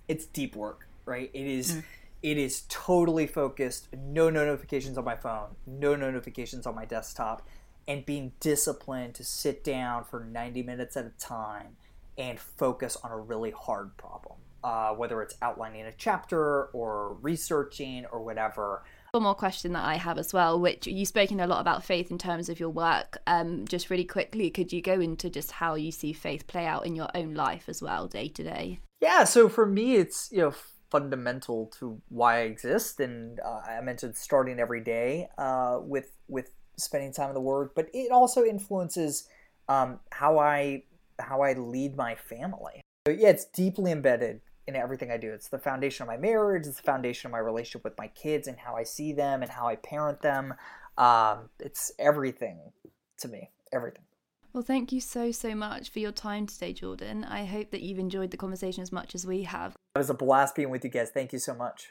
it's 0.09 0.27
deep 0.27 0.57
work, 0.57 0.88
right? 1.05 1.31
It 1.33 1.47
is 1.47 1.73
mm. 1.73 1.85
it 2.23 2.38
is 2.38 2.62
totally 2.68 3.27
focused, 3.27 3.88
no 3.97 4.31
notifications 4.31 4.99
on 4.99 5.05
my 5.05 5.16
phone, 5.16 5.51
no 5.66 5.94
notifications 5.94 6.66
on 6.66 6.75
my 6.75 6.85
desktop, 6.85 7.47
and 7.87 8.05
being 8.05 8.33
disciplined 8.40 9.14
to 9.14 9.25
sit 9.25 9.62
down 9.62 10.05
for 10.05 10.21
90 10.21 10.62
minutes 10.62 10.97
at 10.97 11.07
a 11.07 11.12
time 11.21 11.77
and 12.16 12.40
focus 12.40 12.97
on 13.05 13.12
a 13.12 13.16
really 13.16 13.53
hard 13.53 13.97
problem. 13.97 14.37
Uh, 14.64 14.92
whether 14.92 15.23
it's 15.23 15.37
outlining 15.40 15.87
a 15.87 15.92
chapter 15.92 16.64
or 16.73 17.16
researching 17.23 18.05
or 18.07 18.21
whatever 18.21 18.83
one 19.12 19.23
more 19.23 19.35
question 19.35 19.73
that 19.73 19.85
I 19.85 19.97
have 19.97 20.18
as 20.18 20.35
well, 20.35 20.61
which 20.61 20.87
you've 20.87 21.09
spoken 21.09 21.40
a 21.40 21.47
lot 21.47 21.61
about 21.61 21.83
faith 21.83 22.11
in 22.11 22.18
terms 22.18 22.49
of 22.49 22.61
your 22.61 22.68
work. 22.68 23.18
Um, 23.27 23.66
just 23.66 23.88
really 23.88 24.05
quickly, 24.05 24.51
could 24.51 24.73
you 24.73 24.83
go 24.83 25.01
into 25.01 25.31
just 25.31 25.51
how 25.51 25.77
you 25.77 25.90
see 25.90 26.12
faith 26.12 26.47
play 26.47 26.66
out 26.66 26.85
in 26.85 26.94
your 26.94 27.09
own 27.14 27.35
life 27.35 27.68
as 27.68 27.81
well, 27.81 28.07
day 28.07 28.29
to 28.29 28.42
day? 28.42 28.81
Yeah, 29.01 29.25
so 29.25 29.49
for 29.49 29.67
me, 29.67 29.97
it's 29.97 30.29
you 30.33 30.39
know 30.39 30.55
fundamental 30.91 31.67
to 31.79 32.01
why 32.09 32.39
I 32.39 32.41
exist, 32.43 33.01
and 33.01 33.39
uh, 33.41 33.61
I 33.69 33.81
mentioned 33.81 34.17
starting 34.17 34.59
every 34.59 34.83
day 34.83 35.29
uh, 35.39 35.79
with 35.81 36.11
with 36.29 36.51
spending 36.77 37.13
time 37.13 37.29
in 37.29 37.35
the 37.35 37.41
Word, 37.41 37.71
but 37.75 37.89
it 37.93 38.11
also 38.11 38.45
influences 38.45 39.29
um, 39.69 40.01
how 40.11 40.39
I 40.39 40.85
how 41.21 41.43
I 41.43 41.53
lead 41.55 41.97
my 41.97 42.15
family. 42.15 42.81
So 43.07 43.13
yeah, 43.13 43.29
it's 43.29 43.45
deeply 43.47 43.93
embedded 43.93 44.41
in 44.67 44.77
everything 44.77 45.11
I 45.11 45.17
do. 45.17 45.33
It's 45.33 45.49
the 45.49 45.59
foundation 45.59 46.03
of 46.03 46.09
my 46.09 46.17
marriage. 46.17 46.67
It's 46.67 46.77
the 46.77 46.83
foundation 46.83 47.29
of 47.29 47.33
my 47.33 47.39
relationship 47.39 47.85
with 47.85 47.97
my 47.99 48.09
kids 48.09 48.49
and 48.49 48.59
how 48.59 48.77
I 48.77 48.83
see 48.83 49.13
them 49.13 49.43
and 49.43 49.51
how 49.51 49.67
I 49.67 49.77
parent 49.77 50.21
them. 50.21 50.55
Um, 50.99 51.49
it's 51.59 51.91
everything 51.99 52.59
to 53.19 53.29
me. 53.29 53.51
Everything. 53.73 54.03
Well, 54.59 54.64
thank 54.64 54.90
you 54.90 55.01
so, 55.01 55.31
so 55.31 55.55
much 55.55 55.88
for 55.88 56.01
your 56.01 56.11
time 56.11 56.49
today, 56.49 56.73
Jordan. 56.73 57.23
I 57.23 57.44
hope 57.44 57.71
that 57.71 57.81
you've 57.81 58.01
enjoyed 58.01 58.33
the 58.33 58.37
conversation 58.37 58.83
as 58.83 58.90
much 58.90 59.14
as 59.14 59.25
we 59.25 59.44
have. 59.44 59.77
It 59.94 59.99
was 60.01 60.11
a 60.11 60.14
blast 60.14 60.57
being 60.57 60.68
with 60.68 60.83
you 60.83 60.90
guys. 60.90 61.11
Thank 61.11 61.33
you 61.33 61.38
so 61.38 61.55
much. 61.55 61.90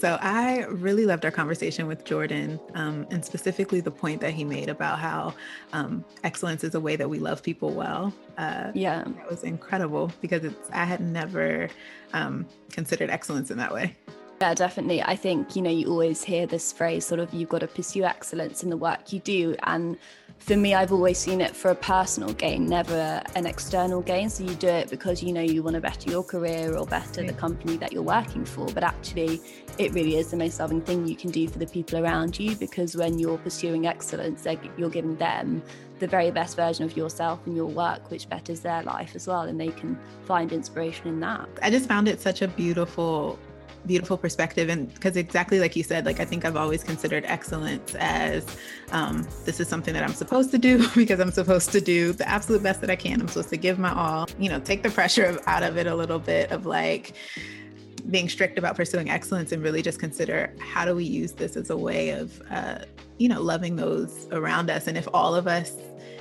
So 0.00 0.18
I 0.22 0.64
really 0.70 1.04
loved 1.04 1.26
our 1.26 1.30
conversation 1.30 1.86
with 1.86 2.04
Jordan, 2.04 2.58
um, 2.74 3.06
and 3.10 3.22
specifically 3.22 3.80
the 3.80 3.90
point 3.90 4.22
that 4.22 4.32
he 4.32 4.44
made 4.44 4.70
about 4.70 4.98
how 4.98 5.34
um, 5.74 6.06
excellence 6.24 6.64
is 6.64 6.74
a 6.74 6.80
way 6.80 6.96
that 6.96 7.10
we 7.10 7.18
love 7.18 7.42
people 7.42 7.70
well. 7.70 8.14
Uh, 8.38 8.70
yeah, 8.74 9.04
that 9.04 9.30
was 9.30 9.42
incredible 9.42 10.10
because 10.22 10.44
it's 10.44 10.70
I 10.70 10.84
had 10.84 11.00
never 11.00 11.68
um, 12.14 12.46
considered 12.70 13.10
excellence 13.10 13.50
in 13.50 13.58
that 13.58 13.74
way. 13.74 13.94
Yeah, 14.40 14.52
definitely. 14.52 15.02
I 15.02 15.16
think, 15.16 15.56
you 15.56 15.62
know, 15.62 15.70
you 15.70 15.88
always 15.88 16.22
hear 16.22 16.46
this 16.46 16.70
phrase 16.70 17.06
sort 17.06 17.20
of 17.20 17.32
you've 17.32 17.48
got 17.48 17.60
to 17.60 17.66
pursue 17.66 18.04
excellence 18.04 18.62
in 18.62 18.68
the 18.68 18.76
work 18.76 19.10
you 19.12 19.20
do. 19.20 19.56
And 19.62 19.96
for 20.38 20.56
me, 20.56 20.74
I've 20.74 20.92
always 20.92 21.16
seen 21.16 21.40
it 21.40 21.56
for 21.56 21.70
a 21.70 21.74
personal 21.74 22.34
gain, 22.34 22.66
never 22.66 23.22
an 23.34 23.46
external 23.46 24.02
gain. 24.02 24.28
So 24.28 24.44
you 24.44 24.54
do 24.54 24.68
it 24.68 24.90
because 24.90 25.22
you 25.22 25.32
know 25.32 25.40
you 25.40 25.62
want 25.62 25.74
to 25.74 25.80
better 25.80 26.10
your 26.10 26.22
career 26.22 26.76
or 26.76 26.86
better 26.86 27.22
the 27.22 27.32
company 27.32 27.78
that 27.78 27.94
you're 27.94 28.02
working 28.02 28.44
for. 28.44 28.66
But 28.66 28.84
actually, 28.84 29.40
it 29.78 29.94
really 29.94 30.16
is 30.16 30.30
the 30.30 30.36
most 30.36 30.60
loving 30.60 30.82
thing 30.82 31.06
you 31.06 31.16
can 31.16 31.30
do 31.30 31.48
for 31.48 31.58
the 31.58 31.66
people 31.66 31.98
around 31.98 32.38
you 32.38 32.56
because 32.56 32.94
when 32.94 33.18
you're 33.18 33.38
pursuing 33.38 33.86
excellence, 33.86 34.46
you're 34.76 34.90
giving 34.90 35.16
them 35.16 35.62
the 35.98 36.06
very 36.06 36.30
best 36.30 36.56
version 36.56 36.84
of 36.84 36.94
yourself 36.94 37.40
and 37.46 37.56
your 37.56 37.66
work, 37.66 38.10
which 38.10 38.28
betters 38.28 38.60
their 38.60 38.82
life 38.82 39.16
as 39.16 39.26
well. 39.26 39.42
And 39.42 39.58
they 39.58 39.68
can 39.68 39.98
find 40.26 40.52
inspiration 40.52 41.08
in 41.08 41.20
that. 41.20 41.48
I 41.62 41.70
just 41.70 41.88
found 41.88 42.06
it 42.06 42.20
such 42.20 42.42
a 42.42 42.48
beautiful 42.48 43.38
beautiful 43.86 44.16
perspective. 44.16 44.68
And 44.68 44.92
because 44.92 45.16
exactly 45.16 45.60
like 45.60 45.76
you 45.76 45.82
said 45.82 46.04
like 46.04 46.20
i 46.20 46.24
think 46.24 46.44
i've 46.44 46.56
always 46.56 46.82
considered 46.82 47.24
excellence 47.26 47.94
as 47.96 48.44
um, 48.92 49.26
this 49.44 49.60
is 49.60 49.68
something 49.68 49.94
that 49.94 50.02
i'm 50.02 50.14
supposed 50.14 50.50
to 50.50 50.58
do 50.58 50.88
because 50.94 51.20
i'm 51.20 51.30
supposed 51.30 51.72
to 51.72 51.80
do 51.80 52.12
the 52.12 52.28
absolute 52.28 52.62
best 52.62 52.80
that 52.80 52.90
i 52.90 52.96
can. 52.96 53.20
I'm 53.20 53.28
supposed 53.28 53.50
to 53.50 53.56
give 53.56 53.78
my 53.78 53.92
all 53.92 54.28
you 54.38 54.48
know 54.48 54.60
take 54.60 54.82
the 54.82 54.90
pressure 54.90 55.38
out 55.46 55.62
of 55.62 55.76
it 55.76 55.86
a 55.86 55.94
little 55.94 56.18
bit 56.18 56.50
of 56.50 56.66
like 56.66 57.14
being 58.10 58.28
strict 58.28 58.58
about 58.58 58.76
pursuing 58.76 59.10
excellence 59.10 59.52
and 59.52 59.62
really 59.62 59.82
just 59.82 59.98
consider 59.98 60.52
how 60.58 60.84
do 60.84 60.94
we 60.94 61.04
use 61.04 61.32
this 61.32 61.56
as 61.56 61.70
a 61.70 61.76
way 61.76 62.10
of 62.10 62.40
uh, 62.50 62.78
you 63.18 63.28
know 63.28 63.40
loving 63.40 63.76
those 63.76 64.28
around 64.32 64.70
us. 64.70 64.86
And 64.86 64.96
if 64.96 65.08
all 65.12 65.34
of 65.34 65.46
us 65.46 65.72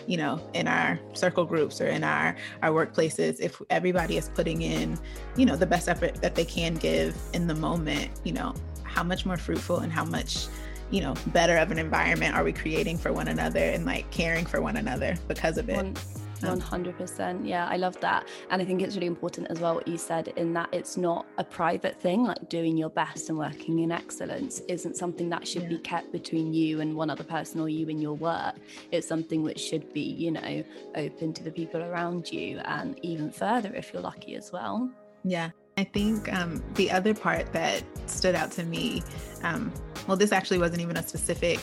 you 0.08 0.18
know 0.18 0.40
in 0.54 0.68
our 0.68 1.00
circle 1.14 1.46
groups 1.46 1.82
or 1.82 1.88
in 1.88 2.04
our 2.04 2.36
our 2.62 2.70
workplaces 2.70 3.40
if 3.40 3.60
everybody 3.70 4.18
is 4.18 4.30
putting 4.30 4.62
in 4.62 5.00
you 5.36 5.46
know 5.46 5.56
the 5.56 5.66
best 5.66 5.90
effort 5.90 6.14
that 6.22 6.36
they 6.36 6.46
can 6.46 6.76
give 6.76 7.18
in 7.34 7.48
the 7.48 7.56
moment 7.56 8.12
you 8.24 8.32
know 8.32 8.54
how 8.84 9.04
much 9.04 9.26
more 9.26 9.38
fruitful 9.38 9.80
and 9.80 9.92
how 9.92 10.06
much 10.06 10.48
you 10.92 11.02
know 11.02 11.16
better 11.28 11.58
of 11.58 11.72
an 11.72 11.80
environment 11.80 12.36
are 12.36 12.44
we 12.44 12.54
creating 12.54 12.98
for 12.98 13.12
one 13.12 13.28
another 13.28 13.60
and 13.60 13.86
like 13.86 14.10
caring 14.12 14.46
for 14.46 14.62
one 14.62 14.78
another 14.78 15.16
because 15.28 15.58
of 15.58 15.70
it 15.70 16.00
100% 16.46 17.48
yeah 17.48 17.68
i 17.68 17.78
love 17.78 18.00
that. 18.02 18.28
And 18.50 18.62
i 18.62 18.66
think 18.66 18.82
it's 18.82 18.96
really 18.96 19.08
important 19.08 19.48
as 19.50 19.60
well 19.60 19.76
what 19.76 19.88
you 19.88 19.98
said 19.98 20.30
in 20.30 20.54
that 20.54 20.70
it's 20.72 20.98
not 20.98 21.26
a 21.38 21.44
private 21.44 22.00
thing 22.00 22.24
like 22.24 22.50
doing 22.50 22.78
your 22.78 22.90
best 22.90 23.30
and 23.30 23.38
working 23.38 23.80
in 23.80 23.92
excellence 23.92 24.62
isn't 24.68 24.98
something 24.98 25.30
that 25.30 25.48
should 25.48 25.64
yeah. 25.64 25.70
be 25.70 25.78
kept 25.80 26.12
between 26.12 26.54
you 26.54 26.82
and 26.82 26.96
one 26.96 27.10
other 27.10 27.24
person 27.24 27.60
or 27.60 27.70
you 27.70 27.90
and 27.90 28.02
your 28.02 28.14
work. 28.14 28.56
It's 28.92 29.08
something 29.08 29.44
which 29.44 29.60
should 29.60 29.94
be 29.94 30.02
you 30.02 30.32
know 30.32 30.64
open 30.96 31.34
to 31.34 31.44
the 31.44 31.52
people 31.52 31.82
around 31.82 32.32
you 32.32 32.60
and 32.66 33.00
even 33.04 33.32
further 33.32 33.74
if 33.76 33.94
you're 33.94 34.02
lucky 34.02 34.36
as 34.36 34.52
well. 34.52 34.90
Yeah 35.24 35.52
I 35.78 35.84
think 35.84 36.32
um, 36.34 36.64
the 36.76 36.90
other 36.90 37.14
part 37.14 37.52
that 37.52 37.84
stood 38.06 38.36
out 38.36 38.52
to 38.54 38.64
me, 38.64 39.04
um, 39.44 39.74
well, 40.08 40.16
this 40.16 40.32
actually 40.32 40.60
wasn't 40.60 40.82
even 40.82 40.96
a 40.96 41.06
specific 41.06 41.60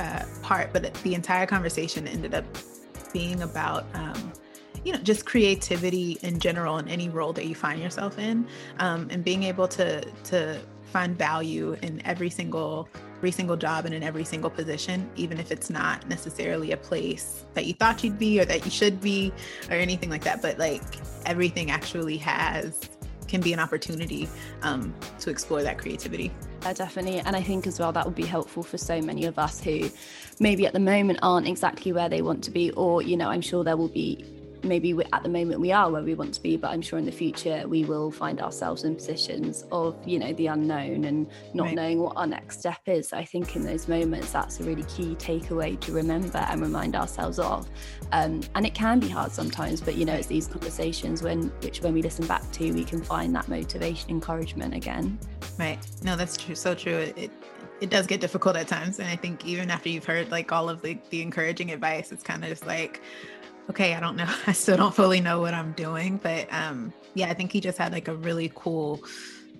uh, 0.00 0.24
part, 0.42 0.72
but 0.72 0.92
the 0.94 1.14
entire 1.14 1.46
conversation 1.46 2.08
ended 2.08 2.34
up 2.34 2.44
being 3.14 3.40
about 3.40 3.86
um, 3.94 4.32
you 4.84 4.92
know 4.92 4.98
just 4.98 5.24
creativity 5.24 6.18
in 6.22 6.38
general 6.38 6.76
in 6.76 6.88
any 6.88 7.08
role 7.08 7.32
that 7.32 7.46
you 7.46 7.54
find 7.54 7.80
yourself 7.80 8.18
in 8.18 8.46
um, 8.80 9.08
and 9.10 9.24
being 9.24 9.44
able 9.44 9.66
to 9.66 10.02
to 10.24 10.60
find 10.92 11.16
value 11.16 11.74
in 11.80 12.04
every 12.04 12.28
single 12.28 12.88
every 13.16 13.30
single 13.30 13.56
job 13.56 13.86
and 13.86 13.94
in 13.94 14.02
every 14.02 14.24
single 14.24 14.50
position 14.50 15.08
even 15.16 15.38
if 15.38 15.50
it's 15.50 15.70
not 15.70 16.06
necessarily 16.08 16.72
a 16.72 16.76
place 16.76 17.44
that 17.54 17.64
you 17.64 17.72
thought 17.72 18.04
you'd 18.04 18.18
be 18.18 18.38
or 18.38 18.44
that 18.44 18.64
you 18.66 18.70
should 18.70 19.00
be 19.00 19.32
or 19.70 19.76
anything 19.76 20.10
like 20.10 20.22
that 20.22 20.42
but 20.42 20.58
like 20.58 20.82
everything 21.24 21.70
actually 21.70 22.18
has 22.18 22.90
can 23.28 23.40
be 23.40 23.52
an 23.52 23.60
opportunity 23.60 24.28
um, 24.62 24.94
to 25.20 25.30
explore 25.30 25.62
that 25.62 25.78
creativity 25.78 26.30
definitely. 26.72 27.20
And 27.20 27.36
I 27.36 27.42
think 27.42 27.66
as 27.66 27.78
well 27.78 27.92
that 27.92 28.06
would 28.06 28.14
be 28.14 28.24
helpful 28.24 28.62
for 28.62 28.78
so 28.78 29.02
many 29.02 29.26
of 29.26 29.38
us 29.38 29.60
who 29.60 29.90
maybe 30.40 30.66
at 30.66 30.72
the 30.72 30.80
moment 30.80 31.18
aren't 31.22 31.46
exactly 31.46 31.92
where 31.92 32.08
they 32.08 32.22
want 32.22 32.42
to 32.44 32.50
be, 32.50 32.70
or, 32.72 33.02
you 33.02 33.16
know, 33.16 33.28
I'm 33.28 33.42
sure 33.42 33.64
there 33.64 33.76
will 33.76 33.88
be 33.88 34.24
maybe 34.64 34.94
at 35.12 35.22
the 35.22 35.28
moment 35.28 35.60
we 35.60 35.72
are 35.72 35.90
where 35.90 36.02
we 36.02 36.14
want 36.14 36.32
to 36.32 36.42
be 36.42 36.56
but 36.56 36.70
i'm 36.70 36.82
sure 36.82 36.98
in 36.98 37.04
the 37.04 37.12
future 37.12 37.66
we 37.68 37.84
will 37.84 38.10
find 38.10 38.40
ourselves 38.40 38.84
in 38.84 38.94
positions 38.94 39.64
of 39.72 39.96
you 40.06 40.18
know 40.18 40.32
the 40.34 40.46
unknown 40.46 41.04
and 41.04 41.26
not 41.52 41.64
right. 41.64 41.74
knowing 41.74 42.00
what 42.00 42.16
our 42.16 42.26
next 42.26 42.60
step 42.60 42.80
is. 42.86 43.12
I 43.12 43.24
think 43.24 43.56
in 43.56 43.64
those 43.64 43.88
moments 43.88 44.32
that's 44.32 44.60
a 44.60 44.64
really 44.64 44.84
key 44.84 45.14
takeaway 45.16 45.78
to 45.80 45.92
remember 45.92 46.38
and 46.38 46.60
remind 46.60 46.96
ourselves 46.96 47.38
of. 47.38 47.68
Um, 48.12 48.42
and 48.54 48.66
it 48.66 48.74
can 48.74 49.00
be 49.00 49.08
hard 49.08 49.32
sometimes 49.32 49.80
but 49.80 49.96
you 49.96 50.04
know 50.04 50.14
it's 50.14 50.26
these 50.26 50.46
conversations 50.46 51.22
when 51.22 51.48
which 51.62 51.80
when 51.80 51.94
we 51.94 52.02
listen 52.02 52.26
back 52.26 52.50
to 52.52 52.72
we 52.72 52.84
can 52.84 53.02
find 53.02 53.34
that 53.34 53.48
motivation 53.48 54.10
encouragement 54.10 54.74
again. 54.74 55.18
Right. 55.58 55.78
No 56.02 56.16
that's 56.16 56.36
true 56.36 56.54
so 56.54 56.74
true. 56.74 56.96
It, 56.96 57.18
it 57.18 57.30
it 57.80 57.90
does 57.90 58.06
get 58.06 58.20
difficult 58.20 58.56
at 58.56 58.68
times 58.68 59.00
and 59.00 59.08
i 59.08 59.16
think 59.16 59.44
even 59.44 59.68
after 59.68 59.88
you've 59.88 60.04
heard 60.04 60.30
like 60.30 60.52
all 60.52 60.68
of 60.68 60.80
the, 60.80 60.96
the 61.10 61.20
encouraging 61.20 61.72
advice 61.72 62.12
it's 62.12 62.22
kind 62.22 62.44
of 62.44 62.48
just 62.48 62.66
like 62.66 63.02
okay, 63.70 63.94
I 63.94 64.00
don't 64.00 64.16
know. 64.16 64.32
I 64.46 64.52
still 64.52 64.76
don't 64.76 64.94
fully 64.94 65.20
know 65.20 65.40
what 65.40 65.54
I'm 65.54 65.72
doing, 65.72 66.18
but 66.22 66.52
um, 66.52 66.92
yeah, 67.14 67.28
I 67.28 67.34
think 67.34 67.52
he 67.52 67.60
just 67.60 67.78
had 67.78 67.92
like 67.92 68.08
a 68.08 68.14
really 68.14 68.52
cool 68.54 69.00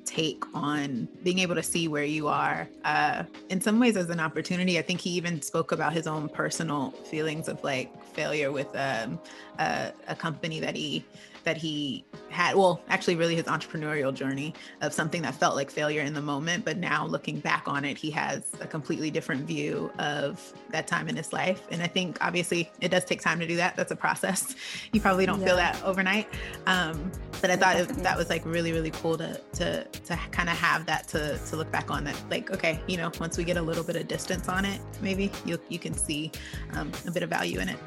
take 0.05 0.45
on 0.55 1.09
being 1.23 1.39
able 1.39 1.55
to 1.55 1.63
see 1.63 1.89
where 1.89 2.05
you 2.05 2.29
are 2.29 2.69
uh, 2.85 3.25
in 3.49 3.61
some 3.61 3.81
ways 3.81 3.97
as 3.97 4.11
an 4.11 4.21
opportunity. 4.21 4.79
I 4.79 4.83
think 4.83 5.01
he 5.01 5.11
even 5.11 5.41
spoke 5.41 5.73
about 5.73 5.93
his 5.93 6.07
own 6.07 6.29
personal 6.29 6.91
feelings 6.91 7.49
of 7.49 7.63
like 7.65 7.91
failure 8.13 8.53
with 8.53 8.69
um, 8.77 9.19
a, 9.59 9.93
a 10.09 10.15
company 10.15 10.61
that 10.61 10.77
he 10.77 11.05
that 11.45 11.57
he 11.57 12.05
had 12.31 12.57
well 12.57 12.83
actually 12.89 13.17
really 13.17 13.37
his 13.37 13.45
entrepreneurial 13.45 14.13
journey 14.13 14.55
of 14.81 14.93
something 14.93 15.23
that 15.23 15.35
felt 15.35 15.55
like 15.55 15.71
failure 15.71 16.03
in 16.03 16.15
the 16.15 16.23
moment 16.23 16.65
but 16.65 16.77
now 16.77 17.07
looking 17.07 17.39
back 17.41 17.65
on 17.67 17.85
it 17.85 17.97
he 17.97 18.11
has 18.11 18.53
a 18.61 18.67
completely 18.67 19.11
different 19.11 19.47
view 19.47 19.91
of 19.99 20.53
that 20.71 20.87
time 20.87 21.09
in 21.09 21.17
his 21.17 21.33
life. 21.33 21.63
And 21.71 21.83
i 21.83 21.87
think 21.87 22.19
obviously 22.21 22.71
it 22.81 22.91
does 22.91 23.05
take 23.05 23.21
time 23.21 23.39
to 23.41 23.47
do 23.47 23.57
that. 23.57 23.77
That's 23.77 23.93
a 23.93 23.97
process. 23.97 24.55
You 24.93 25.01
probably 25.01 25.27
don't 25.27 25.41
yeah. 25.41 25.47
feel 25.47 25.57
that 25.57 25.83
overnight. 25.83 26.29
Um, 26.67 27.11
but 27.41 27.51
i 27.51 27.57
thought 27.57 27.77
it, 27.77 27.89
that 28.03 28.17
was 28.17 28.31
like 28.31 28.45
really 28.47 28.73
really 28.73 28.91
cool 28.91 29.19
to 29.19 29.39
to 29.53 29.85
to 29.85 30.19
kind 30.31 30.49
of 30.49 30.57
have 30.57 30.87
that 30.87 31.07
to 31.09 31.39
to 31.39 31.57
look 31.57 31.71
back 31.71 31.91
on 31.91 32.05
that 32.05 32.17
like 32.31 32.51
okay 32.51 32.81
you 32.87 32.97
know 32.97 33.11
once 33.21 33.37
we 33.37 33.45
get 33.45 33.57
a 33.57 33.63
little 33.63 33.85
bit 33.85 33.97
of 33.97 34.09
distance 34.09 34.49
on 34.49 34.65
it 34.65 34.81
maybe 35.03 35.31
you 35.45 35.59
you 35.69 35.79
can 35.79 35.93
see 35.95 36.31
um, 36.73 36.91
a 37.07 37.11
bit 37.11 37.23
of 37.23 37.31
value 37.31 37.59
in 37.59 37.69
it 37.69 37.79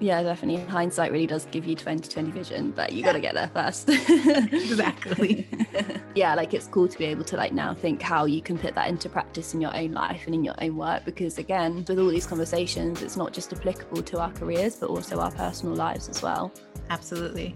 yeah, 0.00 0.22
definitely. 0.22 0.62
Hindsight 0.64 1.10
really 1.12 1.26
does 1.26 1.46
give 1.46 1.66
you 1.66 1.74
2020 1.74 2.30
vision, 2.30 2.70
but 2.72 2.92
you 2.92 3.02
got 3.02 3.12
to 3.12 3.20
get 3.20 3.34
there 3.34 3.48
first. 3.48 3.88
exactly. 3.88 5.48
yeah, 6.14 6.34
like 6.34 6.52
it's 6.54 6.66
cool 6.66 6.88
to 6.88 6.98
be 6.98 7.06
able 7.06 7.24
to 7.24 7.36
like 7.36 7.52
now 7.52 7.74
think 7.74 8.02
how 8.02 8.24
you 8.24 8.42
can 8.42 8.58
put 8.58 8.74
that 8.74 8.88
into 8.88 9.08
practice 9.08 9.54
in 9.54 9.60
your 9.60 9.74
own 9.74 9.92
life 9.92 10.22
and 10.26 10.34
in 10.34 10.44
your 10.44 10.54
own 10.60 10.76
work 10.76 11.04
because 11.04 11.38
again, 11.38 11.84
with 11.88 11.98
all 11.98 12.08
these 12.08 12.26
conversations, 12.26 13.02
it's 13.02 13.16
not 13.16 13.32
just 13.32 13.52
applicable 13.52 14.02
to 14.02 14.20
our 14.20 14.32
careers, 14.32 14.76
but 14.76 14.90
also 14.90 15.18
our 15.18 15.30
personal 15.32 15.74
lives 15.74 16.08
as 16.08 16.22
well. 16.22 16.52
Absolutely. 16.90 17.54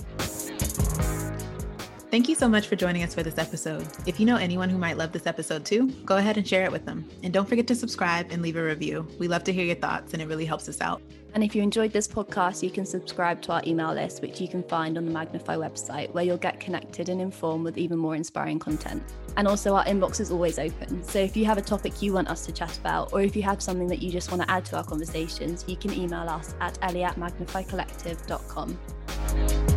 Thank 2.11 2.29
you 2.29 2.35
so 2.35 2.49
much 2.49 2.67
for 2.67 2.75
joining 2.75 3.05
us 3.05 3.15
for 3.15 3.23
this 3.23 3.39
episode. 3.39 3.87
If 4.05 4.19
you 4.19 4.27
know 4.27 4.35
anyone 4.35 4.69
who 4.69 4.79
might 4.79 4.97
love 4.97 5.13
this 5.13 5.29
episode 5.29 5.65
too, 5.65 5.87
go 6.05 6.17
ahead 6.17 6.39
and 6.39 6.47
share 6.47 6.65
it 6.65 6.73
with 6.73 6.85
them. 6.85 7.09
And 7.23 7.33
don't 7.33 7.49
forget 7.49 7.69
to 7.69 7.75
subscribe 7.77 8.33
and 8.33 8.43
leave 8.43 8.57
a 8.57 8.65
review. 8.65 9.07
We 9.21 9.29
love 9.29 9.45
to 9.45 9.53
hear 9.53 9.65
your 9.65 9.77
thoughts 9.77 10.13
and 10.13 10.21
it 10.21 10.27
really 10.27 10.45
helps 10.45 10.69
us 10.69 10.81
out. 10.81 11.01
And 11.35 11.45
if 11.45 11.55
you 11.55 11.63
enjoyed 11.63 11.93
this 11.93 12.09
podcast, 12.09 12.65
you 12.65 12.71
can 12.71 12.85
subscribe 12.85 13.41
to 13.43 13.53
our 13.53 13.63
email 13.65 13.95
list, 13.95 14.23
which 14.23 14.41
you 14.41 14.49
can 14.49 14.65
find 14.65 14.99
on 14.99 15.05
the 15.05 15.13
Magnify 15.13 15.55
website, 15.55 16.13
where 16.13 16.25
you'll 16.25 16.37
get 16.37 16.59
connected 16.59 17.09
and 17.09 17.21
informed 17.21 17.63
with 17.63 17.79
even 17.79 17.97
more 17.97 18.17
inspiring 18.17 18.59
content. 18.59 19.05
And 19.37 19.47
also, 19.47 19.77
our 19.77 19.85
inbox 19.85 20.19
is 20.19 20.33
always 20.33 20.59
open. 20.59 21.05
So 21.05 21.21
if 21.21 21.37
you 21.37 21.45
have 21.45 21.59
a 21.59 21.63
topic 21.63 22.03
you 22.03 22.13
want 22.13 22.27
us 22.27 22.45
to 22.47 22.51
chat 22.51 22.77
about, 22.79 23.13
or 23.13 23.21
if 23.21 23.37
you 23.37 23.45
have 23.45 23.63
something 23.63 23.87
that 23.87 24.03
you 24.03 24.11
just 24.11 24.33
want 24.33 24.43
to 24.43 24.51
add 24.51 24.65
to 24.65 24.79
our 24.79 24.85
conversations, 24.85 25.65
you 25.69 25.77
can 25.77 25.93
email 25.93 26.29
us 26.29 26.57
at 26.61 26.77
ellie 26.83 27.05
at 27.05 27.15
magnifycollective.com. 27.15 29.70